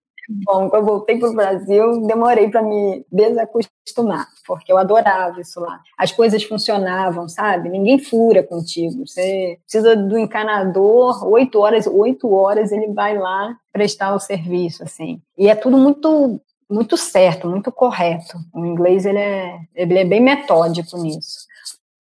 [0.43, 5.57] Bom, quando eu voltei para o Brasil, demorei para me desacostumar, porque eu adorava isso
[5.61, 5.79] lá.
[5.97, 7.69] As coisas funcionavam, sabe?
[7.69, 9.07] Ninguém fura contigo.
[9.07, 15.21] Você precisa do encanador, oito horas, oito horas ele vai lá prestar o serviço, assim.
[15.37, 18.37] E é tudo muito muito certo, muito correto.
[18.53, 21.47] O inglês ele é, ele é bem metódico nisso.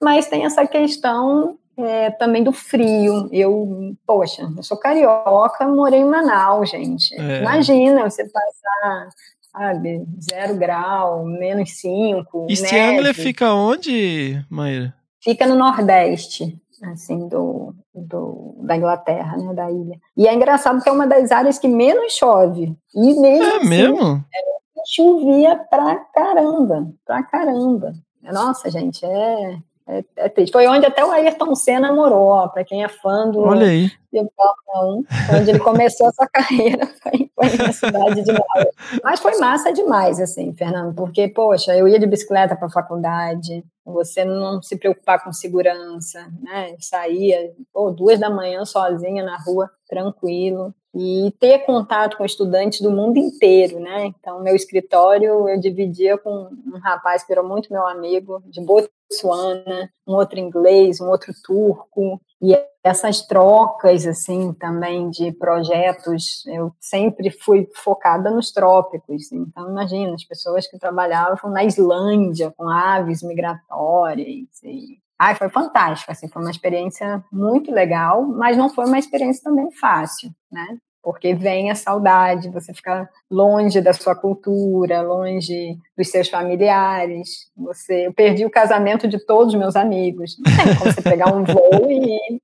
[0.01, 3.29] Mas tem essa questão é, também do frio.
[3.31, 7.13] Eu, poxa, eu sou carioca, morei em Manaus, gente.
[7.19, 7.41] É.
[7.41, 9.09] Imagina você passar,
[9.51, 12.47] sabe, zero grau, menos cinco.
[12.49, 14.93] East Anglia fica onde, Maíra?
[15.21, 19.99] Fica no Nordeste, assim, do, do, da Inglaterra, né, da ilha.
[20.15, 22.75] E é engraçado que é uma das áreas que menos chove.
[22.95, 24.25] E mesmo é assim, mesmo?
[24.33, 24.39] É,
[24.85, 27.93] chovia pra caramba, pra caramba.
[28.23, 29.57] Nossa, gente, é,
[29.87, 30.51] é, é, triste.
[30.51, 33.89] Foi onde até o Ayrton Senna morou, para quem é fã do Olha aí.
[34.11, 38.69] de Fórmula 1, onde ele começou essa carreira, foi, foi na cidade de Nova.
[39.03, 43.63] Mas foi massa demais, assim, Fernando, porque, poxa, eu ia de bicicleta para a faculdade,
[43.85, 46.75] você não se preocupar com segurança, né?
[46.79, 52.89] Saía, pô, duas da manhã sozinha na rua, tranquilo e ter contato com estudantes do
[52.89, 54.07] mundo inteiro, né?
[54.07, 59.91] Então, meu escritório eu dividia com um rapaz que era muito meu amigo, de Botsuana,
[60.07, 67.29] um outro inglês, um outro turco, e essas trocas, assim, também de projetos, eu sempre
[67.29, 69.31] fui focada nos trópicos.
[69.31, 76.11] Então, imagina, as pessoas que trabalhavam na Islândia com aves migratórias e Ai, foi fantástico,
[76.11, 80.77] assim, foi uma experiência muito legal, mas não foi uma experiência também fácil, né?
[81.07, 87.49] Porque vem a saudade, você fica longe da sua cultura, longe dos seus familiares.
[87.55, 90.35] Você, eu perdi o casamento de todos os meus amigos.
[90.37, 92.41] Não tem como você pegar um voo e,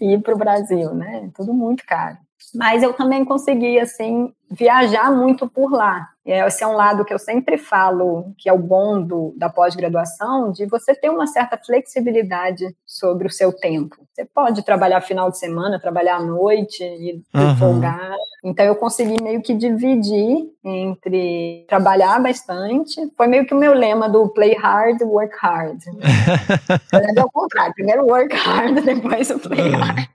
[0.00, 1.30] e ir para o Brasil, né?
[1.34, 2.16] Tudo muito caro.
[2.54, 6.06] Mas eu também consegui assim viajar muito por lá.
[6.30, 10.52] Esse é um lado que eu sempre falo, que é o bom do, da pós-graduação,
[10.52, 13.96] de você ter uma certa flexibilidade sobre o seu tempo.
[14.12, 17.56] Você pode trabalhar final de semana, trabalhar à noite e uhum.
[17.56, 18.14] folgar.
[18.44, 23.00] Então eu consegui meio que dividir entre trabalhar bastante.
[23.16, 25.80] Foi meio que o meu lema do play hard, work hard.
[27.16, 30.08] é o contrário, primeiro work hard, depois o play hard.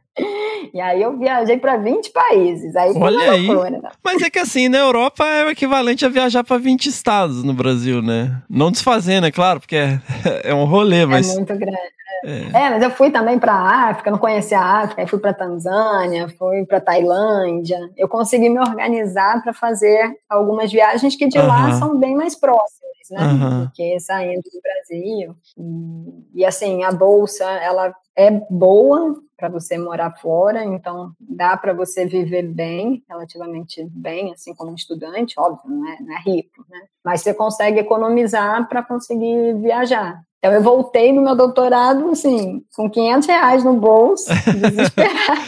[0.74, 2.76] E aí eu viajei para 20 países.
[2.76, 3.48] Aí Olha aí.
[3.48, 3.82] Né?
[4.04, 7.54] Mas é que assim, na Europa é o equivalente a viajar para 20 estados no
[7.54, 8.42] Brasil, né?
[8.50, 10.00] Não desfazendo, é claro, porque é,
[10.46, 11.32] é um rolê, mas.
[11.32, 12.03] É muito grande.
[12.24, 12.66] É.
[12.66, 15.34] é, mas eu fui também para a África, não conhecia a África, aí fui para
[15.34, 17.90] Tanzânia, fui para Tailândia.
[17.98, 22.92] Eu consegui me organizar para fazer algumas viagens que de lá são bem mais próximas,
[23.12, 23.20] né?
[23.20, 23.66] Uh -huh.
[23.66, 25.36] Do que saindo do Brasil.
[25.58, 31.74] E, e assim, a bolsa, ela é boa para você morar fora, então dá para
[31.74, 36.80] você viver bem, relativamente bem, assim como estudante, óbvio, não é, não é rico, né?
[37.04, 40.24] Mas você consegue economizar para conseguir viajar.
[40.44, 44.26] Então eu voltei no meu doutorado, assim, com 500 reais no bolso,
[44.60, 45.40] desesperada.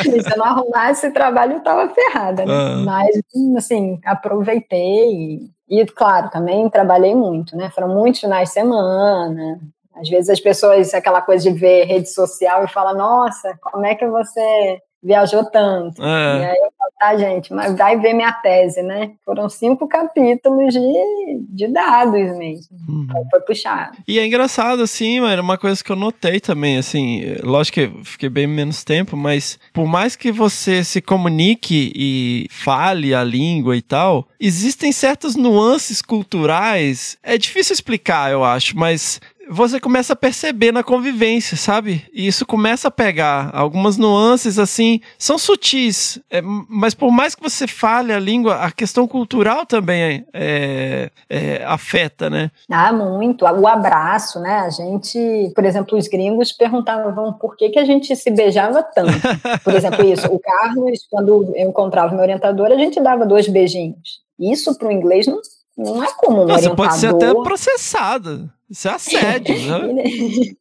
[0.00, 2.50] Se eu não arrumasse esse trabalho, eu estava ferrada, né?
[2.50, 2.84] Uhum.
[2.86, 3.10] Mas,
[3.58, 7.70] assim, aproveitei e, e, claro, também trabalhei muito, né?
[7.74, 9.60] Foram muitos finais de semana,
[9.94, 13.94] às vezes as pessoas, aquela coisa de ver rede social e fala, nossa, como é
[13.94, 16.02] que você viajou tanto?
[16.02, 16.38] É.
[16.40, 19.12] E aí eu falo, tá, gente, mas vai ver minha tese, né?
[19.24, 22.76] Foram cinco capítulos de, de dados mesmo.
[22.88, 23.06] Uhum.
[23.08, 23.98] Então foi puxado.
[24.06, 28.04] E é engraçado, assim, mano, uma coisa que eu notei também, assim, lógico que eu
[28.04, 33.76] fiquei bem menos tempo, mas por mais que você se comunique e fale a língua
[33.76, 37.16] e tal, existem certas nuances culturais.
[37.22, 42.06] É difícil explicar, eu acho, mas você começa a perceber na convivência, sabe?
[42.12, 43.50] E isso começa a pegar.
[43.52, 48.70] Algumas nuances, assim, são sutis, é, mas por mais que você fale a língua, a
[48.70, 52.50] questão cultural também é, é, afeta, né?
[52.70, 53.44] Ah, muito.
[53.44, 54.60] O abraço, né?
[54.60, 59.12] A gente, por exemplo, os gringos perguntavam por que, que a gente se beijava tanto.
[59.64, 60.26] Por exemplo, isso.
[60.28, 64.20] O Carlos, quando eu encontrava meu orientador, a gente dava dois beijinhos.
[64.38, 65.40] Isso para o inglês não,
[65.76, 66.46] não é comum.
[66.46, 68.50] Não, você pode ser até processado.
[68.72, 69.54] Isso é assédio,
[69.92, 70.02] né?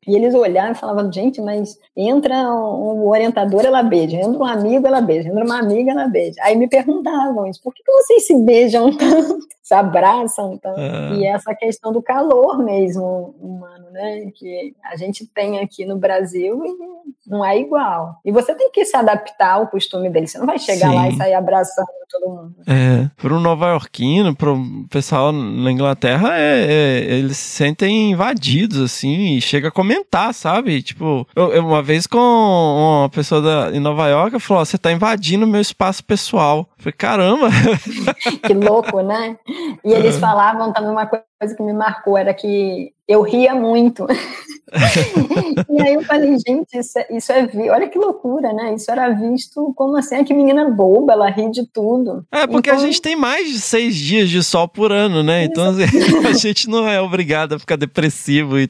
[0.05, 4.85] e eles olhavam e falavam, gente, mas entra um orientador, ela beija, entra um amigo,
[4.85, 6.35] ela beija, entra uma amiga, ela beija.
[6.43, 10.77] Aí me perguntavam isso, por que, vocês se beijam tanto, se abraçam tanto?
[10.77, 11.15] Ah.
[11.15, 14.29] E essa questão do calor mesmo humano, né?
[14.35, 18.19] Que a gente tem aqui no Brasil e não é igual.
[18.25, 20.31] E você tem que se adaptar ao costume deles.
[20.31, 20.95] Você não vai chegar Sim.
[20.95, 22.55] lá e sair abraçando todo mundo.
[22.67, 28.79] É, para um nova-iorquino, para o pessoal na Inglaterra, é, é, eles se sentem invadidos,
[28.81, 30.81] assim, e chega a comentar, sabe?
[30.81, 34.91] Tipo, eu, eu, uma vez com uma pessoa da, em Nova York, falou: você tá
[34.91, 36.67] invadindo meu espaço pessoal.
[36.77, 37.49] Eu falei, caramba!
[38.45, 39.37] que louco, né?
[39.83, 44.05] E eles falavam também uma coisa que me marcou, era que eu ria muito.
[45.69, 48.73] e aí eu falei, gente, isso é, isso é, olha que loucura, né?
[48.73, 52.26] Isso era visto como assim, ah, que menina boba, ela ri de tudo.
[52.31, 52.81] É, porque então...
[52.81, 55.43] a gente tem mais de seis dias de sol por ano, né?
[55.43, 55.84] Então assim,
[56.26, 58.69] a gente não é obrigado a ficar depressivo e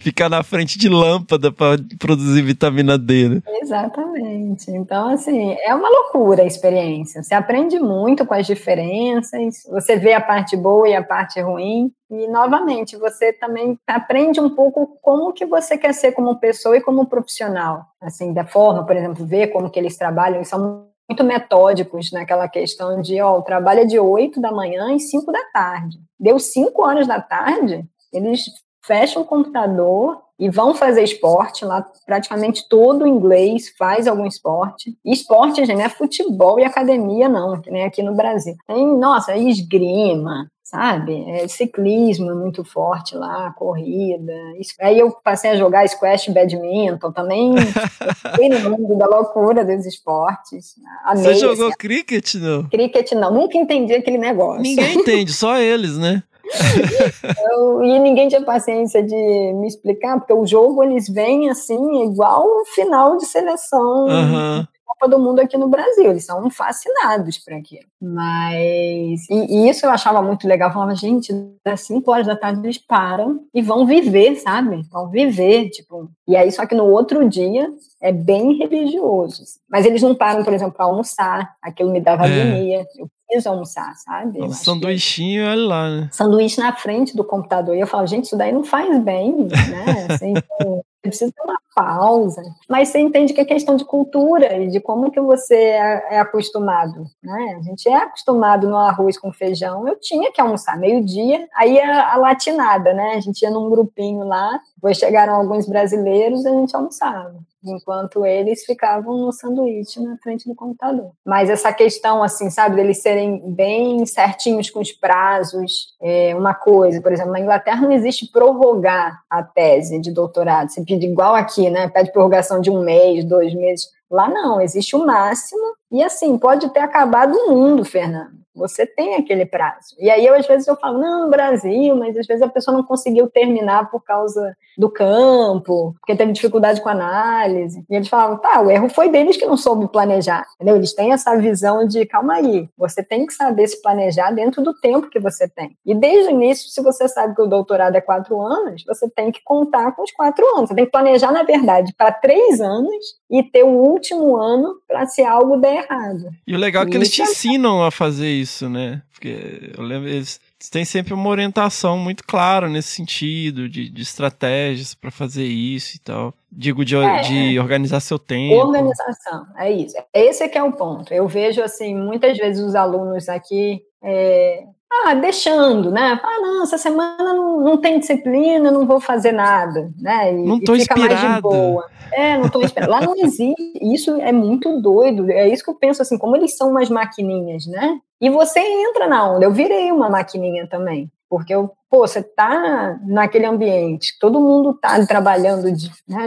[0.00, 3.42] ficar na frente de lâmpada para produzir vitamina D, né?
[3.60, 4.70] Exatamente.
[4.70, 7.22] Então, assim, é uma loucura a experiência.
[7.22, 11.71] Você aprende muito com as diferenças, você vê a parte boa e a parte ruim,
[12.10, 16.80] e, novamente, você também aprende um pouco como que você quer ser como pessoa e
[16.80, 17.86] como profissional.
[18.00, 22.48] Assim, da forma, por exemplo, ver como que eles trabalham, eles são muito metódicos naquela
[22.48, 25.98] questão de, ó, o trabalho é de 8 da manhã e 5 da tarde.
[26.18, 28.44] Deu 5 horas da tarde, eles
[28.84, 34.92] fecham o computador e vão fazer esporte lá, praticamente todo inglês faz algum esporte.
[35.04, 38.56] E esporte, gente, não é futebol e academia, não, que nem aqui no Brasil.
[38.66, 41.22] Tem, nossa, esgrima, sabe?
[41.30, 44.32] É, ciclismo é muito forte lá, corrida.
[44.58, 44.74] Isso.
[44.80, 47.54] Aí eu passei a jogar squash badminton, também
[48.34, 50.74] fui no mundo da loucura dos esportes.
[51.04, 52.68] Amei, Você jogou cricket, não?
[52.68, 54.60] Cricket não, nunca entendi aquele negócio.
[54.60, 56.24] Ninguém entende, só eles, né?
[57.52, 59.14] eu, e ninguém tinha paciência de
[59.54, 64.06] me explicar, porque o jogo eles vêm assim, igual um final de seleção.
[64.06, 64.66] Uhum.
[65.02, 66.10] Copa do Mundo aqui no Brasil.
[66.10, 67.86] Eles são fascinados por aquilo.
[68.00, 69.28] Mas.
[69.28, 70.68] E, e, isso eu achava muito legal.
[70.68, 71.32] Eu falava, gente,
[71.64, 74.82] das 5 horas da tarde eles param e vão viver, sabe?
[74.90, 76.10] Vão viver, tipo.
[76.28, 77.68] E aí, só que no outro dia
[78.00, 79.42] é bem religioso.
[79.68, 81.52] Mas eles não param, por exemplo, para almoçar.
[81.62, 82.42] Aquilo me dava é.
[82.42, 82.86] agonia.
[82.96, 84.42] Eu preciso almoçar, sabe?
[84.42, 86.08] Um sanduichinho, olha lá, né?
[86.12, 87.74] Sanduíche na frente do computador.
[87.74, 90.06] E eu falo, gente, isso daí não faz bem, né?
[90.10, 90.34] Assim,
[91.00, 92.42] precisa ter uma pausa.
[92.68, 96.20] Mas você entende que é questão de cultura e de como que você é, é
[96.20, 97.56] acostumado, né?
[97.58, 99.88] A gente é acostumado no arroz com feijão.
[99.88, 103.14] Eu tinha que almoçar meio-dia, aí a, a latinada, né?
[103.14, 107.34] A gente ia num grupinho lá, depois chegaram alguns brasileiros, a gente almoçava
[107.64, 111.12] enquanto eles ficavam no sanduíche na frente do computador.
[111.24, 117.00] Mas essa questão, assim, sabe, deles serem bem certinhos com os prazos, é uma coisa,
[117.00, 121.70] por exemplo, na Inglaterra não existe prorrogar a tese de doutorado, você pede igual aqui,
[121.70, 126.36] né, pede prorrogação de um mês, dois meses, lá não, existe o máximo, e assim,
[126.38, 128.41] pode ter acabado o mundo, Fernando.
[128.54, 129.94] Você tem aquele prazo.
[129.98, 132.84] E aí, eu, às vezes, eu falo, não, Brasil, mas às vezes a pessoa não
[132.84, 137.84] conseguiu terminar por causa do campo, porque teve dificuldade com a análise.
[137.88, 140.46] E eles falavam, tá, o erro foi deles que não soube planejar.
[140.56, 140.76] Entendeu?
[140.76, 144.78] Eles têm essa visão de, calma aí, você tem que saber se planejar dentro do
[144.78, 145.76] tempo que você tem.
[145.84, 149.30] E desde o início, se você sabe que o doutorado é quatro anos, você tem
[149.30, 150.68] que contar com os quatro anos.
[150.68, 155.06] Você tem que planejar, na verdade, para três anos e ter o último ano para
[155.06, 156.28] se algo der errado.
[156.46, 159.00] E o legal é que eles te é ensinam a fazer isso, né?
[159.10, 160.38] Porque eu lembro, eles
[160.70, 166.00] têm sempre uma orientação muito clara nesse sentido, de, de estratégias para fazer isso e
[166.00, 166.34] tal.
[166.50, 168.54] Digo, de, é, de organizar seu tempo.
[168.54, 169.96] Organização, é isso.
[170.12, 171.14] Esse é que é o ponto.
[171.14, 174.64] Eu vejo, assim, muitas vezes os alunos aqui é,
[175.04, 176.20] ah, deixando, né?
[176.22, 180.32] Ah, não, essa semana não, não tem disciplina, não vou fazer nada, né?
[180.32, 181.88] E, não tô e fica mais de boa.
[182.12, 182.90] É, não tô esperando.
[182.90, 183.72] Lá não existe.
[183.80, 185.30] Isso é muito doido.
[185.30, 187.98] É isso que eu penso assim, como eles são umas maquininhas, né?
[188.20, 189.44] E você entra na onda.
[189.44, 191.10] Eu virei uma maquininha também.
[191.28, 196.26] Porque eu, pô, você tá naquele ambiente, todo mundo tá trabalhando de, né,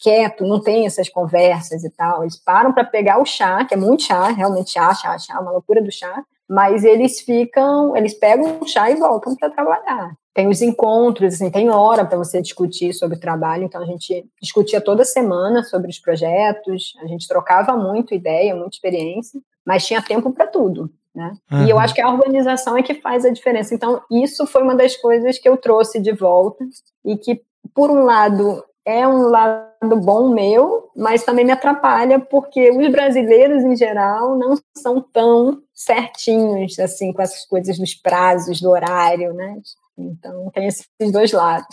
[0.00, 2.22] quieto, não tem essas conversas e tal.
[2.22, 5.52] Eles param para pegar o chá, que é muito chá, realmente chá, chá, chá, uma
[5.52, 10.14] loucura do chá mas eles ficam, eles pegam o chá e voltam para trabalhar.
[10.32, 14.24] Tem os encontros, assim, tem hora para você discutir sobre o trabalho, então a gente
[14.40, 20.02] discutia toda semana sobre os projetos, a gente trocava muito ideia, muita experiência, mas tinha
[20.02, 20.90] tempo para tudo.
[21.14, 21.34] Né?
[21.50, 21.64] Uhum.
[21.64, 23.74] E eu acho que a organização é que faz a diferença.
[23.74, 26.62] Então, isso foi uma das coisas que eu trouxe de volta
[27.02, 27.40] e que,
[27.74, 33.62] por um lado, é um lado bom meu, mas também me atrapalha porque os brasileiros
[33.62, 39.56] em geral não são tão certinhos assim com essas coisas dos prazos, do horário, né?
[39.98, 41.66] Então tem esses dois lados.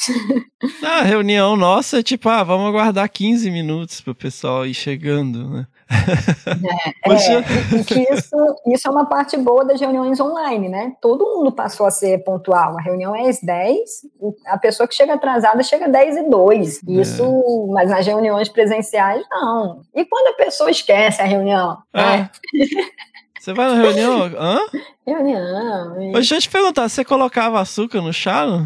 [0.83, 5.67] A reunião nossa tipo, ah, vamos aguardar 15 minutos para o pessoal ir chegando, né?
[7.05, 8.35] É, é, que isso,
[8.67, 10.93] isso é uma parte boa das reuniões online, né?
[11.01, 12.77] Todo mundo passou a ser pontual.
[12.77, 13.79] A reunião é às 10,
[14.47, 16.81] a pessoa que chega atrasada chega às 10 e 2.
[16.87, 16.91] É.
[16.91, 17.73] Isso, é.
[17.73, 19.81] mas nas reuniões presenciais, não.
[19.93, 21.77] E quando a pessoa esquece a reunião?
[21.93, 22.01] É.
[22.01, 22.29] Né?
[23.43, 24.23] Você vai na reunião?
[24.39, 24.57] Hã?
[25.05, 25.95] Reunião.
[26.13, 28.45] Mas deixa eu te perguntar, você colocava açúcar no chá?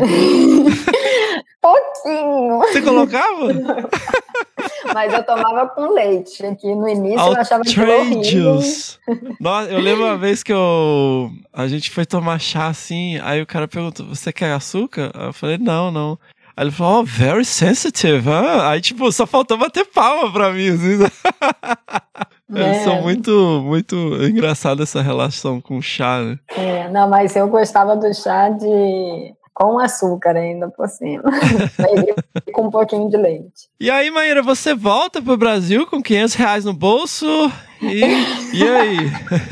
[1.60, 2.60] Pouquinho.
[2.60, 3.48] Você colocava?
[4.94, 6.44] Mas eu tomava com leite.
[6.62, 8.60] Que no início eu achava que era horrível.
[9.42, 11.32] Nossa, eu lembro uma vez que eu.
[11.52, 15.12] A gente foi tomar chá assim, aí o cara perguntou: Você quer açúcar?
[15.16, 16.20] Eu falei: Não, não.
[16.58, 18.28] Aí ele falou: Oh, very sensitive.
[18.28, 20.70] huh?" Aí, tipo, só faltou bater palma pra mim.
[20.70, 20.98] Assim.
[22.50, 22.84] Eles É.
[22.86, 26.40] são muito, muito engraçada essa relação com o chá, né?
[26.56, 31.24] É, não, mas eu gostava do chá de com açúcar ainda por cima.
[32.54, 33.70] Com um pouquinho de leite.
[33.80, 37.26] E aí, Maíra, você volta pro Brasil com 500 reais no bolso
[37.82, 38.02] e,
[38.54, 38.98] e aí?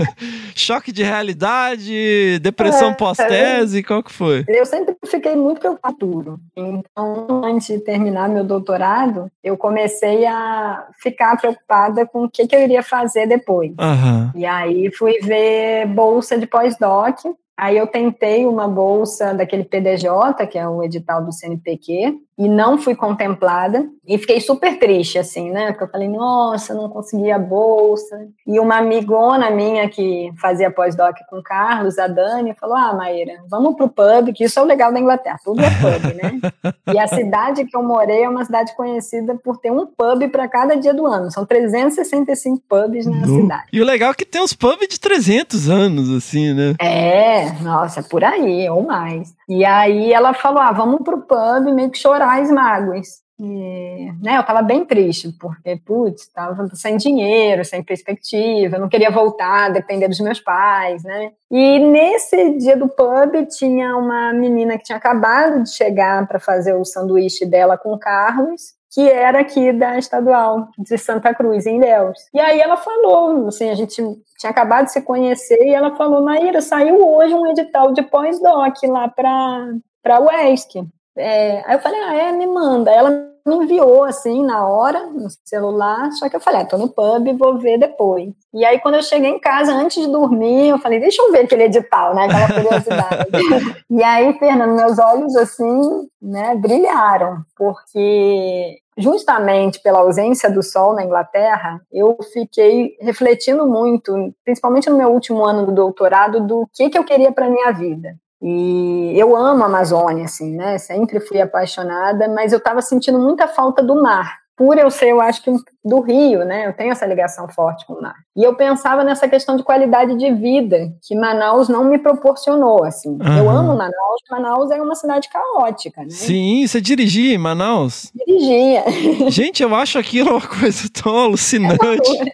[0.56, 4.46] Choque de realidade, depressão É, pós-tese, qual que foi?
[4.48, 6.40] Eu sempre fiquei muito preocupada.
[6.56, 12.56] Então, antes de terminar meu doutorado, eu comecei a ficar preocupada com o que, que
[12.56, 13.74] eu iria fazer depois.
[13.80, 14.32] Aham.
[14.36, 17.20] E aí fui ver bolsa de pós-doc.
[17.58, 22.78] Aí eu tentei uma bolsa daquele PDJ, que é o edital do CNPq, e não
[22.78, 23.88] fui contemplada.
[24.08, 25.72] E fiquei super triste, assim, né?
[25.72, 28.28] Porque eu falei, nossa, não consegui a bolsa.
[28.46, 33.34] E uma amigona minha que fazia pós-doc com o Carlos, a Dani, falou: Ah, Maíra,
[33.50, 36.40] vamos pro pub, que isso é o legal da Inglaterra, tudo é pub, né?
[36.94, 40.48] E a cidade que eu morei é uma cidade conhecida por ter um pub para
[40.48, 41.32] cada dia do ano.
[41.32, 43.64] São 365 pubs na cidade.
[43.74, 46.76] E o legal é que tem uns pubs de 300 anos, assim, né?
[46.80, 49.34] É, nossa, por aí, ou mais.
[49.50, 53.26] E aí ela falou: ah, vamos pro pub meio que chorar as mágoas.
[53.38, 59.12] E, né, eu tava bem triste, porque, putz, tava sem dinheiro, sem perspectiva, não queria
[59.12, 61.32] voltar, depender dos meus pais, né?
[61.52, 66.76] E nesse dia do pub tinha uma menina que tinha acabado de chegar para fazer
[66.76, 71.76] o sanduíche dela com o Carlos, que era aqui da estadual de Santa Cruz, em
[71.76, 72.18] Ilhéus.
[72.34, 74.02] E aí ela falou, assim, a gente
[74.40, 78.76] tinha acabado de se conhecer, e ela falou, Maíra, saiu hoje um edital de pós-doc
[78.88, 79.74] lá para
[80.06, 80.88] para UESC.
[81.18, 82.92] É, aí eu falei, ah, é, me manda.
[82.92, 83.10] Ela
[83.46, 87.38] me enviou, assim, na hora, no celular, só que eu falei, ah, tô no pub,
[87.38, 88.34] vou ver depois.
[88.54, 91.42] E aí, quando eu cheguei em casa, antes de dormir, eu falei, deixa eu ver
[91.42, 93.30] aquele edital, né, aquela curiosidade.
[93.90, 101.04] e aí, Fernando, meus olhos, assim, né, brilharam, porque justamente pela ausência do sol na
[101.04, 106.98] Inglaterra, eu fiquei refletindo muito, principalmente no meu último ano do doutorado, do que, que
[106.98, 108.16] eu queria para minha vida.
[108.48, 110.78] E eu amo a Amazônia, assim, né?
[110.78, 114.38] Sempre fui apaixonada, mas eu estava sentindo muita falta do mar.
[114.56, 115.52] Por eu ser, eu acho que
[115.86, 116.66] do Rio, né?
[116.66, 118.16] Eu tenho essa ligação forte com o mar.
[118.36, 123.16] E eu pensava nessa questão de qualidade de vida que Manaus não me proporcionou, assim.
[123.38, 123.60] Eu Aham.
[123.60, 126.10] amo Manaus, Manaus é uma cidade caótica, né?
[126.10, 128.12] Sim, você dirigia em Manaus?
[128.16, 128.84] Dirigia.
[129.30, 132.34] Gente, eu acho aquilo uma coisa tão alucinante.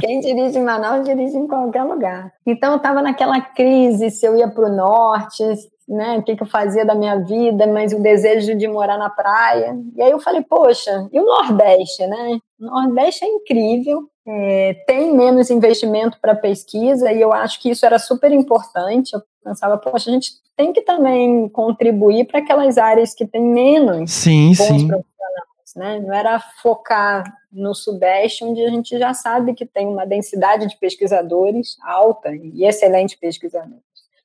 [0.00, 2.32] Quem dirige em Manaus dirige em qualquer lugar.
[2.46, 5.42] Então eu estava naquela crise se eu ia para o norte,
[5.88, 6.18] né?
[6.18, 9.76] O que, que eu fazia da minha vida, mas o desejo de morar na praia.
[9.96, 12.38] E aí eu falei, poxa, e o Nordeste, né?
[12.60, 14.08] O Nordeste é incrível.
[14.26, 19.12] é, tem menos investimento para pesquisa e eu acho que isso era super importante.
[19.14, 24.10] Eu pensava, poxa, a gente tem que também contribuir para aquelas áreas que têm menos
[24.12, 24.88] Sim, bons sim.
[24.88, 26.00] profissionais, né?
[26.00, 30.76] Não era focar no Sudeste, onde a gente já sabe que tem uma densidade de
[30.78, 33.82] pesquisadores alta e excelentes pesquisadores.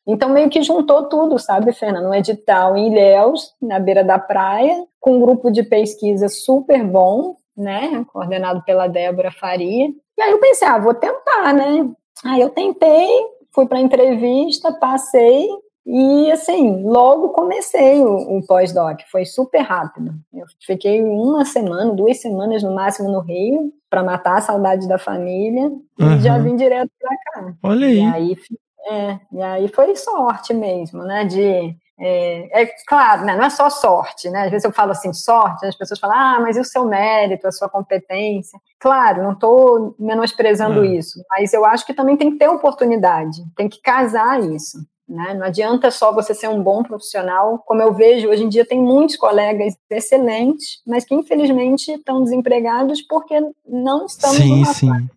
[0.07, 2.07] Então, meio que juntou tudo, sabe, Fernando?
[2.07, 7.35] Um edital em Ilhéus, na beira da praia, com um grupo de pesquisa super bom,
[7.59, 8.03] né?
[8.11, 9.89] Coordenado pela Débora Faria.
[10.17, 11.89] E aí eu pensei, ah, vou tentar, né?
[12.25, 13.07] Aí eu tentei,
[13.53, 15.47] fui para a entrevista, passei,
[15.85, 20.11] e assim, logo comecei o, o pós-doc, foi super rápido.
[20.33, 24.97] Eu fiquei uma semana, duas semanas no máximo no Rio, para matar a saudade da
[24.99, 26.15] família, Uhum.
[26.15, 27.53] e já vim direto para cá.
[27.63, 28.07] Olha E aí.
[28.13, 28.37] aí,
[28.89, 31.25] é, e aí foi sorte mesmo, né?
[31.25, 34.43] De, é, é claro, né, não é só sorte, né?
[34.43, 37.47] Às vezes eu falo assim, sorte, as pessoas falam, ah, mas e o seu mérito,
[37.47, 38.59] a sua competência?
[38.79, 40.85] Claro, não estou menosprezando Ah.
[40.85, 44.77] isso, mas eu acho que também tem que ter oportunidade, tem que casar isso.
[45.07, 45.33] Né?
[45.33, 48.79] Não adianta só você ser um bom profissional, como eu vejo hoje em dia tem
[48.79, 55.07] muitos colegas excelentes, mas que infelizmente estão desempregados porque não estamos Sim, numa sim.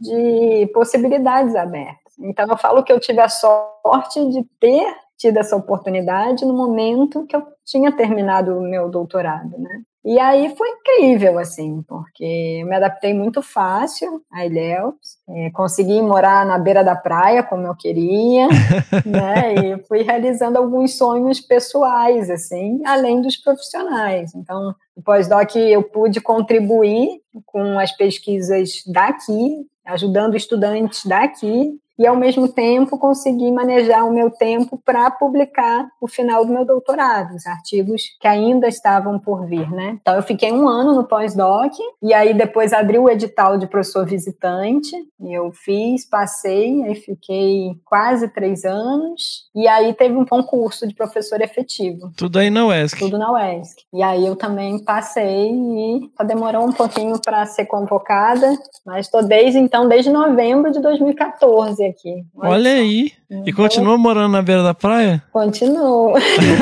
[0.00, 2.00] de possibilidades abertas.
[2.18, 4.86] Então, eu falo que eu tive a sorte de ter
[5.22, 9.82] tido essa oportunidade no momento que eu tinha terminado o meu doutorado, né?
[10.04, 14.96] E aí foi incrível, assim, porque eu me adaptei muito fácil a Ilhéus,
[15.28, 18.48] é, consegui morar na beira da praia como eu queria,
[19.06, 19.54] né?
[19.54, 24.34] E fui realizando alguns sonhos pessoais, assim, além dos profissionais.
[24.34, 24.74] Então,
[25.04, 32.98] pós-doc eu pude contribuir com as pesquisas daqui, ajudando estudantes daqui, e ao mesmo tempo
[32.98, 38.26] conseguir manejar o meu tempo para publicar o final do meu doutorado, os artigos que
[38.26, 39.98] ainda estavam por vir, né?
[40.00, 41.72] Então eu fiquei um ano no pós-doc
[42.02, 47.76] e aí depois abri o edital de professor visitante, e eu fiz, passei, aí fiquei
[47.84, 52.10] quase três anos e aí teve um concurso de professor efetivo.
[52.16, 52.98] Tudo aí na UESC.
[52.98, 53.84] Tudo na UESC.
[53.92, 58.52] E aí eu também passei e só demorou um pouquinho para ser convocada,
[58.84, 62.24] mas estou desde então, desde novembro de 2014 aqui.
[62.36, 63.12] Olha, Olha aí.
[63.30, 65.22] Então, e continua morando na beira da praia?
[65.32, 66.14] Continuo.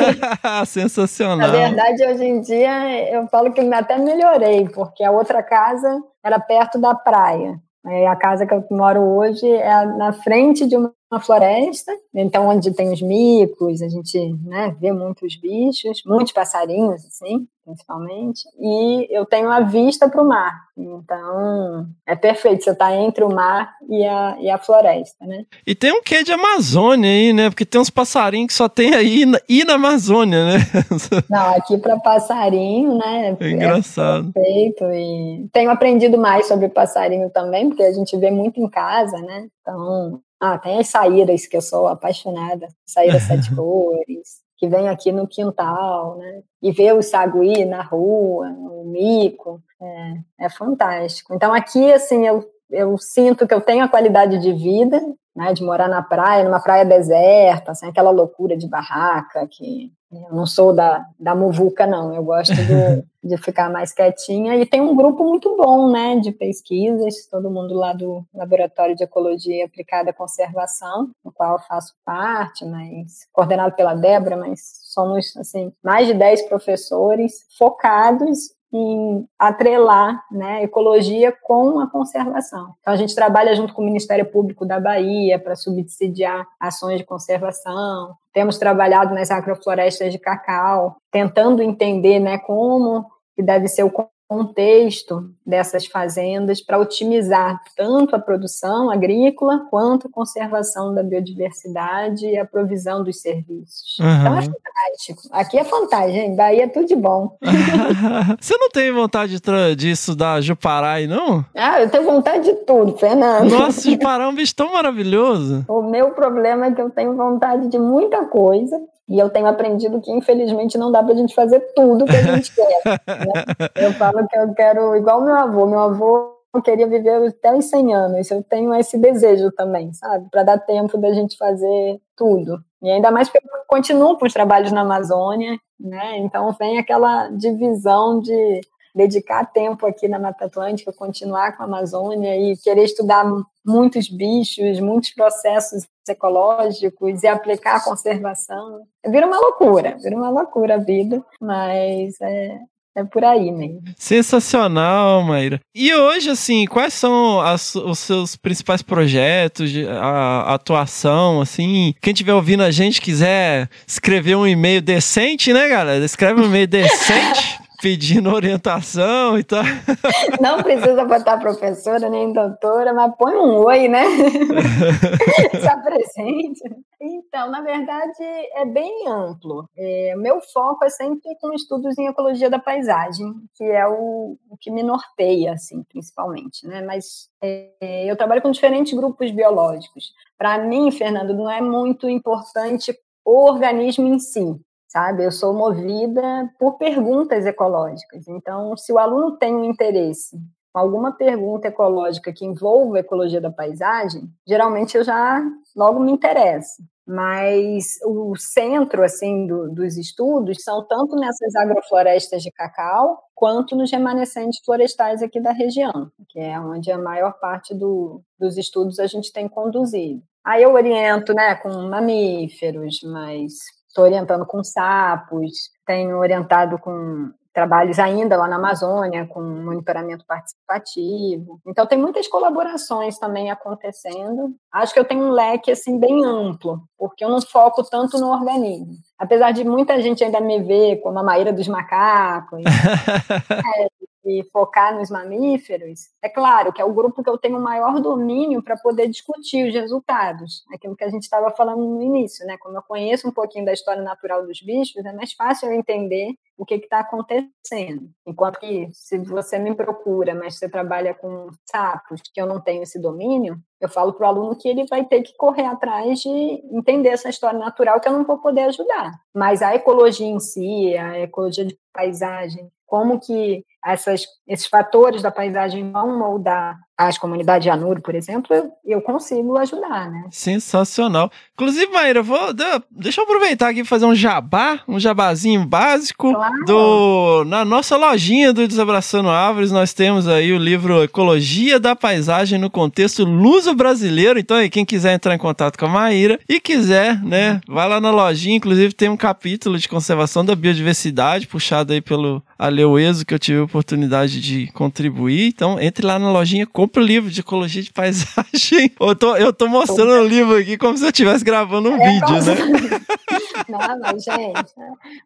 [0.65, 1.37] Sensacional.
[1.37, 6.39] Na verdade, hoje em dia, eu falo que até melhorei, porque a outra casa era
[6.39, 7.59] perto da praia.
[8.07, 12.91] A casa que eu moro hoje é na frente de uma floresta, então onde tem
[12.91, 19.49] os micos, a gente né, vê muitos bichos, muitos passarinhos, assim principalmente, e eu tenho
[19.49, 20.53] a vista para o mar.
[20.77, 25.45] Então, é perfeito, você está entre o mar e a, e a floresta, né?
[25.65, 27.49] E tem um quê de Amazônia aí, né?
[27.49, 30.57] Porque tem uns passarinhos que só tem aí na, e na Amazônia, né?
[31.29, 33.37] Não, aqui para passarinho, né?
[33.39, 34.29] É engraçado.
[34.29, 38.69] É perfeito, e tenho aprendido mais sobre passarinho também, porque a gente vê muito em
[38.69, 39.47] casa, né?
[39.61, 45.11] Então, ah, tem as saíras que eu sou apaixonada, saíra sete cores, que vem aqui
[45.11, 46.41] no quintal, né?
[46.61, 51.33] E vê o sagui na rua, o mico, é, é fantástico.
[51.35, 54.99] Então aqui, assim, eu, eu sinto que eu tenho a qualidade de vida,
[55.35, 60.35] né, de morar na praia, numa praia deserta, assim, aquela loucura de barraca, que eu
[60.35, 64.81] não sou da, da muvuca, não, eu gosto do, de ficar mais quietinha, e tem
[64.81, 70.09] um grupo muito bom, né, de pesquisas, todo mundo lá do Laboratório de Ecologia Aplicada
[70.09, 74.59] à Conservação, no qual eu faço parte, mas coordenado pela Débora, mas
[74.93, 82.73] somos, assim, mais de 10 professores focados em atrelar né, ecologia com a conservação.
[82.79, 87.03] Então, a gente trabalha junto com o Ministério Público da Bahia para subsidiar ações de
[87.03, 88.15] conservação.
[88.33, 93.91] Temos trabalhado nas agroflorestas de cacau, tentando entender né, como que deve ser o
[94.31, 102.37] contexto dessas fazendas para otimizar tanto a produção agrícola quanto a conservação da biodiversidade e
[102.37, 103.99] a provisão dos serviços.
[103.99, 104.07] Uhum.
[104.07, 105.21] Então é fantástico.
[105.33, 106.35] Aqui é fantástico.
[106.37, 107.37] Bahia é tudo de bom.
[108.39, 109.37] Você não tem vontade
[109.75, 111.43] de, estudar Juparai, não?
[111.53, 113.51] Ah, eu tenho vontade de tudo, Fernando.
[113.51, 115.65] Nossa, Juparai é um bicho tão maravilhoso.
[115.67, 119.99] O meu problema é que eu tenho vontade de muita coisa, e eu tenho aprendido
[119.99, 122.99] que, infelizmente, não dá para a gente fazer tudo que a gente quer.
[123.07, 123.43] Né?
[123.75, 127.93] Eu falo que eu quero, igual meu avô, meu avô queria viver até os 100
[127.93, 128.31] anos.
[128.31, 130.27] Eu tenho esse desejo também, sabe?
[130.29, 132.59] Para dar tempo da gente fazer tudo.
[132.81, 136.17] E ainda mais porque eu continuo com os trabalhos na Amazônia, né?
[136.17, 138.61] Então vem aquela divisão de
[138.95, 143.25] dedicar tempo aqui na Mata Atlântica, continuar com a Amazônia e querer estudar
[143.65, 148.81] muitos bichos, muitos processos ecológicos e aplicar a conservação.
[149.07, 152.59] Vira uma loucura, vira uma loucura a vida, mas é,
[152.95, 153.81] é por aí mesmo.
[153.97, 155.61] Sensacional, Maíra.
[155.73, 161.93] E hoje, assim, quais são as, os seus principais projetos, a, a, atuação, assim?
[162.01, 166.03] Quem estiver ouvindo a gente quiser escrever um e-mail decente, né, galera?
[166.03, 167.59] Escreve um e-mail decente.
[167.81, 169.63] pedindo orientação e tal.
[170.39, 174.03] Não precisa botar professora nem doutora, mas põe um oi, né?
[175.59, 176.61] Se apresente.
[177.01, 178.23] Então, na verdade,
[178.55, 179.67] é bem amplo.
[179.75, 184.57] É, meu foco é sempre com estudos em ecologia da paisagem, que é o, o
[184.59, 186.81] que me norteia, assim, principalmente, né?
[186.81, 190.13] Mas é, eu trabalho com diferentes grupos biológicos.
[190.37, 192.95] Para mim, Fernando, não é muito importante
[193.25, 194.59] o organismo em si,
[194.91, 195.23] sabe?
[195.23, 198.27] Eu sou movida por perguntas ecológicas.
[198.27, 200.37] Então, se o aluno tem um interesse
[200.73, 205.41] com alguma pergunta ecológica que envolva a ecologia da paisagem, geralmente eu já
[205.75, 206.83] logo me interesso.
[207.07, 213.91] Mas o centro assim do, dos estudos são tanto nessas agroflorestas de cacau quanto nos
[213.91, 219.07] remanescentes florestais aqui da região, que é onde a maior parte do, dos estudos a
[219.07, 220.21] gente tem conduzido.
[220.45, 223.53] Aí eu oriento, né, com mamíferos, mas
[223.91, 231.59] estou orientando com sapos, tenho orientado com trabalhos ainda lá na Amazônia, com monitoramento participativo.
[231.67, 234.55] Então, tem muitas colaborações também acontecendo.
[234.71, 238.31] Acho que eu tenho um leque assim bem amplo, porque eu não foco tanto no
[238.31, 238.93] organismo.
[239.19, 242.63] Apesar de muita gente ainda me ver como a Maíra dos macacos.
[243.77, 243.87] é,
[244.23, 248.63] e focar nos mamíferos, é claro que é o grupo que eu tenho maior domínio
[248.63, 250.63] para poder discutir os resultados.
[250.73, 252.57] Aquilo que a gente estava falando no início, né?
[252.57, 256.35] Como eu conheço um pouquinho da história natural dos bichos, é mais fácil eu entender
[256.57, 258.09] o que está acontecendo.
[258.25, 262.83] Enquanto que, se você me procura, mas você trabalha com sapos, que eu não tenho
[262.83, 266.29] esse domínio, eu falo para o aluno que ele vai ter que correr atrás de
[266.71, 269.11] entender essa história natural que eu não vou poder ajudar.
[269.33, 275.31] Mas a ecologia em si, a ecologia de paisagem, como que essas, esses fatores da
[275.31, 280.25] paisagem vão moldar as comunidades de Anuro, por exemplo, eu, eu, consigo ajudar, né?
[280.29, 281.31] Sensacional.
[281.53, 282.53] Inclusive, Maíra, vou,
[282.91, 286.65] deixa eu aproveitar aqui e fazer um jabá, um jabazinho básico claro.
[286.65, 292.59] do na nossa lojinha do Desabraçando Árvores, nós temos aí o livro Ecologia da Paisagem
[292.59, 294.37] no contexto luso-brasileiro.
[294.37, 297.99] Então, aí, quem quiser entrar em contato com a Maíra e quiser, né, vai lá
[297.99, 303.33] na lojinha, inclusive tem um capítulo de conservação da biodiversidade puxado aí pelo Aleueso que
[303.33, 305.47] eu tive oportunidade de contribuir.
[305.47, 308.91] Então, entre lá na lojinha, compre o livro de ecologia de paisagem.
[308.99, 312.11] Eu tô, eu tô mostrando o livro aqui como se eu estivesse gravando um é,
[312.11, 312.99] vídeo, né?
[313.67, 314.73] Não, mas, gente,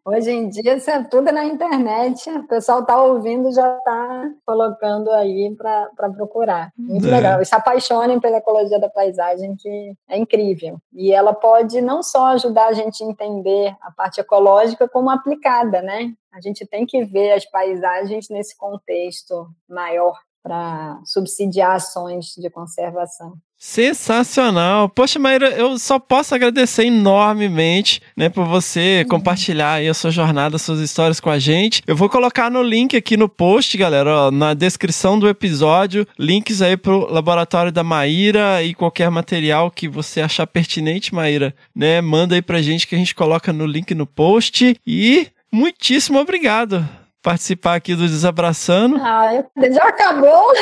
[0.04, 2.28] hoje em dia isso é tudo na internet.
[2.30, 6.72] O pessoal tá ouvindo já tá colocando aí para procurar.
[6.76, 7.10] Muito é.
[7.10, 7.40] legal.
[7.40, 10.78] E se apaixonem pela ecologia da paisagem, que é incrível.
[10.92, 15.82] E ela pode não só ajudar a gente a entender a parte ecológica, como aplicada,
[15.82, 16.12] né?
[16.36, 23.38] A gente tem que ver as paisagens nesse contexto maior para subsidiar ações de conservação.
[23.56, 24.86] Sensacional.
[24.86, 29.08] Poxa, Maíra, eu só posso agradecer enormemente, né, por você uhum.
[29.08, 31.82] compartilhar aí a sua jornada, suas histórias com a gente.
[31.86, 36.60] Eu vou colocar no link aqui no post, galera, ó, na descrição do episódio, links
[36.60, 42.34] aí pro laboratório da Maíra e qualquer material que você achar pertinente, Maíra, né, manda
[42.34, 46.86] aí pra gente que a gente coloca no link no post e muitíssimo obrigado
[47.26, 49.00] participar aqui do Desabraçando.
[49.02, 50.52] Ah, já acabou?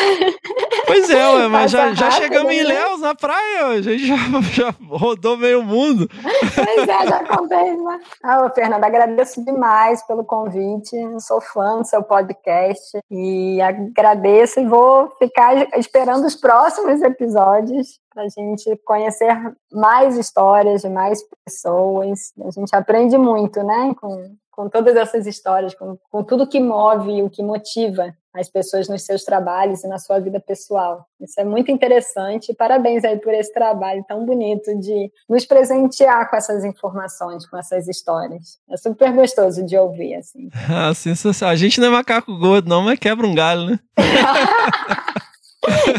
[0.87, 2.63] Pois é, ué, mas já, já chegamos né?
[2.63, 4.17] em Léus, na praia, a gente já,
[4.51, 6.09] já rodou meio mundo.
[6.55, 7.77] Pois é, já contei.
[7.77, 8.01] Né?
[8.23, 15.11] Ah, Fernanda, agradeço demais pelo convite, sou fã do seu podcast e agradeço e vou
[15.19, 19.37] ficar esperando os próximos episódios para a gente conhecer
[19.71, 22.33] mais histórias de mais pessoas.
[22.43, 27.23] A gente aprende muito, né, com, com todas essas histórias, com, com tudo que move,
[27.23, 31.07] o que motiva as pessoas nos seus trabalhos e na sua vida pessoal.
[31.21, 32.53] Isso é muito interessante.
[32.53, 37.87] Parabéns aí por esse trabalho tão bonito de nos presentear com essas informações, com essas
[37.87, 38.59] histórias.
[38.69, 40.49] É super gostoso de ouvir, assim.
[40.69, 41.53] Ah, sensacional.
[41.53, 43.79] A gente não é macaco gordo, não, mas quebra um galho, né?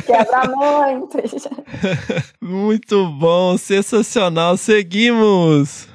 [0.06, 1.18] Quebra muito.
[2.40, 4.58] Muito bom, sensacional.
[4.58, 5.88] Seguimos.